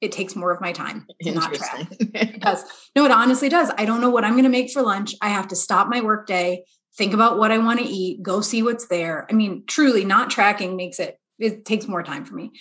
it 0.00 0.12
takes 0.12 0.34
more 0.34 0.50
of 0.50 0.60
my 0.60 0.72
time 0.72 1.06
to 1.22 1.32
not 1.32 1.52
track. 1.54 1.88
it 2.00 2.40
does. 2.40 2.64
No, 2.96 3.04
it 3.04 3.10
honestly 3.10 3.48
does. 3.48 3.70
I 3.76 3.84
don't 3.84 4.00
know 4.00 4.10
what 4.10 4.24
I'm 4.24 4.32
going 4.32 4.44
to 4.44 4.50
make 4.50 4.70
for 4.70 4.82
lunch. 4.82 5.14
I 5.20 5.28
have 5.28 5.48
to 5.48 5.56
stop 5.56 5.88
my 5.88 6.00
workday, 6.00 6.64
think 6.96 7.12
about 7.12 7.38
what 7.38 7.52
I 7.52 7.58
want 7.58 7.80
to 7.80 7.86
eat, 7.86 8.22
go 8.22 8.40
see 8.40 8.62
what's 8.62 8.86
there. 8.88 9.26
I 9.30 9.34
mean, 9.34 9.64
truly 9.66 10.04
not 10.04 10.30
tracking 10.30 10.76
makes 10.76 10.98
it 10.98 11.18
it 11.38 11.64
takes 11.64 11.88
more 11.88 12.02
time 12.02 12.24
for 12.24 12.34
me. 12.34 12.52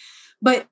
But 0.42 0.68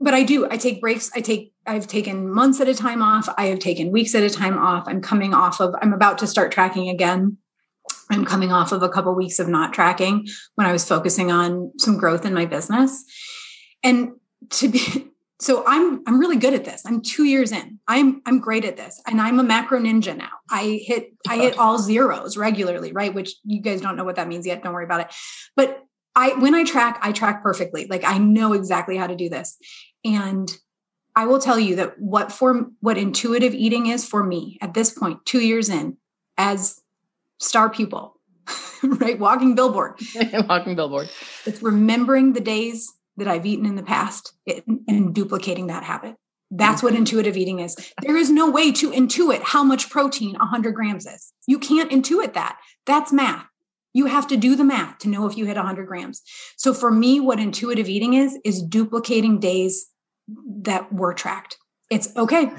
but 0.00 0.12
I 0.12 0.22
do. 0.22 0.48
I 0.50 0.56
take 0.56 0.80
breaks. 0.80 1.10
I 1.14 1.20
take 1.20 1.52
I've 1.66 1.86
taken 1.86 2.30
months 2.30 2.60
at 2.60 2.68
a 2.68 2.74
time 2.74 3.02
off. 3.02 3.28
I 3.38 3.46
have 3.46 3.58
taken 3.58 3.90
weeks 3.90 4.14
at 4.14 4.22
a 4.22 4.30
time 4.30 4.58
off. 4.58 4.84
I'm 4.86 5.00
coming 5.00 5.32
off 5.32 5.60
of 5.60 5.74
I'm 5.80 5.92
about 5.92 6.18
to 6.18 6.26
start 6.26 6.52
tracking 6.52 6.88
again. 6.88 7.38
I'm 8.10 8.24
coming 8.24 8.52
off 8.52 8.72
of 8.72 8.82
a 8.82 8.88
couple 8.88 9.14
weeks 9.14 9.38
of 9.38 9.48
not 9.48 9.72
tracking 9.72 10.26
when 10.56 10.66
I 10.66 10.72
was 10.72 10.86
focusing 10.86 11.30
on 11.30 11.72
some 11.78 11.96
growth 11.96 12.26
in 12.26 12.34
my 12.34 12.44
business. 12.44 13.04
And 13.82 14.12
to 14.50 14.68
be 14.68 14.80
so 15.44 15.62
i'm 15.66 16.02
i'm 16.06 16.18
really 16.18 16.38
good 16.38 16.54
at 16.54 16.64
this. 16.64 16.82
I'm 16.86 17.02
two 17.02 17.24
years 17.24 17.52
in. 17.52 17.78
I'm 17.86 18.22
i'm 18.24 18.40
great 18.40 18.64
at 18.64 18.78
this. 18.78 19.00
And 19.06 19.20
i'm 19.20 19.38
a 19.38 19.42
macro 19.42 19.78
ninja 19.78 20.16
now. 20.16 20.30
I 20.50 20.80
hit 20.82 21.12
i 21.28 21.36
hit 21.36 21.58
all 21.58 21.78
zeros 21.78 22.36
regularly 22.36 22.92
right? 22.92 23.12
Which 23.12 23.34
you 23.44 23.60
guys 23.60 23.82
don't 23.82 23.96
know 23.96 24.04
what 24.04 24.16
that 24.16 24.26
means 24.26 24.46
yet. 24.46 24.62
Don't 24.62 24.72
worry 24.72 24.84
about 24.84 25.00
it. 25.02 25.14
But 25.54 25.82
i 26.16 26.30
when 26.38 26.54
i 26.54 26.64
track 26.64 26.98
i 27.02 27.12
track 27.12 27.42
perfectly. 27.42 27.86
Like 27.88 28.04
i 28.04 28.16
know 28.16 28.54
exactly 28.54 28.96
how 28.96 29.06
to 29.06 29.16
do 29.16 29.28
this. 29.28 29.58
And 30.02 30.50
I 31.14 31.26
will 31.26 31.38
tell 31.38 31.58
you 31.58 31.76
that 31.76 31.98
what 31.98 32.32
for 32.32 32.66
what 32.80 32.96
intuitive 32.96 33.54
eating 33.54 33.86
is 33.86 34.06
for 34.06 34.24
me 34.24 34.58
at 34.62 34.72
this 34.74 34.90
point, 34.90 35.24
two 35.26 35.40
years 35.40 35.68
in, 35.68 35.98
as 36.38 36.80
star 37.38 37.68
pupil, 37.68 38.18
right? 38.82 39.18
Walking 39.18 39.54
billboard. 39.54 40.00
Walking 40.48 40.74
billboard. 40.74 41.08
It's 41.46 41.62
remembering 41.62 42.32
the 42.32 42.40
days 42.40 42.92
that 43.16 43.28
I've 43.28 43.46
eaten 43.46 43.66
in 43.66 43.76
the 43.76 43.82
past 43.82 44.34
and 44.88 45.14
duplicating 45.14 45.68
that 45.68 45.84
habit. 45.84 46.16
That's 46.50 46.78
mm-hmm. 46.78 46.86
what 46.86 46.94
intuitive 46.94 47.36
eating 47.36 47.60
is. 47.60 47.76
There 48.02 48.16
is 48.16 48.30
no 48.30 48.50
way 48.50 48.72
to 48.72 48.90
intuit 48.90 49.42
how 49.42 49.64
much 49.64 49.90
protein 49.90 50.34
100 50.34 50.74
grams 50.74 51.06
is. 51.06 51.32
You 51.46 51.58
can't 51.58 51.90
intuit 51.90 52.34
that. 52.34 52.58
That's 52.86 53.12
math. 53.12 53.46
You 53.92 54.06
have 54.06 54.26
to 54.28 54.36
do 54.36 54.56
the 54.56 54.64
math 54.64 54.98
to 54.98 55.08
know 55.08 55.26
if 55.26 55.36
you 55.36 55.46
hit 55.46 55.56
100 55.56 55.86
grams. 55.86 56.22
So 56.56 56.74
for 56.74 56.90
me, 56.90 57.20
what 57.20 57.38
intuitive 57.38 57.88
eating 57.88 58.14
is, 58.14 58.36
is 58.44 58.62
duplicating 58.62 59.38
days 59.38 59.86
that 60.62 60.92
were 60.92 61.14
tracked. 61.14 61.58
It's 61.90 62.14
okay. 62.16 62.50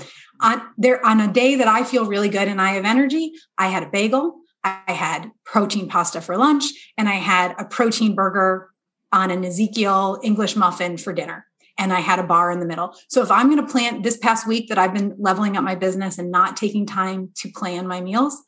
On 0.41 0.61
there 0.77 1.05
on 1.05 1.19
a 1.19 1.31
day 1.31 1.55
that 1.55 1.67
I 1.67 1.83
feel 1.83 2.05
really 2.05 2.29
good 2.29 2.47
and 2.47 2.61
I 2.61 2.71
have 2.71 2.85
energy, 2.85 3.33
I 3.57 3.67
had 3.67 3.83
a 3.83 3.89
bagel, 3.89 4.37
I 4.63 4.91
had 4.91 5.31
protein 5.43 5.87
pasta 5.87 6.21
for 6.21 6.37
lunch, 6.37 6.65
and 6.97 7.09
I 7.09 7.15
had 7.15 7.55
a 7.57 7.65
protein 7.65 8.15
burger 8.15 8.69
on 9.11 9.31
an 9.31 9.43
Ezekiel 9.45 10.19
English 10.23 10.55
muffin 10.55 10.97
for 10.97 11.13
dinner. 11.13 11.45
And 11.77 11.91
I 11.91 11.99
had 11.99 12.19
a 12.19 12.23
bar 12.23 12.51
in 12.51 12.59
the 12.59 12.65
middle. 12.65 12.95
So 13.09 13.21
if 13.21 13.29
I'm 13.29 13.49
going 13.49 13.65
to 13.65 13.71
plan 13.71 14.01
this 14.01 14.17
past 14.17 14.47
week 14.47 14.69
that 14.69 14.77
I've 14.77 14.93
been 14.93 15.15
leveling 15.19 15.57
up 15.57 15.63
my 15.63 15.75
business 15.75 16.17
and 16.17 16.31
not 16.31 16.55
taking 16.55 16.85
time 16.85 17.31
to 17.35 17.51
plan 17.51 17.85
my 17.87 17.99
meals, 17.99 18.41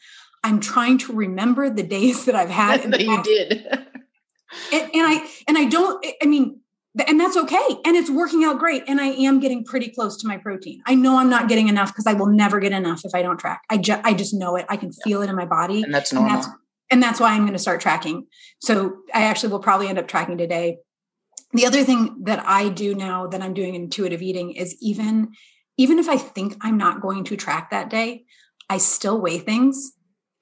I'm 0.44 0.60
trying 0.60 0.98
to 1.00 1.14
remember 1.14 1.70
the 1.70 1.84
days 1.84 2.26
that 2.26 2.36
I've 2.36 2.50
had 2.50 2.84
that 2.92 3.02
you 3.02 3.22
did. 3.24 3.68
and, 4.72 4.82
and 4.82 4.92
I 4.94 5.30
and 5.48 5.58
I 5.58 5.66
don't 5.66 6.06
I 6.22 6.26
mean 6.26 6.62
and 7.06 7.20
that's 7.20 7.38
okay. 7.38 7.68
And 7.86 7.96
it's 7.96 8.10
working 8.10 8.44
out 8.44 8.58
great. 8.58 8.84
And 8.88 9.00
i 9.00 9.08
am 9.08 9.40
getting 9.40 9.64
pretty 9.64 9.90
close 9.90 10.18
to 10.22 10.28
my 10.28 10.38
protein. 10.38 10.82
I 10.88 10.96
know 10.96 11.18
i'm 11.18 11.30
not 11.30 11.50
getting 11.50 11.68
enough 11.68 11.90
because 11.90 12.08
i 12.08 12.14
will 12.14 12.28
never 12.28 12.60
get 12.60 12.72
enough 12.72 13.02
if 13.04 13.14
i 13.14 13.22
don't 13.22 13.38
track. 13.38 13.62
I 13.70 13.78
just 13.78 14.02
i 14.06 14.14
just 14.14 14.34
know 14.34 14.56
it. 14.56 14.66
I 14.70 14.78
can 14.78 14.92
feel 14.92 15.22
it 15.22 15.30
in 15.30 15.36
my 15.36 15.46
body. 15.46 15.84
And 15.84 15.94
that's 15.94 16.14
normal 16.14 16.32
and 16.32 16.44
that's, 16.44 16.50
and 16.90 17.02
that's 17.02 17.20
why 17.20 17.34
i'm 17.34 17.42
going 17.42 17.54
to 17.54 17.60
start 17.60 17.82
tracking. 17.82 18.28
So 18.60 18.98
i 19.14 19.24
actually 19.24 19.52
will 19.52 19.60
probably 19.60 19.88
end 19.88 20.00
up 20.00 20.08
tracking 20.08 20.38
today. 20.38 20.78
The 21.54 21.66
other 21.66 21.84
thing 21.84 22.24
that 22.24 22.44
i 22.46 22.70
do 22.70 22.96
now 22.96 23.28
that 23.28 23.42
i'm 23.42 23.54
doing 23.54 23.76
intuitive 23.76 24.22
eating 24.22 24.52
is 24.52 24.76
even 24.82 25.32
even 25.78 26.00
if 26.00 26.10
i 26.10 26.18
think 26.18 26.56
i'm 26.62 26.78
not 26.78 27.02
going 27.02 27.24
to 27.26 27.38
track 27.38 27.72
that 27.72 27.90
day 27.90 28.26
i 28.70 28.78
still 28.78 29.20
weigh 29.20 29.40
things 29.40 29.94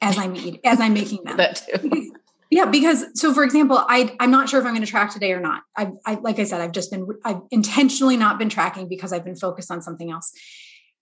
as 0.02 0.18
i'm 0.18 0.36
eating 0.36 0.60
as 0.64 0.80
i'm 0.80 0.94
making 0.94 1.24
them. 1.24 1.38
That 1.38 1.64
too. 1.82 2.12
yeah 2.50 2.66
because 2.66 3.06
so 3.20 3.34
for 3.34 3.44
example 3.44 3.78
i 3.78 4.16
i'm 4.20 4.32
not 4.32 4.50
sure 4.50 4.60
if 4.60 4.66
i'm 4.66 4.74
going 4.74 4.86
to 4.86 4.92
track 4.92 5.12
today 5.12 5.32
or 5.32 5.40
not. 5.40 5.62
I 5.76 5.92
i 6.06 6.16
like 6.16 6.40
i 6.40 6.44
said 6.44 6.62
i've 6.62 6.72
just 6.72 6.92
been 6.92 7.08
i've 7.24 7.42
intentionally 7.52 8.18
not 8.18 8.40
been 8.40 8.50
tracking 8.50 8.88
because 8.88 9.14
i've 9.14 9.26
been 9.26 9.36
focused 9.36 9.72
on 9.72 9.82
something 9.82 10.12
else 10.12 10.32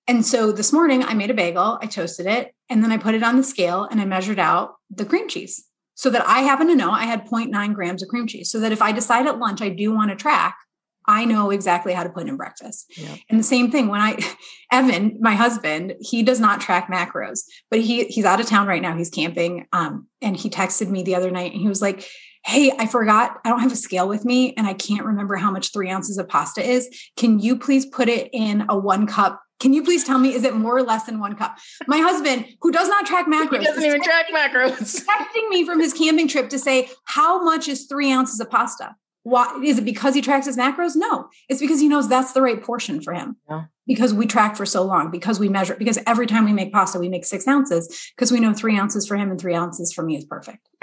and 0.08 0.26
so 0.26 0.52
this 0.52 0.74
morning 0.74 1.04
i 1.04 1.14
made 1.14 1.30
a 1.30 1.34
bagel 1.34 1.78
i 1.82 1.86
toasted 1.86 2.26
it 2.26 2.54
and 2.70 2.84
then 2.84 2.92
i 2.92 2.98
put 2.98 3.16
it 3.16 3.24
on 3.24 3.38
the 3.38 3.44
scale 3.44 3.88
and 3.90 4.02
i 4.02 4.06
measured 4.06 4.40
out 4.40 4.76
the 4.90 5.06
cream 5.06 5.28
cheese 5.28 5.68
so 5.96 6.10
that 6.10 6.28
I 6.28 6.40
happen 6.40 6.68
to 6.68 6.76
know 6.76 6.92
I 6.92 7.06
had 7.06 7.28
0.9 7.28 7.74
grams 7.74 8.02
of 8.04 8.10
cream 8.10 8.28
cheese. 8.28 8.50
So 8.52 8.60
that 8.60 8.72
if 8.72 8.82
I 8.82 8.92
decide 8.92 9.28
at 9.28 9.40
lunch 9.40 9.62
I 9.62 9.70
do 9.70 9.94
want 9.94 10.10
to 10.12 10.16
track, 10.16 10.58
I 11.06 11.26
know 11.26 11.50
exactly 11.50 11.94
how 11.94 12.04
to 12.04 12.10
put 12.10 12.28
in 12.28 12.38
breakfast. 12.38 12.94
Yeah. 12.96 13.16
And 13.30 13.38
the 13.38 13.44
same 13.44 13.70
thing 13.70 13.90
when 13.90 14.00
I, 14.00 14.18
Evan, 14.72 15.18
my 15.20 15.36
husband, 15.36 15.96
he 16.00 16.24
does 16.24 16.40
not 16.40 16.62
track 16.62 16.90
macros, 16.90 17.42
but 17.70 17.82
he 17.82 18.06
he's 18.06 18.26
out 18.26 18.40
of 18.40 18.48
town 18.48 18.68
right 18.68 18.82
now. 18.82 18.96
He's 18.96 19.10
camping. 19.10 19.68
Um, 19.74 20.08
and 20.22 20.38
he 20.38 20.50
texted 20.50 20.90
me 20.90 21.04
the 21.04 21.16
other 21.16 21.30
night 21.30 21.52
and 21.52 21.62
he 21.62 21.68
was 21.68 21.82
like, 21.82 22.08
Hey, 22.46 22.74
I 22.78 22.88
forgot, 22.88 23.40
I 23.46 23.50
don't 23.50 23.62
have 23.62 23.72
a 23.72 23.78
scale 23.78 24.08
with 24.08 24.26
me 24.26 24.54
and 24.58 24.68
I 24.68 24.74
can't 24.74 25.06
remember 25.06 25.38
how 25.38 25.50
much 25.50 25.72
three 25.72 25.90
ounces 25.90 26.18
of 26.18 26.28
pasta 26.28 26.62
is. 26.62 26.90
Can 27.16 27.40
you 27.40 27.58
please 27.58 27.86
put 27.86 28.10
it 28.10 28.30
in 28.34 28.66
a 28.68 28.78
one 28.78 29.08
cup 29.08 29.42
can 29.64 29.72
you 29.72 29.82
please 29.82 30.04
tell 30.04 30.20
me, 30.20 30.34
is 30.34 30.44
it 30.44 30.54
more 30.54 30.76
or 30.76 30.84
less 30.84 31.06
than 31.06 31.22
one 31.22 31.38
cup? 31.38 31.58
My 31.88 32.00
husband, 32.00 32.46
who 32.60 32.70
does 32.70 32.90
not 32.90 33.06
track 33.06 33.28
macros, 33.28 33.60
he 33.60 33.66
doesn't 33.66 33.84
even 33.84 34.04
track 34.04 34.26
macros, 34.36 35.06
texting 35.06 35.48
me 35.48 35.66
from 35.66 35.80
his 35.80 35.94
camping 35.94 36.28
trip 36.28 36.50
to 36.50 36.60
say, 36.60 36.90
how 37.06 37.42
much 37.42 37.70
is 37.70 37.86
three 37.86 38.12
ounces 38.12 38.42
of 38.42 38.50
pasta? 38.52 38.98
Why 39.24 39.62
is 39.64 39.78
it 39.78 39.86
because 39.86 40.16
he 40.16 40.22
tracks 40.22 40.48
his 40.48 40.58
macros? 40.58 40.98
No, 40.98 41.30
it's 41.48 41.62
because 41.62 41.80
he 41.80 41.88
knows 41.88 42.10
that's 42.10 42.34
the 42.34 42.42
right 42.42 42.62
portion 42.62 43.02
for 43.02 43.14
him. 43.14 43.38
Yeah. 43.50 43.64
Because 43.88 44.14
we 44.14 44.28
track 44.28 44.58
for 44.58 44.66
so 44.66 44.84
long, 44.84 45.12
because 45.12 45.40
we 45.40 45.48
measure, 45.48 45.76
because 45.76 45.98
every 46.06 46.28
time 46.28 46.44
we 46.44 46.52
make 46.52 46.74
pasta, 46.74 47.00
we 47.00 47.08
make 47.08 47.24
six 47.24 47.48
ounces, 47.48 48.12
because 48.18 48.34
we 48.34 48.42
know 48.42 48.52
three 48.52 48.78
ounces 48.78 49.08
for 49.08 49.16
him 49.16 49.32
and 49.32 49.40
three 49.40 49.56
ounces 49.56 49.94
for 49.94 50.04
me 50.04 50.18
is 50.18 50.26
perfect. 50.26 50.68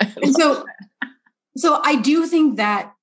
and 0.00 0.34
so, 0.34 0.62
that. 1.00 1.10
so 1.56 1.80
I 1.82 1.96
do 1.96 2.26
think 2.26 2.58
that 2.58 2.93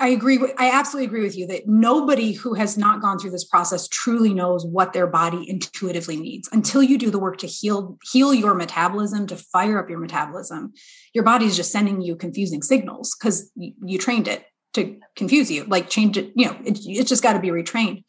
I 0.00 0.08
agree 0.08 0.38
with, 0.38 0.52
I 0.58 0.70
absolutely 0.70 1.06
agree 1.06 1.24
with 1.24 1.36
you 1.36 1.48
that 1.48 1.66
nobody 1.66 2.32
who 2.32 2.54
has 2.54 2.78
not 2.78 3.02
gone 3.02 3.18
through 3.18 3.32
this 3.32 3.44
process 3.44 3.88
truly 3.88 4.32
knows 4.32 4.64
what 4.64 4.92
their 4.92 5.08
body 5.08 5.44
intuitively 5.48 6.16
needs. 6.16 6.48
Until 6.52 6.84
you 6.84 6.98
do 6.98 7.10
the 7.10 7.18
work 7.18 7.38
to 7.38 7.48
heal 7.48 7.98
heal 8.12 8.32
your 8.32 8.54
metabolism, 8.54 9.26
to 9.26 9.36
fire 9.36 9.78
up 9.78 9.90
your 9.90 9.98
metabolism, 9.98 10.72
your 11.14 11.24
body 11.24 11.46
is 11.46 11.56
just 11.56 11.72
sending 11.72 12.00
you 12.00 12.14
confusing 12.14 12.62
signals 12.62 13.16
because 13.18 13.50
you, 13.56 13.72
you, 13.84 13.98
trained 13.98 14.28
it 14.28 14.44
to 14.74 15.00
confuse 15.16 15.50
you. 15.50 15.64
Like 15.64 15.90
change 15.90 16.16
it, 16.16 16.32
you 16.36 16.46
know, 16.46 16.56
it, 16.64 16.78
it's 16.84 17.08
just 17.08 17.22
got 17.22 17.32
to 17.32 17.40
be 17.40 17.48
retrained. 17.48 18.04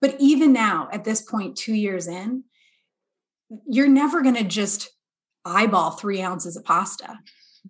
But 0.00 0.16
even 0.20 0.52
now, 0.52 0.88
at 0.92 1.04
this 1.04 1.22
point, 1.22 1.56
two 1.56 1.74
years 1.74 2.06
in, 2.06 2.44
you're 3.66 3.88
never 3.88 4.22
going 4.22 4.36
to 4.36 4.44
just 4.44 4.90
eyeball 5.44 5.92
three 5.92 6.22
ounces 6.22 6.56
of 6.56 6.64
pasta 6.64 7.18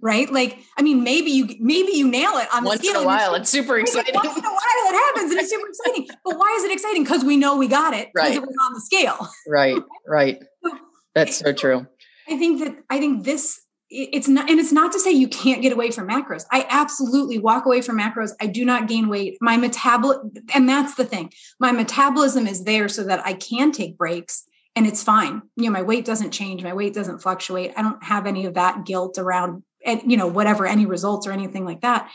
right? 0.01 0.31
Like, 0.31 0.59
I 0.77 0.83
mean, 0.83 1.03
maybe 1.03 1.31
you 1.31 1.49
maybe 1.61 1.93
you 1.93 2.09
nail 2.09 2.37
it 2.37 2.49
on 2.53 2.65
once 2.65 2.81
the 2.81 2.89
scale. 2.89 3.01
in 3.01 3.05
a 3.05 3.07
while. 3.07 3.35
It's 3.35 3.51
super 3.51 3.79
exciting. 3.79 4.15
Once 4.15 4.37
in 4.37 4.45
a 4.45 4.49
while, 4.49 4.59
it 4.61 4.95
happens, 4.95 5.31
and 5.31 5.41
it's 5.41 5.51
super 5.51 5.69
exciting. 5.69 6.09
But 6.25 6.39
why 6.39 6.55
is 6.59 6.65
it 6.65 6.73
exciting? 6.73 7.05
Because 7.05 7.25
we 7.25 7.37
know 7.37 7.57
we 7.57 7.69
got 7.69 7.95
it. 7.95 8.11
Because 8.15 8.31
right. 8.31 8.37
it 8.37 8.43
was 8.43 8.57
on 8.67 8.75
the 8.75 8.81
scale. 8.81 9.29
Right. 9.47 9.77
Right. 10.07 10.43
That's 11.15 11.37
so 11.37 11.53
true. 11.53 11.87
I 12.29 12.37
think 12.37 12.59
that 12.59 12.77
I 12.91 12.99
think 12.99 13.25
this 13.25 13.63
it's 13.89 14.27
not 14.27 14.49
and 14.51 14.59
it's 14.59 14.73
not 14.73 14.91
to 14.93 14.99
say 14.99 15.11
you 15.11 15.29
can't 15.29 15.61
get 15.61 15.73
away 15.73 15.91
from 15.91 16.09
macros 16.09 16.45
i 16.51 16.67
absolutely 16.71 17.39
walk 17.39 17.67
away 17.67 17.83
from 17.83 17.99
macros 17.99 18.31
i 18.41 18.47
do 18.47 18.65
not 18.65 18.89
gain 18.89 19.09
weight 19.09 19.37
my 19.43 19.57
metabolism 19.59 20.33
and 20.55 20.67
that's 20.67 20.95
the 20.95 21.05
thing 21.05 21.31
my 21.61 21.73
metabolism 21.73 22.47
is 22.47 22.65
there 22.65 22.89
so 22.89 23.05
that 23.05 23.25
i 23.27 23.35
can 23.35 23.71
take 23.71 23.99
breaks 23.99 24.45
and 24.75 24.87
it's 24.87 25.03
fine 25.03 25.43
you 25.57 25.65
know 25.65 25.71
my 25.71 25.83
weight 25.83 26.07
doesn't 26.07 26.31
change 26.31 26.63
my 26.63 26.73
weight 26.73 26.95
doesn't 26.95 27.19
fluctuate 27.19 27.73
i 27.77 27.83
don't 27.83 28.03
have 28.03 28.27
any 28.27 28.47
of 28.47 28.55
that 28.55 28.87
guilt 28.87 29.19
around 29.19 29.63
and 29.85 30.01
you 30.11 30.17
know 30.17 30.27
whatever 30.27 30.67
any 30.67 30.87
results 30.87 31.27
or 31.27 31.33
anything 31.33 31.65
like 31.65 31.81
that. 31.83 32.11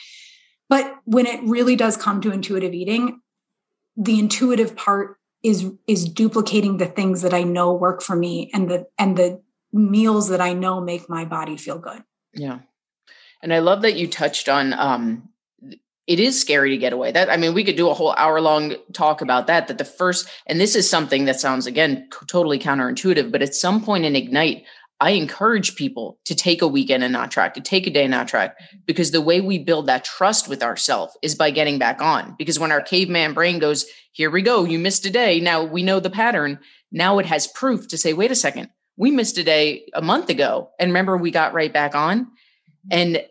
But 0.69 0.95
when 1.05 1.25
it 1.25 1.41
really 1.43 1.75
does 1.75 1.95
come 1.95 2.21
to 2.21 2.31
intuitive 2.31 2.73
eating 2.73 3.21
the 3.97 4.19
intuitive 4.19 4.75
part 4.75 5.17
is 5.43 5.71
is 5.87 6.05
duplicating 6.05 6.77
the 6.77 6.85
things 6.85 7.23
that 7.23 7.33
i 7.33 7.43
know 7.43 7.73
work 7.73 8.01
for 8.01 8.15
me 8.15 8.49
and 8.53 8.69
the 8.69 8.85
and 8.97 9.17
the 9.17 9.41
meals 9.73 10.29
that 10.29 10.39
i 10.39 10.53
know 10.53 10.79
make 10.79 11.09
my 11.09 11.25
body 11.25 11.57
feel 11.57 11.79
good. 11.79 12.03
Yeah. 12.33 12.59
And 13.41 13.53
i 13.53 13.59
love 13.59 13.81
that 13.81 13.95
you 13.95 14.07
touched 14.07 14.47
on 14.47 14.73
um 14.73 15.29
it 16.05 16.21
is 16.21 16.39
scary 16.39 16.69
to 16.69 16.77
get 16.77 16.93
away. 16.93 17.11
That 17.11 17.29
i 17.29 17.37
mean 17.37 17.53
we 17.53 17.63
could 17.63 17.75
do 17.75 17.89
a 17.89 17.93
whole 17.93 18.13
hour 18.13 18.39
long 18.39 18.75
talk 18.93 19.21
about 19.21 19.47
that 19.47 19.67
that 19.67 19.77
the 19.77 19.85
first 19.85 20.29
and 20.45 20.59
this 20.59 20.75
is 20.75 20.89
something 20.89 21.25
that 21.25 21.39
sounds 21.39 21.65
again 21.65 22.07
totally 22.27 22.59
counterintuitive 22.59 23.31
but 23.31 23.41
at 23.41 23.55
some 23.55 23.83
point 23.83 24.05
in 24.05 24.15
ignite 24.15 24.63
I 24.99 25.11
encourage 25.11 25.75
people 25.75 26.17
to 26.25 26.33
take 26.33 26.61
a 26.61 26.67
weekend 26.67 27.03
and 27.03 27.13
not 27.13 27.29
track, 27.29 27.53
to 27.53 27.61
take 27.61 27.85
a 27.85 27.91
day 27.91 28.03
and 28.03 28.11
not 28.11 28.27
track, 28.27 28.57
because 28.85 29.11
the 29.11 29.21
way 29.21 29.41
we 29.41 29.59
build 29.59 29.85
that 29.85 30.03
trust 30.03 30.47
with 30.47 30.63
ourselves 30.63 31.15
is 31.21 31.35
by 31.35 31.51
getting 31.51 31.77
back 31.77 32.01
on. 32.01 32.35
Because 32.37 32.59
when 32.59 32.71
our 32.71 32.81
caveman 32.81 33.33
brain 33.33 33.59
goes, 33.59 33.85
here 34.11 34.31
we 34.31 34.41
go, 34.41 34.63
you 34.63 34.79
missed 34.79 35.05
a 35.05 35.11
day. 35.11 35.39
Now 35.39 35.63
we 35.63 35.83
know 35.83 35.99
the 35.99 36.09
pattern. 36.09 36.59
Now 36.91 37.19
it 37.19 37.27
has 37.27 37.45
proof 37.47 37.87
to 37.89 37.97
say, 37.97 38.13
wait 38.13 38.31
a 38.31 38.35
second, 38.35 38.69
we 38.95 39.11
missed 39.11 39.37
a 39.37 39.43
day 39.43 39.85
a 39.93 40.01
month 40.01 40.29
ago. 40.29 40.71
And 40.79 40.89
remember, 40.89 41.15
we 41.15 41.29
got 41.29 41.53
right 41.53 41.71
back 41.71 41.93
on. 41.93 42.27
And 42.89 43.23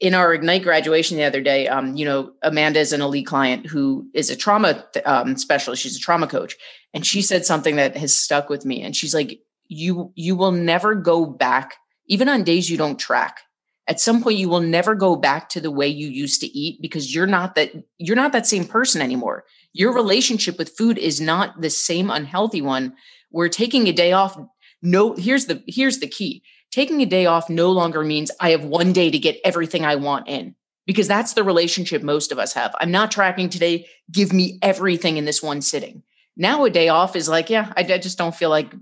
in 0.00 0.14
our 0.14 0.34
Ignite 0.34 0.62
graduation 0.62 1.16
the 1.16 1.24
other 1.24 1.40
day, 1.40 1.68
um, 1.68 1.96
you 1.96 2.04
know, 2.04 2.32
Amanda 2.42 2.80
is 2.80 2.92
an 2.92 3.00
elite 3.00 3.26
client 3.26 3.66
who 3.66 4.08
is 4.14 4.30
a 4.30 4.36
trauma 4.36 4.84
um, 5.06 5.36
specialist. 5.36 5.82
She's 5.82 5.96
a 5.96 6.00
trauma 6.00 6.26
coach. 6.26 6.56
And 6.92 7.06
she 7.06 7.22
said 7.22 7.44
something 7.44 7.76
that 7.76 7.96
has 7.96 8.16
stuck 8.16 8.48
with 8.48 8.64
me. 8.64 8.82
And 8.82 8.94
she's 8.94 9.14
like, 9.14 9.40
you 9.68 10.12
you 10.14 10.36
will 10.36 10.52
never 10.52 10.94
go 10.94 11.26
back. 11.26 11.76
Even 12.06 12.28
on 12.28 12.44
days 12.44 12.70
you 12.70 12.76
don't 12.76 12.98
track 12.98 13.40
at 13.86 14.00
some 14.00 14.22
point 14.22 14.38
you 14.38 14.48
will 14.48 14.60
never 14.60 14.94
go 14.94 15.16
back 15.16 15.48
to 15.50 15.60
the 15.60 15.70
way 15.70 15.86
you 15.86 16.08
used 16.08 16.40
to 16.40 16.46
eat 16.58 16.80
because 16.80 17.14
you're 17.14 17.26
not 17.26 17.54
that 17.54 17.72
you're 17.98 18.16
not 18.16 18.32
that 18.32 18.46
same 18.46 18.64
person 18.64 19.02
anymore. 19.02 19.44
Your 19.72 19.92
relationship 19.92 20.58
with 20.58 20.76
food 20.76 20.98
is 20.98 21.20
not 21.20 21.60
the 21.60 21.70
same 21.70 22.10
unhealthy 22.10 22.62
one 22.62 22.94
where 23.30 23.48
taking 23.48 23.86
a 23.88 23.92
day 23.92 24.12
off 24.12 24.38
no 24.82 25.14
here's 25.14 25.46
the 25.46 25.62
here's 25.66 25.98
the 25.98 26.08
key. 26.08 26.42
Taking 26.70 27.00
a 27.02 27.06
day 27.06 27.26
off 27.26 27.50
no 27.50 27.70
longer 27.70 28.02
means 28.02 28.30
i 28.40 28.50
have 28.50 28.64
one 28.64 28.92
day 28.92 29.10
to 29.10 29.18
get 29.18 29.40
everything 29.44 29.84
i 29.84 29.96
want 29.96 30.28
in 30.28 30.54
because 30.86 31.08
that's 31.08 31.34
the 31.34 31.44
relationship 31.44 32.02
most 32.02 32.32
of 32.32 32.38
us 32.38 32.52
have. 32.54 32.74
I'm 32.78 32.90
not 32.90 33.10
tracking 33.10 33.48
today. 33.48 33.86
Give 34.10 34.32
me 34.32 34.58
everything 34.60 35.16
in 35.16 35.24
this 35.24 35.42
one 35.42 35.62
sitting. 35.62 36.02
Now 36.36 36.64
a 36.64 36.70
day 36.70 36.88
off 36.88 37.16
is 37.16 37.28
like 37.28 37.50
yeah 37.50 37.72
i, 37.76 37.80
I 37.80 37.98
just 37.98 38.18
don't 38.18 38.34
feel 38.34 38.50
like 38.50 38.72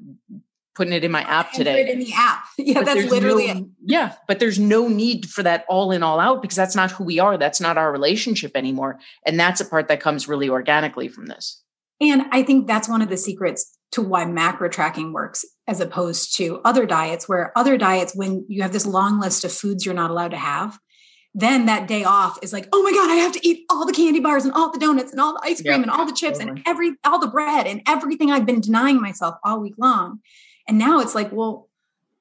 putting 0.74 0.92
it 0.92 1.04
in 1.04 1.10
my 1.10 1.22
app 1.22 1.52
today. 1.52 1.90
in 1.90 1.98
the 1.98 2.12
app. 2.14 2.44
Yeah, 2.58 2.74
but 2.74 2.86
that's 2.86 3.10
literally 3.10 3.46
no, 3.48 3.60
it. 3.60 3.64
Yeah, 3.84 4.14
but 4.28 4.38
there's 4.38 4.58
no 4.58 4.86
need 4.86 5.28
for 5.28 5.42
that 5.42 5.64
all 5.68 5.90
in, 5.90 6.02
all 6.02 6.20
out 6.20 6.42
because 6.42 6.56
that's 6.56 6.76
not 6.76 6.92
who 6.92 7.04
we 7.04 7.18
are. 7.18 7.36
That's 7.36 7.60
not 7.60 7.76
our 7.76 7.90
relationship 7.90 8.52
anymore. 8.54 9.00
And 9.26 9.38
that's 9.38 9.60
a 9.60 9.64
part 9.64 9.88
that 9.88 10.00
comes 10.00 10.28
really 10.28 10.48
organically 10.48 11.08
from 11.08 11.26
this. 11.26 11.60
And 12.00 12.22
I 12.30 12.42
think 12.42 12.66
that's 12.66 12.88
one 12.88 13.02
of 13.02 13.08
the 13.08 13.16
secrets 13.16 13.76
to 13.92 14.02
why 14.02 14.24
macro 14.24 14.68
tracking 14.68 15.12
works 15.12 15.44
as 15.66 15.80
opposed 15.80 16.36
to 16.36 16.60
other 16.64 16.86
diets, 16.86 17.28
where 17.28 17.56
other 17.56 17.76
diets, 17.76 18.14
when 18.14 18.44
you 18.48 18.62
have 18.62 18.72
this 18.72 18.86
long 18.86 19.20
list 19.20 19.44
of 19.44 19.52
foods 19.52 19.84
you're 19.84 19.94
not 19.94 20.10
allowed 20.10 20.30
to 20.32 20.36
have, 20.36 20.78
then 21.34 21.66
that 21.66 21.88
day 21.88 22.04
off 22.04 22.38
is 22.42 22.52
like, 22.52 22.68
oh 22.72 22.82
my 22.82 22.90
God, 22.92 23.10
I 23.10 23.14
have 23.16 23.32
to 23.32 23.46
eat 23.46 23.64
all 23.70 23.86
the 23.86 23.92
candy 23.92 24.20
bars 24.20 24.44
and 24.44 24.52
all 24.52 24.70
the 24.70 24.78
donuts 24.78 25.12
and 25.12 25.20
all 25.20 25.34
the 25.34 25.42
ice 25.44 25.62
cream 25.62 25.80
yep. 25.80 25.82
and 25.82 25.90
all 25.90 26.04
the 26.04 26.12
chips 26.12 26.38
totally. 26.38 26.58
and 26.58 26.62
every 26.66 26.92
all 27.04 27.18
the 27.18 27.28
bread 27.28 27.66
and 27.66 27.80
everything 27.86 28.30
I've 28.30 28.46
been 28.46 28.60
denying 28.60 29.00
myself 29.00 29.36
all 29.44 29.60
week 29.60 29.74
long. 29.78 30.20
And 30.68 30.78
now 30.78 31.00
it's 31.00 31.14
like, 31.14 31.32
well, 31.32 31.68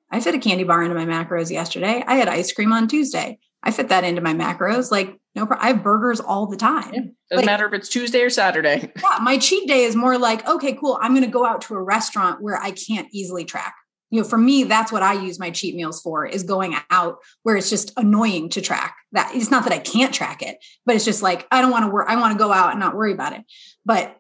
I 0.10 0.20
fit 0.20 0.36
a 0.36 0.40
candy 0.40 0.64
bar 0.64 0.84
into 0.84 0.96
my 0.96 1.06
macros 1.06 1.50
yesterday. 1.50 2.04
I 2.06 2.16
had 2.16 2.28
ice 2.28 2.52
cream 2.52 2.74
on 2.74 2.88
Tuesday. 2.88 3.40
I 3.64 3.72
fit 3.72 3.90
that 3.90 4.04
into 4.04 4.22
my 4.22 4.34
macros. 4.34 4.92
Like, 4.92 5.20
no 5.36 5.46
problem. 5.46 5.66
I 5.66 5.74
have 5.74 5.84
burgers 5.84 6.20
all 6.20 6.48
the 6.48 6.58
time. 6.58 6.94
Yeah. 6.94 7.02
Doesn't 7.30 7.38
like, 7.38 7.46
matter 7.46 7.68
if 7.68 7.74
it's 7.74 7.88
Tuesday 7.88 8.22
or 8.22 8.30
Saturday. 8.30 8.92
Yeah. 9.02 9.20
My 9.22 9.38
cheat 9.38 9.68
day 9.68 9.84
is 9.84 9.96
more 9.96 10.18
like, 10.18 10.48
okay, 10.48 10.74
cool. 10.74 10.98
I'm 11.02 11.14
going 11.14 11.26
to 11.26 11.32
go 11.32 11.46
out 11.46 11.62
to 11.62 11.76
a 11.76 11.82
restaurant 11.82 12.42
where 12.42 12.58
I 12.58 12.72
can't 12.72 13.08
easily 13.12 13.46
track. 13.46 13.76
You 14.10 14.22
know, 14.22 14.28
for 14.28 14.38
me, 14.38 14.64
that's 14.64 14.92
what 14.92 15.04
I 15.04 15.14
use 15.14 15.40
my 15.40 15.52
cheat 15.52 15.76
meals 15.76 16.02
for 16.02 16.26
is 16.26 16.44
going 16.44 16.76
out 16.90 17.20
where 17.44 17.56
it's 17.56 17.70
just 17.70 17.94
annoying 17.96 18.50
to 18.50 18.62
track 18.62 18.98
that. 19.14 19.32
It's 19.34 19.50
not 19.50 19.64
that 19.64 19.72
I 19.72 19.80
can't 19.80 20.14
track 20.14 20.42
it, 20.42 20.58
but 20.86 20.96
it's 20.96 21.06
just 21.06 21.22
like, 21.22 21.48
I 21.50 21.62
don't 21.62 21.72
want 21.72 21.86
to 21.86 21.92
work. 21.92 22.08
I 22.10 22.18
want 22.18 22.34
to 22.34 22.38
go 22.38 22.52
out 22.52 22.72
and 22.72 22.80
not 22.80 22.96
worry 22.96 23.14
about 23.14 23.34
it. 23.34 23.44
But 23.86 24.18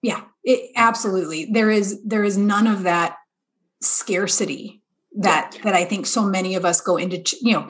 yeah, 0.00 0.24
it 0.44 0.70
absolutely. 0.76 1.50
There 1.52 1.70
is, 1.70 2.02
there 2.04 2.24
is 2.24 2.38
none 2.38 2.66
of 2.66 2.84
that 2.84 3.16
scarcity 3.82 4.82
that, 5.18 5.52
yeah. 5.54 5.62
that 5.64 5.74
I 5.74 5.84
think 5.84 6.06
so 6.06 6.22
many 6.22 6.54
of 6.54 6.64
us 6.64 6.80
go 6.80 6.96
into, 6.96 7.36
you 7.42 7.52
know, 7.52 7.68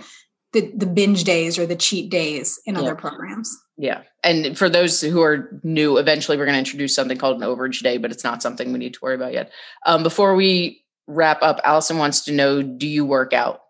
the, 0.53 0.71
the 0.77 0.87
binge 0.87 1.25
days 1.25 1.59
or 1.59 1.67
the 1.67 1.77
cheat 1.77 2.11
days 2.11 2.61
in 2.67 2.75
yeah. 2.75 2.83
other 2.83 2.95
programs. 2.95 3.57
Yeah. 3.79 4.03
And 4.23 4.57
for 4.57 4.69
those 4.69 5.01
who 5.01 5.23
are 5.23 5.61
new, 5.63 5.97
eventually 5.97 6.37
we're 6.37 6.45
going 6.45 6.55
to 6.55 6.59
introduce 6.59 6.95
something 6.95 7.19
called 7.19 7.43
an 7.43 7.49
overage 7.49 7.81
day, 7.81 7.97
but 7.97 8.13
it's 8.13 8.25
not 8.25 8.43
something 8.43 8.73
we 8.73 8.79
need 8.79 8.95
to 8.95 9.01
worry 9.03 9.15
about 9.15 9.33
yet. 9.33 9.51
Um, 9.87 10.03
before 10.03 10.35
we 10.35 10.85
wrap 11.07 11.43
up, 11.43 11.61
Allison 11.65 11.99
wants 11.99 12.25
to 12.27 12.33
know 12.33 12.63
Do 12.63 12.87
you 12.87 13.05
work 13.05 13.33
out? 13.33 13.62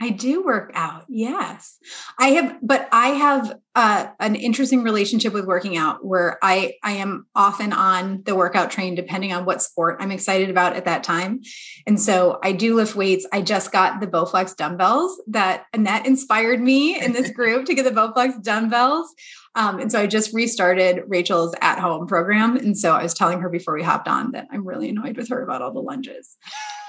I 0.00 0.10
do 0.10 0.44
work 0.44 0.72
out. 0.74 1.04
Yes. 1.08 1.78
I 2.18 2.28
have, 2.30 2.58
but 2.62 2.88
I 2.90 3.08
have 3.08 3.58
uh, 3.76 4.08
an 4.18 4.34
interesting 4.34 4.82
relationship 4.82 5.32
with 5.32 5.46
working 5.46 5.76
out 5.76 6.04
where 6.04 6.36
I, 6.42 6.74
I 6.82 6.92
am 6.92 7.26
often 7.34 7.72
on 7.72 8.22
the 8.24 8.34
workout 8.34 8.72
train, 8.72 8.96
depending 8.96 9.32
on 9.32 9.44
what 9.44 9.62
sport 9.62 9.98
I'm 10.00 10.10
excited 10.10 10.50
about 10.50 10.74
at 10.74 10.84
that 10.86 11.04
time. 11.04 11.42
And 11.86 12.00
so 12.00 12.40
I 12.42 12.52
do 12.52 12.74
lift 12.74 12.96
weights. 12.96 13.26
I 13.32 13.40
just 13.40 13.70
got 13.70 14.00
the 14.00 14.08
Bowflex 14.08 14.56
dumbbells 14.56 15.22
that 15.28 15.66
Annette 15.72 16.06
inspired 16.06 16.60
me 16.60 17.00
in 17.00 17.12
this 17.12 17.30
group 17.34 17.66
to 17.66 17.74
get 17.74 17.84
the 17.84 17.90
Bowflex 17.90 18.42
dumbbells. 18.42 19.14
Um, 19.54 19.78
and 19.78 19.92
so 19.92 20.00
I 20.00 20.08
just 20.08 20.34
restarted 20.34 21.04
Rachel's 21.06 21.54
at 21.60 21.78
home 21.78 22.08
program. 22.08 22.56
And 22.56 22.76
so 22.76 22.94
I 22.94 23.02
was 23.04 23.14
telling 23.14 23.40
her 23.40 23.48
before 23.48 23.74
we 23.74 23.84
hopped 23.84 24.08
on 24.08 24.32
that 24.32 24.48
I'm 24.50 24.66
really 24.66 24.88
annoyed 24.88 25.16
with 25.16 25.28
her 25.28 25.42
about 25.42 25.62
all 25.62 25.72
the 25.72 25.80
lunges. 25.80 26.36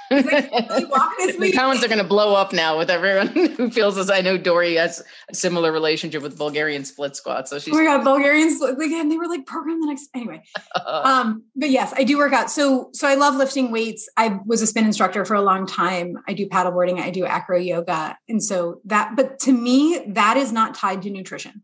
the 0.09 1.51
comments 1.55 1.83
are 1.83 1.87
going 1.87 1.99
to 1.99 2.03
blow 2.03 2.35
up 2.35 2.53
now 2.53 2.77
with 2.77 2.89
everyone 2.89 3.27
who 3.57 3.69
feels 3.69 3.97
as 3.97 4.09
I 4.09 4.21
know 4.21 4.37
Dory 4.37 4.75
has 4.75 5.03
a 5.29 5.35
similar 5.35 5.71
relationship 5.71 6.21
with 6.21 6.37
Bulgarian 6.37 6.85
split 6.85 7.15
squats. 7.15 7.49
So 7.49 7.59
she's 7.59 7.73
oh 7.73 7.77
my 7.77 7.85
god, 7.85 8.03
Bulgarian 8.03 8.53
split 8.53 8.79
again. 8.79 9.09
They 9.09 9.17
were 9.17 9.27
like 9.27 9.45
programmed 9.45 9.83
the 9.83 9.87
next 9.87 10.09
anyway. 10.13 10.43
um, 10.85 11.43
but 11.55 11.69
yes, 11.69 11.93
I 11.95 12.03
do 12.03 12.17
work 12.17 12.33
out. 12.33 12.51
So 12.51 12.89
so 12.93 13.07
I 13.07 13.15
love 13.15 13.35
lifting 13.35 13.71
weights. 13.71 14.07
I 14.17 14.39
was 14.45 14.61
a 14.61 14.67
spin 14.67 14.85
instructor 14.85 15.25
for 15.25 15.33
a 15.33 15.41
long 15.41 15.65
time. 15.65 16.17
I 16.27 16.33
do 16.33 16.47
paddleboarding. 16.47 16.99
I 16.99 17.09
do 17.09 17.25
acro 17.25 17.57
yoga, 17.57 18.17
and 18.29 18.43
so 18.43 18.81
that. 18.85 19.15
But 19.15 19.39
to 19.39 19.51
me, 19.51 20.03
that 20.07 20.37
is 20.37 20.51
not 20.51 20.75
tied 20.75 21.01
to 21.03 21.09
nutrition. 21.09 21.63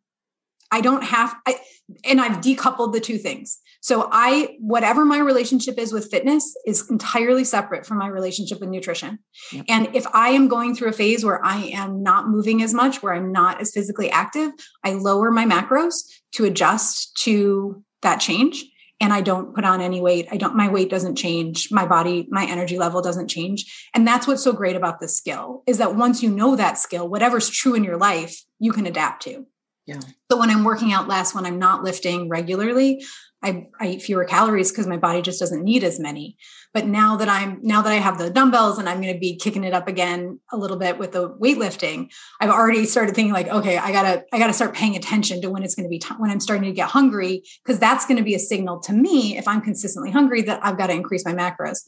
I 0.71 0.81
don't 0.81 1.03
have. 1.03 1.35
I 1.45 1.59
and 2.05 2.21
I've 2.21 2.41
decoupled 2.41 2.93
the 2.93 2.99
two 2.99 3.17
things. 3.17 3.59
So 3.81 4.07
I, 4.11 4.57
whatever 4.59 5.03
my 5.05 5.17
relationship 5.17 5.77
is 5.77 5.91
with 5.91 6.11
fitness 6.11 6.55
is 6.65 6.89
entirely 6.89 7.43
separate 7.43 7.85
from 7.85 7.97
my 7.97 8.07
relationship 8.07 8.59
with 8.59 8.69
nutrition. 8.69 9.19
Yep. 9.51 9.65
And 9.67 9.95
if 9.95 10.05
I 10.13 10.29
am 10.29 10.47
going 10.47 10.75
through 10.75 10.89
a 10.89 10.93
phase 10.93 11.25
where 11.25 11.43
I 11.43 11.57
am 11.73 12.03
not 12.03 12.29
moving 12.29 12.61
as 12.61 12.73
much, 12.73 13.01
where 13.01 13.13
I'm 13.13 13.31
not 13.31 13.59
as 13.59 13.71
physically 13.71 14.11
active, 14.11 14.51
I 14.83 14.93
lower 14.93 15.31
my 15.31 15.45
macros 15.45 16.03
to 16.33 16.45
adjust 16.45 17.15
to 17.23 17.83
that 18.03 18.17
change. 18.17 18.65
And 18.99 19.11
I 19.11 19.21
don't 19.21 19.55
put 19.55 19.65
on 19.65 19.81
any 19.81 19.99
weight. 19.99 20.27
I 20.31 20.37
don't, 20.37 20.55
my 20.55 20.69
weight 20.69 20.91
doesn't 20.91 21.15
change. 21.15 21.69
My 21.71 21.87
body, 21.87 22.27
my 22.29 22.45
energy 22.45 22.77
level 22.77 23.01
doesn't 23.01 23.29
change. 23.29 23.89
And 23.95 24.07
that's 24.07 24.27
what's 24.27 24.43
so 24.43 24.53
great 24.53 24.75
about 24.75 24.99
this 24.99 25.17
skill 25.17 25.63
is 25.65 25.79
that 25.79 25.95
once 25.95 26.21
you 26.21 26.29
know 26.29 26.55
that 26.55 26.77
skill, 26.77 27.09
whatever's 27.09 27.49
true 27.49 27.73
in 27.73 27.83
your 27.83 27.97
life, 27.97 28.43
you 28.59 28.71
can 28.71 28.85
adapt 28.85 29.23
to. 29.23 29.47
Yeah. 29.91 29.99
So 30.31 30.37
when 30.37 30.49
I'm 30.49 30.63
working 30.63 30.93
out 30.93 31.07
less, 31.07 31.35
when 31.35 31.45
I'm 31.45 31.59
not 31.59 31.83
lifting 31.83 32.29
regularly, 32.29 33.03
I, 33.43 33.67
I 33.79 33.87
eat 33.87 34.03
fewer 34.03 34.23
calories 34.23 34.71
because 34.71 34.85
my 34.85 34.97
body 34.97 35.21
just 35.21 35.39
doesn't 35.39 35.63
need 35.63 35.83
as 35.83 35.99
many. 35.99 36.37
But 36.73 36.85
now 36.85 37.17
that 37.17 37.27
I'm 37.27 37.59
now 37.61 37.81
that 37.81 37.91
I 37.91 37.95
have 37.95 38.17
the 38.17 38.29
dumbbells 38.29 38.77
and 38.77 38.87
I'm 38.87 39.01
going 39.01 39.13
to 39.13 39.19
be 39.19 39.35
kicking 39.35 39.63
it 39.63 39.73
up 39.73 39.87
again 39.87 40.39
a 40.53 40.57
little 40.57 40.77
bit 40.77 40.99
with 40.99 41.11
the 41.11 41.29
weightlifting, 41.29 42.11
I've 42.39 42.51
already 42.51 42.85
started 42.85 43.15
thinking 43.15 43.33
like, 43.33 43.47
okay, 43.47 43.77
I 43.77 43.91
gotta 43.91 44.23
I 44.31 44.37
gotta 44.37 44.53
start 44.53 44.73
paying 44.73 44.95
attention 44.95 45.41
to 45.41 45.49
when 45.49 45.63
it's 45.63 45.75
going 45.75 45.85
to 45.85 45.89
be 45.89 45.99
t- 45.99 46.15
when 46.17 46.29
I'm 46.29 46.39
starting 46.39 46.69
to 46.69 46.71
get 46.71 46.89
hungry 46.89 47.43
because 47.65 47.79
that's 47.79 48.05
going 48.05 48.17
to 48.17 48.23
be 48.23 48.35
a 48.35 48.39
signal 48.39 48.79
to 48.81 48.93
me 48.93 49.37
if 49.37 49.47
I'm 49.47 49.61
consistently 49.61 50.11
hungry 50.11 50.43
that 50.43 50.63
I've 50.63 50.77
got 50.77 50.87
to 50.87 50.93
increase 50.93 51.25
my 51.25 51.33
macros. 51.33 51.79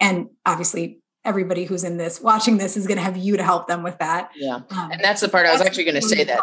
And 0.00 0.28
obviously, 0.46 0.98
everybody 1.24 1.64
who's 1.64 1.84
in 1.84 1.98
this 1.98 2.20
watching 2.20 2.56
this 2.56 2.76
is 2.76 2.86
going 2.86 2.98
to 2.98 3.04
have 3.04 3.16
you 3.16 3.36
to 3.36 3.44
help 3.44 3.68
them 3.68 3.82
with 3.82 3.98
that. 3.98 4.30
Yeah, 4.34 4.60
um, 4.70 4.90
and 4.90 5.00
that's 5.04 5.20
the 5.20 5.28
part 5.28 5.46
I 5.46 5.52
was 5.52 5.60
actually 5.60 5.84
going 5.84 5.96
to 5.96 6.02
say 6.02 6.24
that. 6.24 6.40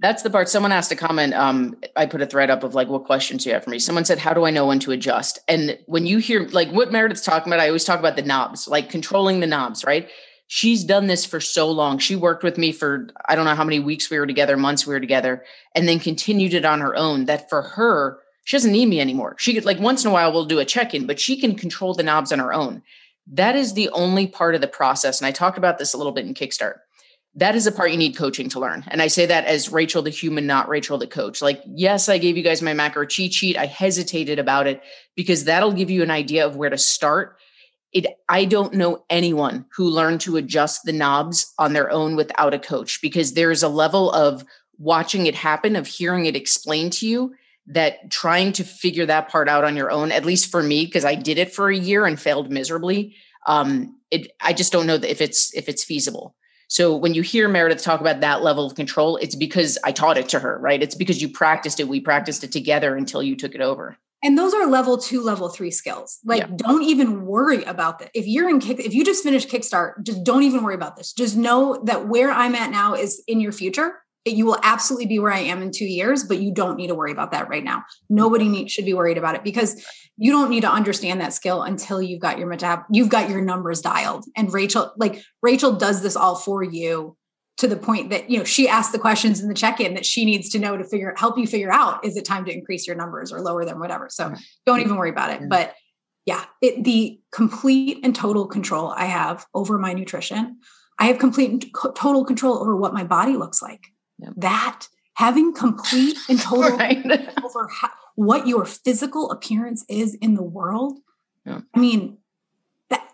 That's 0.00 0.22
the 0.22 0.30
part. 0.30 0.48
Someone 0.48 0.70
asked 0.70 0.92
a 0.92 0.96
comment. 0.96 1.34
Um, 1.34 1.76
I 1.96 2.06
put 2.06 2.22
a 2.22 2.26
thread 2.26 2.50
up 2.50 2.62
of 2.62 2.74
like, 2.74 2.88
what 2.88 3.04
questions 3.04 3.42
do 3.42 3.50
you 3.50 3.54
have 3.54 3.64
for 3.64 3.70
me? 3.70 3.80
Someone 3.80 4.04
said, 4.04 4.18
how 4.18 4.32
do 4.32 4.44
I 4.44 4.50
know 4.50 4.66
when 4.66 4.78
to 4.80 4.92
adjust? 4.92 5.40
And 5.48 5.76
when 5.86 6.06
you 6.06 6.18
hear 6.18 6.46
like 6.48 6.70
what 6.70 6.92
Meredith's 6.92 7.24
talking 7.24 7.52
about, 7.52 7.60
I 7.60 7.66
always 7.66 7.84
talk 7.84 7.98
about 7.98 8.14
the 8.14 8.22
knobs, 8.22 8.68
like 8.68 8.90
controlling 8.90 9.40
the 9.40 9.46
knobs, 9.46 9.84
right? 9.84 10.08
She's 10.46 10.84
done 10.84 11.08
this 11.08 11.26
for 11.26 11.40
so 11.40 11.70
long. 11.70 11.98
She 11.98 12.16
worked 12.16 12.44
with 12.44 12.56
me 12.58 12.72
for 12.72 13.08
I 13.26 13.34
don't 13.34 13.44
know 13.44 13.56
how 13.56 13.64
many 13.64 13.80
weeks 13.80 14.08
we 14.08 14.18
were 14.18 14.26
together, 14.26 14.56
months 14.56 14.86
we 14.86 14.94
were 14.94 15.00
together, 15.00 15.44
and 15.74 15.88
then 15.88 15.98
continued 15.98 16.54
it 16.54 16.64
on 16.64 16.80
her 16.80 16.96
own. 16.96 17.26
That 17.26 17.50
for 17.50 17.62
her, 17.62 18.18
she 18.44 18.56
doesn't 18.56 18.72
need 18.72 18.86
me 18.86 19.00
anymore. 19.00 19.36
She 19.38 19.52
could 19.52 19.66
like 19.66 19.80
once 19.80 20.04
in 20.04 20.10
a 20.10 20.14
while 20.14 20.32
we'll 20.32 20.46
do 20.46 20.58
a 20.58 20.64
check-in, 20.64 21.06
but 21.06 21.20
she 21.20 21.38
can 21.38 21.54
control 21.54 21.92
the 21.92 22.02
knobs 22.02 22.32
on 22.32 22.38
her 22.38 22.54
own. 22.54 22.82
That 23.26 23.56
is 23.56 23.74
the 23.74 23.90
only 23.90 24.26
part 24.26 24.54
of 24.54 24.62
the 24.62 24.68
process. 24.68 25.20
And 25.20 25.26
I 25.26 25.32
talked 25.32 25.58
about 25.58 25.76
this 25.76 25.92
a 25.92 25.98
little 25.98 26.12
bit 26.12 26.24
in 26.24 26.32
Kickstart 26.32 26.78
that 27.34 27.54
is 27.54 27.66
a 27.66 27.72
part 27.72 27.90
you 27.90 27.96
need 27.96 28.16
coaching 28.16 28.48
to 28.50 28.60
learn. 28.60 28.84
And 28.88 29.00
I 29.00 29.06
say 29.06 29.26
that 29.26 29.44
as 29.44 29.70
Rachel 29.70 30.02
the 30.02 30.10
human, 30.10 30.46
not 30.46 30.68
Rachel 30.68 30.98
the 30.98 31.06
coach. 31.06 31.40
Like, 31.40 31.62
yes, 31.66 32.08
I 32.08 32.18
gave 32.18 32.36
you 32.36 32.42
guys 32.42 32.62
my 32.62 32.72
macro 32.72 33.06
cheat 33.06 33.32
sheet. 33.32 33.56
I 33.56 33.66
hesitated 33.66 34.38
about 34.38 34.66
it 34.66 34.82
because 35.14 35.44
that'll 35.44 35.72
give 35.72 35.90
you 35.90 36.02
an 36.02 36.10
idea 36.10 36.46
of 36.46 36.56
where 36.56 36.70
to 36.70 36.78
start. 36.78 37.36
It 37.92 38.06
I 38.28 38.44
don't 38.44 38.74
know 38.74 39.04
anyone 39.08 39.66
who 39.76 39.88
learned 39.88 40.20
to 40.22 40.36
adjust 40.36 40.82
the 40.84 40.92
knobs 40.92 41.52
on 41.58 41.72
their 41.72 41.90
own 41.90 42.16
without 42.16 42.54
a 42.54 42.58
coach 42.58 43.00
because 43.00 43.32
there's 43.32 43.62
a 43.62 43.68
level 43.68 44.10
of 44.12 44.44
watching 44.78 45.26
it 45.26 45.34
happen, 45.34 45.76
of 45.76 45.86
hearing 45.86 46.26
it 46.26 46.36
explained 46.36 46.92
to 46.94 47.06
you 47.06 47.34
that 47.68 48.10
trying 48.10 48.52
to 48.52 48.64
figure 48.64 49.06
that 49.06 49.28
part 49.28 49.48
out 49.48 49.64
on 49.64 49.76
your 49.76 49.90
own, 49.90 50.10
at 50.10 50.24
least 50.24 50.50
for 50.50 50.62
me, 50.62 50.86
because 50.86 51.04
I 51.04 51.14
did 51.14 51.38
it 51.38 51.52
for 51.52 51.68
a 51.70 51.76
year 51.76 52.06
and 52.06 52.18
failed 52.18 52.50
miserably. 52.50 53.14
Um, 53.46 53.96
it 54.10 54.32
I 54.40 54.52
just 54.52 54.72
don't 54.72 54.86
know 54.86 54.94
if 54.94 55.20
it's 55.20 55.54
if 55.54 55.68
it's 55.68 55.84
feasible. 55.84 56.34
So 56.68 56.94
when 56.94 57.14
you 57.14 57.22
hear 57.22 57.48
Meredith 57.48 57.82
talk 57.82 58.00
about 58.00 58.20
that 58.20 58.42
level 58.42 58.66
of 58.66 58.74
control, 58.74 59.16
it's 59.16 59.34
because 59.34 59.78
I 59.84 59.92
taught 59.92 60.18
it 60.18 60.28
to 60.30 60.38
her, 60.38 60.58
right? 60.58 60.82
It's 60.82 60.94
because 60.94 61.20
you 61.20 61.28
practiced 61.28 61.80
it. 61.80 61.88
We 61.88 62.00
practiced 62.00 62.44
it 62.44 62.52
together 62.52 62.94
until 62.94 63.22
you 63.22 63.36
took 63.36 63.54
it 63.54 63.60
over. 63.60 63.96
And 64.22 64.36
those 64.36 64.52
are 64.52 64.66
level 64.66 64.98
two, 64.98 65.22
level 65.22 65.48
three 65.48 65.70
skills. 65.70 66.18
Like, 66.24 66.40
yeah. 66.40 66.48
don't 66.56 66.82
even 66.82 67.24
worry 67.24 67.62
about 67.64 68.00
that. 68.00 68.10
If 68.14 68.26
you're 68.26 68.50
in 68.50 68.58
kick, 68.58 68.80
if 68.80 68.92
you 68.92 69.04
just 69.04 69.22
finished 69.22 69.48
Kickstart, 69.48 70.02
just 70.02 70.24
don't 70.24 70.42
even 70.42 70.64
worry 70.64 70.74
about 70.74 70.96
this. 70.96 71.12
Just 71.12 71.36
know 71.36 71.80
that 71.84 72.08
where 72.08 72.30
I'm 72.30 72.54
at 72.54 72.70
now 72.70 72.94
is 72.94 73.22
in 73.28 73.40
your 73.40 73.52
future 73.52 73.94
you 74.32 74.46
will 74.46 74.58
absolutely 74.62 75.06
be 75.06 75.18
where 75.18 75.32
I 75.32 75.40
am 75.40 75.62
in 75.62 75.70
two 75.70 75.86
years, 75.86 76.24
but 76.24 76.40
you 76.40 76.52
don't 76.52 76.76
need 76.76 76.88
to 76.88 76.94
worry 76.94 77.12
about 77.12 77.32
that 77.32 77.48
right 77.48 77.64
now. 77.64 77.84
Nobody 78.08 78.48
need, 78.48 78.70
should 78.70 78.84
be 78.84 78.94
worried 78.94 79.18
about 79.18 79.34
it 79.34 79.44
because 79.44 79.84
you 80.16 80.32
don't 80.32 80.50
need 80.50 80.62
to 80.62 80.70
understand 80.70 81.20
that 81.20 81.32
skill 81.32 81.62
until 81.62 82.02
you've 82.02 82.20
got 82.20 82.38
your 82.38 82.48
metab, 82.48 82.84
you've 82.90 83.08
got 83.08 83.30
your 83.30 83.40
numbers 83.40 83.80
dialed. 83.80 84.24
And 84.36 84.52
Rachel, 84.52 84.92
like 84.96 85.22
Rachel 85.42 85.72
does 85.72 86.02
this 86.02 86.16
all 86.16 86.34
for 86.34 86.62
you 86.62 87.16
to 87.58 87.66
the 87.66 87.76
point 87.76 88.10
that, 88.10 88.30
you 88.30 88.38
know, 88.38 88.44
she 88.44 88.68
asks 88.68 88.92
the 88.92 88.98
questions 88.98 89.40
in 89.40 89.48
the 89.48 89.54
check-in 89.54 89.94
that 89.94 90.06
she 90.06 90.24
needs 90.24 90.48
to 90.50 90.58
know 90.58 90.76
to 90.76 90.84
figure, 90.84 91.14
help 91.16 91.38
you 91.38 91.46
figure 91.46 91.72
out, 91.72 92.04
is 92.04 92.16
it 92.16 92.24
time 92.24 92.44
to 92.44 92.52
increase 92.52 92.86
your 92.86 92.96
numbers 92.96 93.32
or 93.32 93.40
lower 93.40 93.64
them, 93.64 93.80
whatever. 93.80 94.08
So 94.10 94.34
don't 94.64 94.80
even 94.80 94.96
worry 94.96 95.10
about 95.10 95.30
it. 95.30 95.48
But 95.48 95.74
yeah, 96.24 96.44
it, 96.60 96.84
the 96.84 97.20
complete 97.32 98.00
and 98.04 98.14
total 98.14 98.46
control 98.46 98.90
I 98.90 99.06
have 99.06 99.46
over 99.54 99.78
my 99.78 99.92
nutrition. 99.92 100.58
I 100.98 101.06
have 101.06 101.18
complete 101.18 101.50
and 101.50 101.64
total 101.94 102.24
control 102.24 102.58
over 102.58 102.76
what 102.76 102.92
my 102.92 103.04
body 103.04 103.36
looks 103.36 103.62
like 103.62 103.86
Yep. 104.18 104.32
That 104.36 104.88
having 105.14 105.52
complete 105.52 106.16
and 106.28 106.40
total 106.40 106.70
right. 106.76 107.04
over 107.44 107.68
how, 107.68 107.90
what 108.14 108.46
your 108.46 108.64
physical 108.64 109.30
appearance 109.30 109.84
is 109.88 110.14
in 110.16 110.34
the 110.34 110.42
world. 110.42 110.98
Yeah. 111.44 111.60
I 111.74 111.78
mean, 111.78 112.18
that 112.90 113.08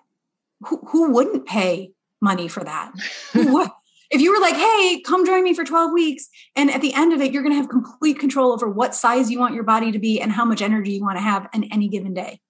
who, 0.61 0.81
who 0.89 1.11
wouldn't 1.11 1.47
pay 1.47 1.93
money 2.21 2.49
for 2.49 2.65
that? 2.65 2.93
if 3.35 4.21
you 4.21 4.33
were 4.33 4.41
like, 4.41 4.55
hey, 4.55 5.03
come 5.05 5.27
join 5.27 5.45
me 5.45 5.55
for 5.55 5.65
12 5.65 5.93
weeks, 5.93 6.29
and 6.55 6.71
at 6.71 6.81
the 6.81 6.95
end 6.95 7.13
of 7.13 7.21
it, 7.21 7.33
you're 7.33 7.43
going 7.43 7.55
to 7.55 7.61
have 7.61 7.69
complete 7.69 8.19
control 8.19 8.53
over 8.53 8.69
what 8.69 8.95
size 8.95 9.31
you 9.31 9.39
want 9.39 9.55
your 9.55 9.65
body 9.65 9.93
to 9.93 9.99
be 9.99 10.21
and 10.21 10.33
how 10.33 10.45
much 10.45 10.63
energy 10.63 10.93
you 10.93 11.03
want 11.03 11.17
to 11.17 11.23
have 11.23 11.49
in 11.53 11.65
any 11.65 11.89
given 11.89 12.15
day. 12.15 12.41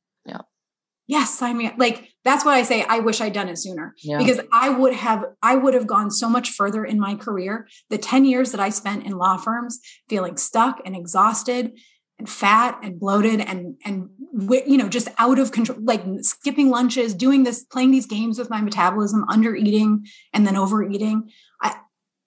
Yes, 1.07 1.43
I 1.43 1.53
mean, 1.53 1.73
like 1.77 2.09
that's 2.25 2.45
why 2.45 2.57
I 2.57 2.63
say 2.63 2.83
I 2.89 3.01
wish 3.01 3.21
I'd 3.21 3.35
done 3.35 3.49
it 3.49 3.59
sooner 3.59 3.95
Yeah. 4.03 4.19
because 4.19 4.41
I 4.53 4.71
would 4.71 4.95
have 4.95 5.25
I 5.43 5.55
would 5.55 5.75
have 5.75 5.87
gone 5.87 6.11
so 6.11 6.29
much 6.29 6.51
further 6.51 6.85
in 6.85 6.99
my 6.99 7.15
career. 7.15 7.69
The 7.91 7.99
10 7.99 8.25
years 8.25 8.53
that 8.53 8.61
I 8.61 8.71
spent 8.71 9.05
in 9.05 9.13
law 9.13 9.37
firms 9.37 9.81
feeling 10.09 10.37
stuck 10.37 10.81
and 10.85 10.97
exhausted 10.97 11.73
and 12.19 12.29
fat 12.29 12.79
and 12.83 12.99
bloated 12.99 13.41
and 13.41 13.77
and 13.85 14.09
you 14.49 14.77
know 14.77 14.89
just 14.89 15.09
out 15.19 15.39
of 15.39 15.53
control 15.53 15.79
like 15.83 16.03
skipping 16.21 16.71
lunches 16.71 17.13
doing 17.15 17.43
this 17.45 17.65
playing 17.65 17.91
these 17.91 18.07
games 18.07 18.39
with 18.39 18.51
my 18.51 18.61
metabolism 18.61 19.25
under 19.29 19.55
eating 19.55 20.07
and 20.33 20.47
then 20.47 20.57
overeating 20.57 21.29
i 21.61 21.75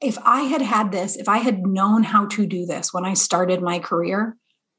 if 0.01 0.17
i 0.25 0.41
had 0.41 0.61
had 0.61 0.91
this 0.91 1.15
if 1.15 1.29
i 1.29 1.37
had 1.37 1.65
known 1.65 2.03
how 2.03 2.25
to 2.25 2.45
do 2.45 2.65
this 2.65 2.93
when 2.93 3.05
i 3.05 3.13
started 3.13 3.61
my 3.61 3.79
career 3.79 4.35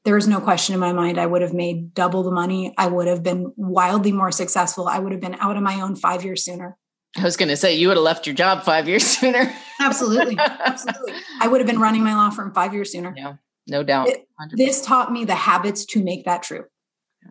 there 0.09 0.17
is 0.17 0.27
no 0.27 0.39
question 0.41 0.73
in 0.73 0.79
my 0.79 0.91
mind 0.91 1.19
i 1.19 1.25
would 1.25 1.43
have 1.43 1.53
made 1.53 1.93
double 1.93 2.23
the 2.23 2.31
money 2.31 2.73
i 2.79 2.87
would 2.87 3.07
have 3.07 3.21
been 3.21 3.53
wildly 3.57 4.11
more 4.11 4.31
successful 4.31 4.87
i 4.87 4.97
would 4.97 5.11
have 5.11 5.21
been 5.21 5.35
out 5.35 5.55
on 5.55 5.61
my 5.63 5.79
own 5.81 5.95
5 5.95 6.23
years 6.25 6.43
sooner 6.43 6.75
I 7.15 7.23
was 7.23 7.37
going 7.37 7.49
to 7.49 7.55
say 7.57 7.75
you 7.75 7.87
would 7.89 7.97
have 7.97 8.03
left 8.03 8.25
your 8.27 8.35
job 8.35 8.63
five 8.63 8.87
years 8.87 9.05
sooner. 9.19 9.53
absolutely 9.79 10.35
absolutely 10.39 11.13
i 11.39 11.47
would 11.47 11.61
have 11.61 11.67
been 11.67 11.79
running 11.79 12.03
my 12.03 12.15
law 12.15 12.31
firm 12.31 12.51
5 12.55 12.73
years 12.73 12.91
sooner 12.91 13.13
Yeah, 13.15 13.35
no 13.67 13.83
doubt. 13.83 14.07
It- 14.09 14.25
this 14.53 14.81
taught 14.81 15.11
me 15.11 15.25
the 15.25 15.35
habits 15.35 15.85
to 15.93 16.03
make 16.03 16.25
that 16.25 16.41
true 16.41 16.65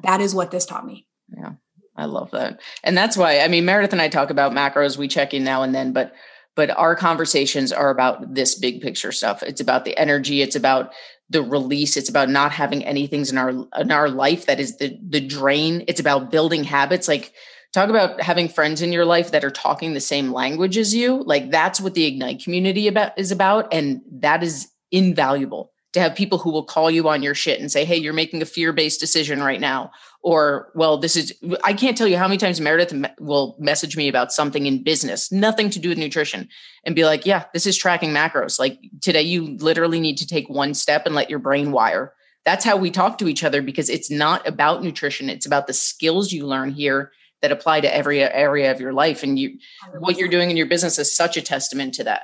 that 0.05 0.21
is 0.21 0.37
what 0.37 0.53
this 0.53 0.65
taught 0.67 0.87
me 0.87 1.07
Yeah, 1.37 1.55
I 1.97 2.05
love 2.05 2.31
that. 2.31 2.61
And 2.85 2.97
that's 2.97 3.17
why, 3.17 3.41
I 3.41 3.49
mean, 3.49 3.65
Meredith 3.65 3.93
and 3.93 4.01
I 4.01 4.09
talk 4.09 4.31
about 4.31 4.53
macros. 4.53 4.97
We 4.97 5.09
check 5.09 5.35
in 5.35 5.43
now 5.43 5.63
and 5.65 5.75
then, 5.75 5.93
but 5.93 6.13
but 6.55 6.71
our 6.71 6.95
conversations 6.97 7.73
are 7.73 7.91
about 7.91 8.35
this 8.35 8.55
big 8.57 8.81
picture 8.83 9.11
stuff. 9.13 9.43
It's 9.43 9.61
about 9.61 9.85
the 9.85 9.97
energy. 9.97 10.43
It's 10.43 10.57
about 10.57 10.93
the 11.31 11.43
release. 11.43 11.97
It's 11.97 12.09
about 12.09 12.29
not 12.29 12.53
having 12.53 12.85
anything 12.85 13.27
in 13.27 13.39
our 13.39 13.51
in 13.51 13.91
our 13.91 14.09
life 14.09 14.47
that 14.47 14.61
is 14.61 14.79
the 14.79 14.99
the 15.07 15.21
drain. 15.21 15.85
It's 15.89 16.01
about 16.01 16.31
building 16.31 16.65
habits. 16.65 17.09
Like 17.09 17.33
talk 17.73 17.91
about 17.91 18.21
having 18.21 18.49
friends 18.49 18.81
in 18.83 18.93
your 18.93 19.05
life 19.05 19.31
that 19.33 19.45
are 19.45 19.51
talking 19.51 19.95
the 19.95 20.01
same 20.01 20.33
language 20.33 20.79
as 20.79 20.95
you. 20.95 21.23
Like 21.25 21.51
that's 21.51 21.81
what 21.81 21.95
the 21.95 22.07
Ignite 22.07 22.43
community 22.43 22.89
about 22.89 23.19
is 23.19 23.31
about, 23.31 23.73
and 23.73 24.01
that 24.21 24.43
is 24.43 24.69
invaluable 24.91 25.73
to 25.93 26.01
have 26.01 26.15
people 26.15 26.39
who 26.39 26.51
will 26.51 26.65
call 26.65 26.91
you 26.91 27.09
on 27.09 27.23
your 27.23 27.35
shit 27.35 27.61
and 27.61 27.71
say, 27.71 27.85
"Hey, 27.85 27.97
you're 27.97 28.13
making 28.13 28.43
a 28.43 28.47
fear-based 28.47 29.01
decision 29.01 29.43
right 29.43 29.61
now." 29.61 29.91
Or, 30.21 30.73
well, 30.75 30.99
this 30.99 31.17
is, 31.17 31.33
I 31.63 31.73
can't 31.73 31.97
tell 31.97 32.09
you 32.09 32.19
how 32.19 32.27
many 32.27 32.39
times 32.39 32.61
Meredith 32.61 32.93
will 33.21 33.57
message 33.59 33.97
me 33.97 34.09
about 34.09 34.33
something 34.33 34.67
in 34.67 34.83
business, 34.83 35.31
nothing 35.31 35.71
to 35.71 35.79
do 35.79 35.91
with 35.91 35.99
nutrition, 35.99 36.49
and 36.85 36.97
be 36.97 37.05
like, 37.05 37.25
yeah, 37.25 37.45
this 37.55 37.67
is 37.67 37.77
tracking 37.77 38.11
macros. 38.11 38.59
Like 38.59 38.81
today, 39.01 39.23
you 39.23 39.57
literally 39.59 40.01
need 40.01 40.19
to 40.19 40.27
take 40.27 40.49
one 40.49 40.75
step 40.75 41.07
and 41.07 41.15
let 41.15 41.31
your 41.31 41.39
brain 41.39 41.71
wire. 41.71 42.13
That's 42.45 42.65
how 42.65 42.77
we 42.77 42.91
talk 42.91 43.19
to 43.19 43.29
each 43.29 43.45
other 43.45 43.63
because 43.63 43.89
it's 43.89 44.11
not 44.11 44.47
about 44.47 44.83
nutrition. 44.83 45.31
It's 45.31 45.47
about 45.47 45.67
the 45.67 45.73
skills 45.73 46.33
you 46.33 46.47
learn 46.47 46.73
here 46.73 47.13
that 47.41 47.53
apply 47.53 47.81
to 47.83 47.95
every 47.95 48.21
area 48.21 48.73
of 48.73 48.81
your 48.81 48.93
life. 48.93 49.23
And 49.23 49.39
you, 49.39 49.59
what 50.01 50.19
you're 50.19 50.29
doing 50.29 50.51
in 50.51 50.57
your 50.57 50.67
business 50.67 50.99
is 50.99 51.15
such 51.15 51.37
a 51.37 51.43
testament 51.43 51.95
to 51.95 52.05
that. 52.05 52.23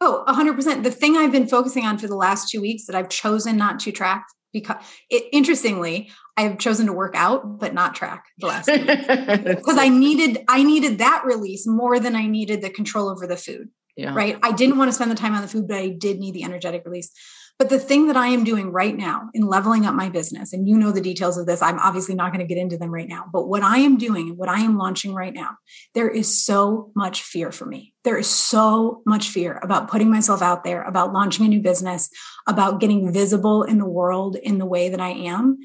Oh, 0.00 0.24
100%. 0.28 0.82
The 0.82 0.90
thing 0.90 1.16
I've 1.16 1.32
been 1.32 1.48
focusing 1.48 1.84
on 1.84 1.98
for 1.98 2.06
the 2.06 2.14
last 2.14 2.50
two 2.50 2.60
weeks 2.60 2.86
that 2.86 2.94
I've 2.94 3.08
chosen 3.08 3.56
not 3.56 3.80
to 3.80 3.92
track 3.92 4.26
because 4.54 4.82
it, 5.10 5.24
interestingly, 5.32 6.10
I've 6.38 6.58
chosen 6.58 6.86
to 6.86 6.94
work 6.94 7.14
out, 7.14 7.58
but 7.58 7.74
not 7.74 7.94
track 7.94 8.24
the 8.38 8.46
last 8.46 8.66
because 9.44 9.76
I 9.76 9.88
needed, 9.88 10.38
I 10.48 10.62
needed 10.62 10.98
that 10.98 11.24
release 11.26 11.66
more 11.66 12.00
than 12.00 12.16
I 12.16 12.26
needed 12.26 12.62
the 12.62 12.70
control 12.70 13.10
over 13.10 13.26
the 13.26 13.36
food, 13.36 13.68
yeah. 13.96 14.14
right? 14.14 14.38
I 14.42 14.52
didn't 14.52 14.78
want 14.78 14.88
to 14.88 14.92
spend 14.94 15.10
the 15.10 15.16
time 15.16 15.34
on 15.34 15.42
the 15.42 15.48
food, 15.48 15.68
but 15.68 15.76
I 15.76 15.88
did 15.88 16.18
need 16.18 16.32
the 16.32 16.44
energetic 16.44 16.84
release. 16.86 17.10
But 17.58 17.70
the 17.70 17.78
thing 17.78 18.08
that 18.08 18.16
I 18.16 18.28
am 18.28 18.42
doing 18.42 18.72
right 18.72 18.96
now 18.96 19.30
in 19.32 19.46
leveling 19.46 19.86
up 19.86 19.94
my 19.94 20.08
business, 20.08 20.52
and 20.52 20.66
you 20.66 20.76
know 20.76 20.90
the 20.90 21.00
details 21.00 21.38
of 21.38 21.46
this, 21.46 21.62
I'm 21.62 21.78
obviously 21.78 22.16
not 22.16 22.32
going 22.32 22.44
to 22.44 22.52
get 22.52 22.60
into 22.60 22.76
them 22.76 22.90
right 22.90 23.08
now. 23.08 23.26
But 23.32 23.46
what 23.46 23.62
I 23.62 23.78
am 23.78 23.96
doing 23.96 24.30
and 24.30 24.38
what 24.38 24.48
I 24.48 24.60
am 24.60 24.76
launching 24.76 25.14
right 25.14 25.32
now, 25.32 25.50
there 25.94 26.08
is 26.08 26.44
so 26.44 26.90
much 26.96 27.22
fear 27.22 27.52
for 27.52 27.64
me. 27.64 27.94
There 28.02 28.18
is 28.18 28.26
so 28.26 29.02
much 29.06 29.28
fear 29.28 29.60
about 29.62 29.88
putting 29.88 30.10
myself 30.10 30.42
out 30.42 30.64
there, 30.64 30.82
about 30.82 31.12
launching 31.12 31.46
a 31.46 31.48
new 31.48 31.60
business, 31.60 32.10
about 32.48 32.80
getting 32.80 33.12
visible 33.12 33.62
in 33.62 33.78
the 33.78 33.86
world 33.86 34.36
in 34.36 34.58
the 34.58 34.66
way 34.66 34.88
that 34.88 35.00
I 35.00 35.10
am. 35.10 35.58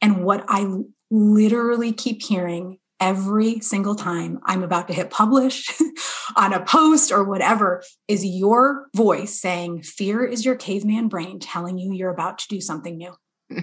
And 0.00 0.24
what 0.24 0.44
I 0.48 0.66
literally 1.10 1.92
keep 1.92 2.22
hearing 2.22 2.78
every 3.00 3.60
single 3.60 3.94
time 3.94 4.40
I'm 4.44 4.62
about 4.62 4.88
to 4.88 4.94
hit 4.94 5.10
publish 5.10 5.68
on 6.36 6.52
a 6.52 6.64
post 6.64 7.12
or 7.12 7.24
whatever 7.24 7.82
is 8.08 8.24
your 8.24 8.86
voice 8.94 9.40
saying, 9.40 9.82
Fear 9.82 10.24
is 10.24 10.44
your 10.44 10.56
caveman 10.56 11.08
brain 11.08 11.38
telling 11.38 11.78
you 11.78 11.92
you're 11.92 12.10
about 12.10 12.38
to 12.38 12.48
do 12.48 12.60
something 12.60 12.96
new. 12.96 13.14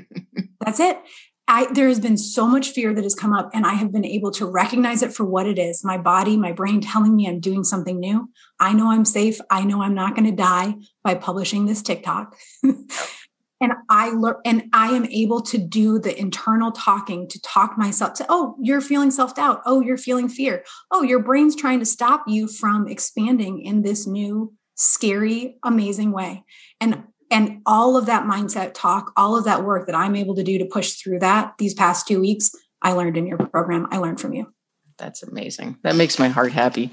That's 0.60 0.80
it. 0.80 0.98
I, 1.48 1.68
there 1.74 1.90
has 1.90 2.00
been 2.00 2.18
so 2.18 2.48
much 2.48 2.70
fear 2.70 2.94
that 2.94 3.04
has 3.04 3.14
come 3.14 3.34
up, 3.34 3.50
and 3.54 3.66
I 3.66 3.74
have 3.74 3.92
been 3.92 4.06
able 4.06 4.32
to 4.32 4.46
recognize 4.46 5.04
it 5.04 5.14
for 5.14 5.26
what 5.26 5.48
it 5.48 5.60
is 5.60 5.84
my 5.84 5.98
body, 5.98 6.38
my 6.38 6.54
brain 6.54 6.80
telling 6.80 7.14
me 7.14 7.28
I'm 7.28 7.42
doing 7.42 7.66
something 7.66 8.00
new. 8.00 8.30
I 8.58 8.72
know 8.72 8.92
I'm 8.92 9.04
safe. 9.04 9.38
I 9.50 9.66
know 9.66 9.82
I'm 9.82 9.94
not 9.94 10.16
going 10.16 10.30
to 10.30 10.36
die 10.36 10.76
by 11.04 11.16
publishing 11.16 11.66
this 11.66 11.82
TikTok. 11.82 12.38
and 13.62 13.74
I 13.90 14.10
learn, 14.10 14.36
and 14.44 14.64
I 14.74 14.88
am 14.88 15.06
able 15.06 15.42
to 15.44 15.58
do 15.58 16.00
the 16.00 16.20
internal 16.20 16.72
talking 16.72 17.28
to 17.30 17.42
talk 17.42 17.78
myself 17.78 18.16
to, 18.16 18.26
oh, 18.28 18.58
you're 18.60 18.82
feeling 18.82 19.12
self 19.12 19.36
doubt. 19.36 19.62
Oh, 19.66 19.82
you're 19.82 19.98
feeling 19.98 20.28
fear. 20.28 20.66
Oh, 20.90 21.04
your 21.04 21.20
brain's 21.20 21.56
trying 21.56 21.80
to 21.80 21.86
stop 21.86 22.24
you 22.28 22.48
from 22.48 22.88
expanding 22.88 23.62
in 23.62 23.84
this 23.84 24.08
new, 24.08 24.54
scary, 24.76 25.58
amazing 25.64 26.12
way. 26.12 26.44
And 26.82 27.04
and 27.30 27.62
all 27.66 27.96
of 27.96 28.08
that 28.08 28.26
mindset 28.26 28.74
talk, 28.74 29.14
all 29.16 29.38
of 29.38 29.46
that 29.46 29.64
work 29.64 29.86
that 29.86 29.96
I'm 29.96 30.18
able 30.18 30.36
to 30.36 30.44
do 30.44 30.58
to 30.58 30.66
push 30.66 30.96
through 30.96 31.20
that 31.20 31.54
these 31.58 31.74
past 31.74 32.06
two 32.08 32.20
weeks, 32.20 32.52
I 32.82 32.92
learned 32.92 33.16
in 33.16 33.26
your 33.26 33.38
program. 33.38 33.88
I 33.90 33.98
learned 33.98 34.20
from 34.20 34.34
you. 34.34 34.52
That's 35.02 35.24
amazing. 35.24 35.78
That 35.82 35.96
makes 35.96 36.20
my 36.20 36.28
heart 36.28 36.52
happy. 36.52 36.92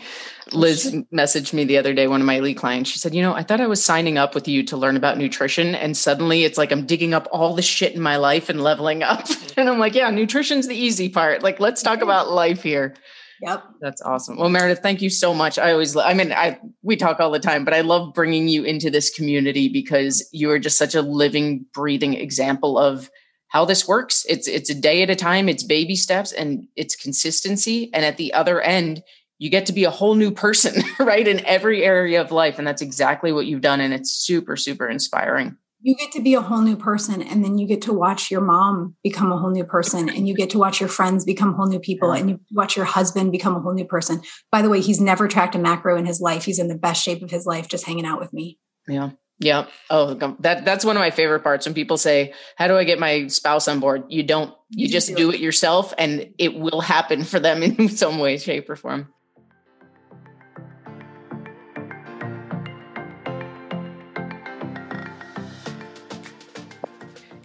Liz 0.52 0.96
messaged 1.12 1.52
me 1.52 1.64
the 1.64 1.76
other 1.76 1.92
day, 1.92 2.08
one 2.08 2.22
of 2.22 2.26
my 2.26 2.36
elite 2.36 2.56
clients. 2.56 2.88
She 2.88 2.98
said, 2.98 3.14
You 3.14 3.20
know, 3.20 3.34
I 3.34 3.42
thought 3.42 3.60
I 3.60 3.66
was 3.66 3.84
signing 3.84 4.16
up 4.16 4.34
with 4.34 4.48
you 4.48 4.62
to 4.64 4.78
learn 4.78 4.96
about 4.96 5.18
nutrition. 5.18 5.74
And 5.74 5.94
suddenly 5.94 6.44
it's 6.44 6.56
like 6.56 6.72
I'm 6.72 6.86
digging 6.86 7.12
up 7.12 7.28
all 7.30 7.54
the 7.54 7.60
shit 7.60 7.94
in 7.94 8.00
my 8.00 8.16
life 8.16 8.48
and 8.48 8.62
leveling 8.62 9.02
up. 9.02 9.26
And 9.58 9.68
I'm 9.68 9.80
like, 9.80 9.94
Yeah, 9.94 10.08
nutrition's 10.10 10.68
the 10.68 10.76
easy 10.76 11.08
part. 11.08 11.42
Like, 11.42 11.58
let's 11.58 11.82
talk 11.82 12.00
about 12.00 12.30
life 12.30 12.62
here. 12.62 12.94
Yep. 13.42 13.64
That's 13.80 14.00
awesome. 14.02 14.36
Well, 14.36 14.48
Meredith, 14.48 14.80
thank 14.80 15.02
you 15.02 15.10
so 15.10 15.34
much. 15.34 15.58
I 15.58 15.72
always, 15.72 15.96
I 15.96 16.14
mean, 16.14 16.32
I 16.32 16.58
we 16.82 16.96
talk 16.96 17.20
all 17.20 17.30
the 17.30 17.40
time, 17.40 17.64
but 17.64 17.74
I 17.74 17.80
love 17.82 18.14
bringing 18.14 18.48
you 18.48 18.64
into 18.64 18.88
this 18.88 19.10
community 19.10 19.68
because 19.68 20.26
you 20.32 20.50
are 20.50 20.58
just 20.58 20.78
such 20.78 20.94
a 20.94 21.02
living, 21.02 21.66
breathing 21.74 22.14
example 22.14 22.78
of 22.78 23.10
how 23.48 23.64
this 23.64 23.88
works. 23.88 24.24
It's 24.28 24.46
it's 24.46 24.70
a 24.70 24.74
day 24.74 25.02
at 25.02 25.10
a 25.10 25.16
time. 25.16 25.48
It's 25.48 25.62
baby 25.62 25.96
steps, 25.96 26.32
and 26.32 26.66
it's 26.76 26.96
consistency. 26.96 27.90
And 27.92 28.04
at 28.04 28.16
the 28.16 28.32
other 28.34 28.60
end, 28.60 29.02
you 29.38 29.50
get 29.50 29.66
to 29.66 29.72
be 29.72 29.84
a 29.84 29.90
whole 29.90 30.14
new 30.14 30.30
person, 30.30 30.82
right, 30.98 31.26
in 31.26 31.44
every 31.46 31.84
area 31.84 32.20
of 32.20 32.32
life. 32.32 32.58
And 32.58 32.66
that's 32.66 32.82
exactly 32.82 33.32
what 33.32 33.46
you've 33.46 33.60
done. 33.60 33.80
And 33.80 33.94
it's 33.94 34.10
super, 34.10 34.56
super 34.56 34.88
inspiring 34.88 35.56
you 35.80 35.94
get 35.96 36.12
to 36.12 36.20
be 36.20 36.34
a 36.34 36.40
whole 36.40 36.60
new 36.60 36.76
person 36.76 37.22
and 37.22 37.44
then 37.44 37.58
you 37.58 37.66
get 37.66 37.82
to 37.82 37.92
watch 37.92 38.30
your 38.30 38.40
mom 38.40 38.96
become 39.02 39.30
a 39.30 39.38
whole 39.38 39.50
new 39.50 39.64
person 39.64 40.08
and 40.08 40.26
you 40.26 40.34
get 40.34 40.50
to 40.50 40.58
watch 40.58 40.80
your 40.80 40.88
friends 40.88 41.24
become 41.24 41.54
whole 41.54 41.68
new 41.68 41.78
people 41.78 42.12
and 42.12 42.30
you 42.30 42.40
watch 42.52 42.76
your 42.76 42.84
husband 42.84 43.30
become 43.30 43.54
a 43.54 43.60
whole 43.60 43.74
new 43.74 43.84
person 43.84 44.20
by 44.50 44.60
the 44.60 44.68
way 44.68 44.80
he's 44.80 45.00
never 45.00 45.28
tracked 45.28 45.54
a 45.54 45.58
macro 45.58 45.96
in 45.96 46.04
his 46.04 46.20
life 46.20 46.44
he's 46.44 46.58
in 46.58 46.68
the 46.68 46.76
best 46.76 47.02
shape 47.02 47.22
of 47.22 47.30
his 47.30 47.46
life 47.46 47.68
just 47.68 47.86
hanging 47.86 48.06
out 48.06 48.20
with 48.20 48.32
me 48.32 48.58
yeah 48.88 49.10
yeah 49.40 49.66
oh 49.90 50.14
that 50.40 50.64
that's 50.64 50.84
one 50.84 50.96
of 50.96 51.00
my 51.00 51.10
favorite 51.10 51.40
parts 51.40 51.64
when 51.64 51.74
people 51.74 51.96
say 51.96 52.32
how 52.56 52.66
do 52.66 52.76
i 52.76 52.82
get 52.82 52.98
my 52.98 53.28
spouse 53.28 53.68
on 53.68 53.80
board? 53.80 54.04
You 54.08 54.22
don't 54.22 54.50
you, 54.70 54.86
you 54.86 54.88
just 54.88 55.08
do, 55.08 55.14
do 55.14 55.30
it. 55.30 55.36
it 55.36 55.40
yourself 55.40 55.94
and 55.96 56.34
it 56.38 56.54
will 56.54 56.80
happen 56.80 57.24
for 57.24 57.40
them 57.40 57.62
in 57.62 57.88
some 57.88 58.18
way 58.18 58.38
shape 58.38 58.68
or 58.68 58.76
form. 58.76 59.12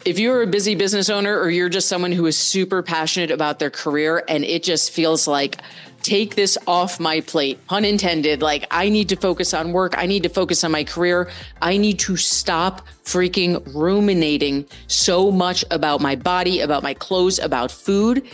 If 0.05 0.19
you're 0.19 0.41
a 0.41 0.47
busy 0.47 0.75
business 0.75 1.09
owner 1.09 1.39
or 1.39 1.49
you're 1.49 1.69
just 1.69 1.87
someone 1.87 2.11
who 2.11 2.25
is 2.25 2.37
super 2.37 2.83
passionate 2.83 3.31
about 3.31 3.59
their 3.59 3.69
career 3.69 4.21
and 4.27 4.43
it 4.43 4.61
just 4.61 4.91
feels 4.91 5.29
like 5.29 5.61
take 6.03 6.35
this 6.35 6.57
off 6.67 6.99
my 6.99 7.21
plate 7.21 7.65
pun 7.67 7.85
intended. 7.85 8.41
Like 8.41 8.67
i 8.71 8.89
need 8.89 9.09
to 9.09 9.15
focus 9.15 9.53
on 9.53 9.71
work. 9.71 9.97
I 9.97 10.05
need 10.05 10.23
to 10.23 10.29
focus 10.29 10.63
on 10.63 10.71
my 10.71 10.83
career. 10.83 11.29
I 11.61 11.77
need 11.77 11.99
to 11.99 12.17
stop 12.17 12.85
freaking 13.03 13.63
ruminating 13.73 14.65
so 14.87 15.31
much 15.31 15.65
about 15.71 16.01
my 16.01 16.15
body 16.15 16.59
about 16.59 16.83
my 16.83 16.93
clothes 16.93 17.39
about 17.39 17.71
food. 17.71 18.25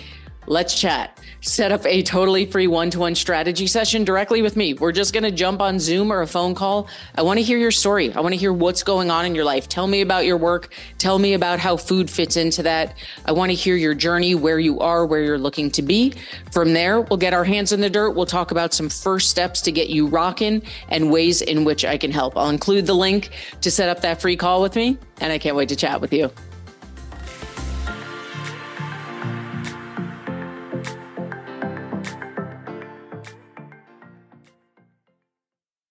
Let's 0.48 0.80
chat. 0.80 1.19
Set 1.42 1.72
up 1.72 1.86
a 1.86 2.04
totally 2.04 2.46
free 2.46 2.68
one 2.68 2.90
to 2.90 3.00
one 3.00 3.16
strategy 3.16 3.66
session 3.66 4.04
directly 4.04 4.42
with 4.42 4.58
me. 4.58 4.74
We're 4.74 4.92
just 4.92 5.14
going 5.14 5.24
to 5.24 5.32
jump 5.32 5.62
on 5.62 5.80
Zoom 5.80 6.12
or 6.12 6.22
a 6.22 6.28
phone 6.28 6.54
call. 6.54 6.90
I 7.16 7.22
want 7.22 7.40
to 7.40 7.44
hear 7.44 7.58
your 7.58 7.72
story. 7.72 8.12
I 8.12 8.20
want 8.20 8.34
to 8.34 8.40
hear 8.40 8.52
what's 8.52 8.84
going 8.84 9.10
on 9.10 9.26
in 9.26 9.36
your 9.36 9.46
life. 9.46 9.70
Tell 9.70 9.88
me 9.88 10.02
about 10.02 10.26
your 10.26 10.36
work. 10.36 10.74
Tell 10.98 11.18
me 11.18 11.34
about 11.34 11.60
how 11.60 11.78
food 11.78 12.10
fits 12.10 12.36
into 12.36 12.62
that. 12.64 12.98
I 13.26 13.32
want 13.32 13.52
to 13.52 13.56
hear 13.56 13.78
your 13.78 13.94
journey, 13.94 14.36
where 14.36 14.60
you 14.60 14.80
are, 14.82 15.06
where 15.06 15.24
you're 15.24 15.40
looking 15.40 15.72
to 15.72 15.82
be. 15.82 16.14
From 16.52 16.74
there, 16.74 17.00
we'll 17.00 17.18
get 17.18 17.34
our 17.34 17.46
hands 17.46 17.72
in 17.72 17.80
the 17.80 17.90
dirt. 17.90 18.12
We'll 18.12 18.26
talk 18.26 18.52
about 18.52 18.74
some 18.74 18.90
first 18.90 19.30
steps 19.30 19.62
to 19.62 19.72
get 19.72 19.90
you 19.90 20.08
rocking 20.08 20.62
and 20.90 21.10
ways 21.10 21.42
in 21.42 21.64
which 21.64 21.86
I 21.86 21.98
can 21.98 22.12
help. 22.12 22.36
I'll 22.36 22.50
include 22.50 22.86
the 22.86 22.96
link 22.96 23.30
to 23.62 23.72
set 23.72 23.88
up 23.88 24.02
that 24.02 24.20
free 24.20 24.36
call 24.36 24.62
with 24.62 24.76
me, 24.76 24.98
and 25.22 25.32
I 25.32 25.38
can't 25.38 25.56
wait 25.56 25.70
to 25.70 25.78
chat 25.78 26.02
with 26.02 26.12
you. 26.12 26.32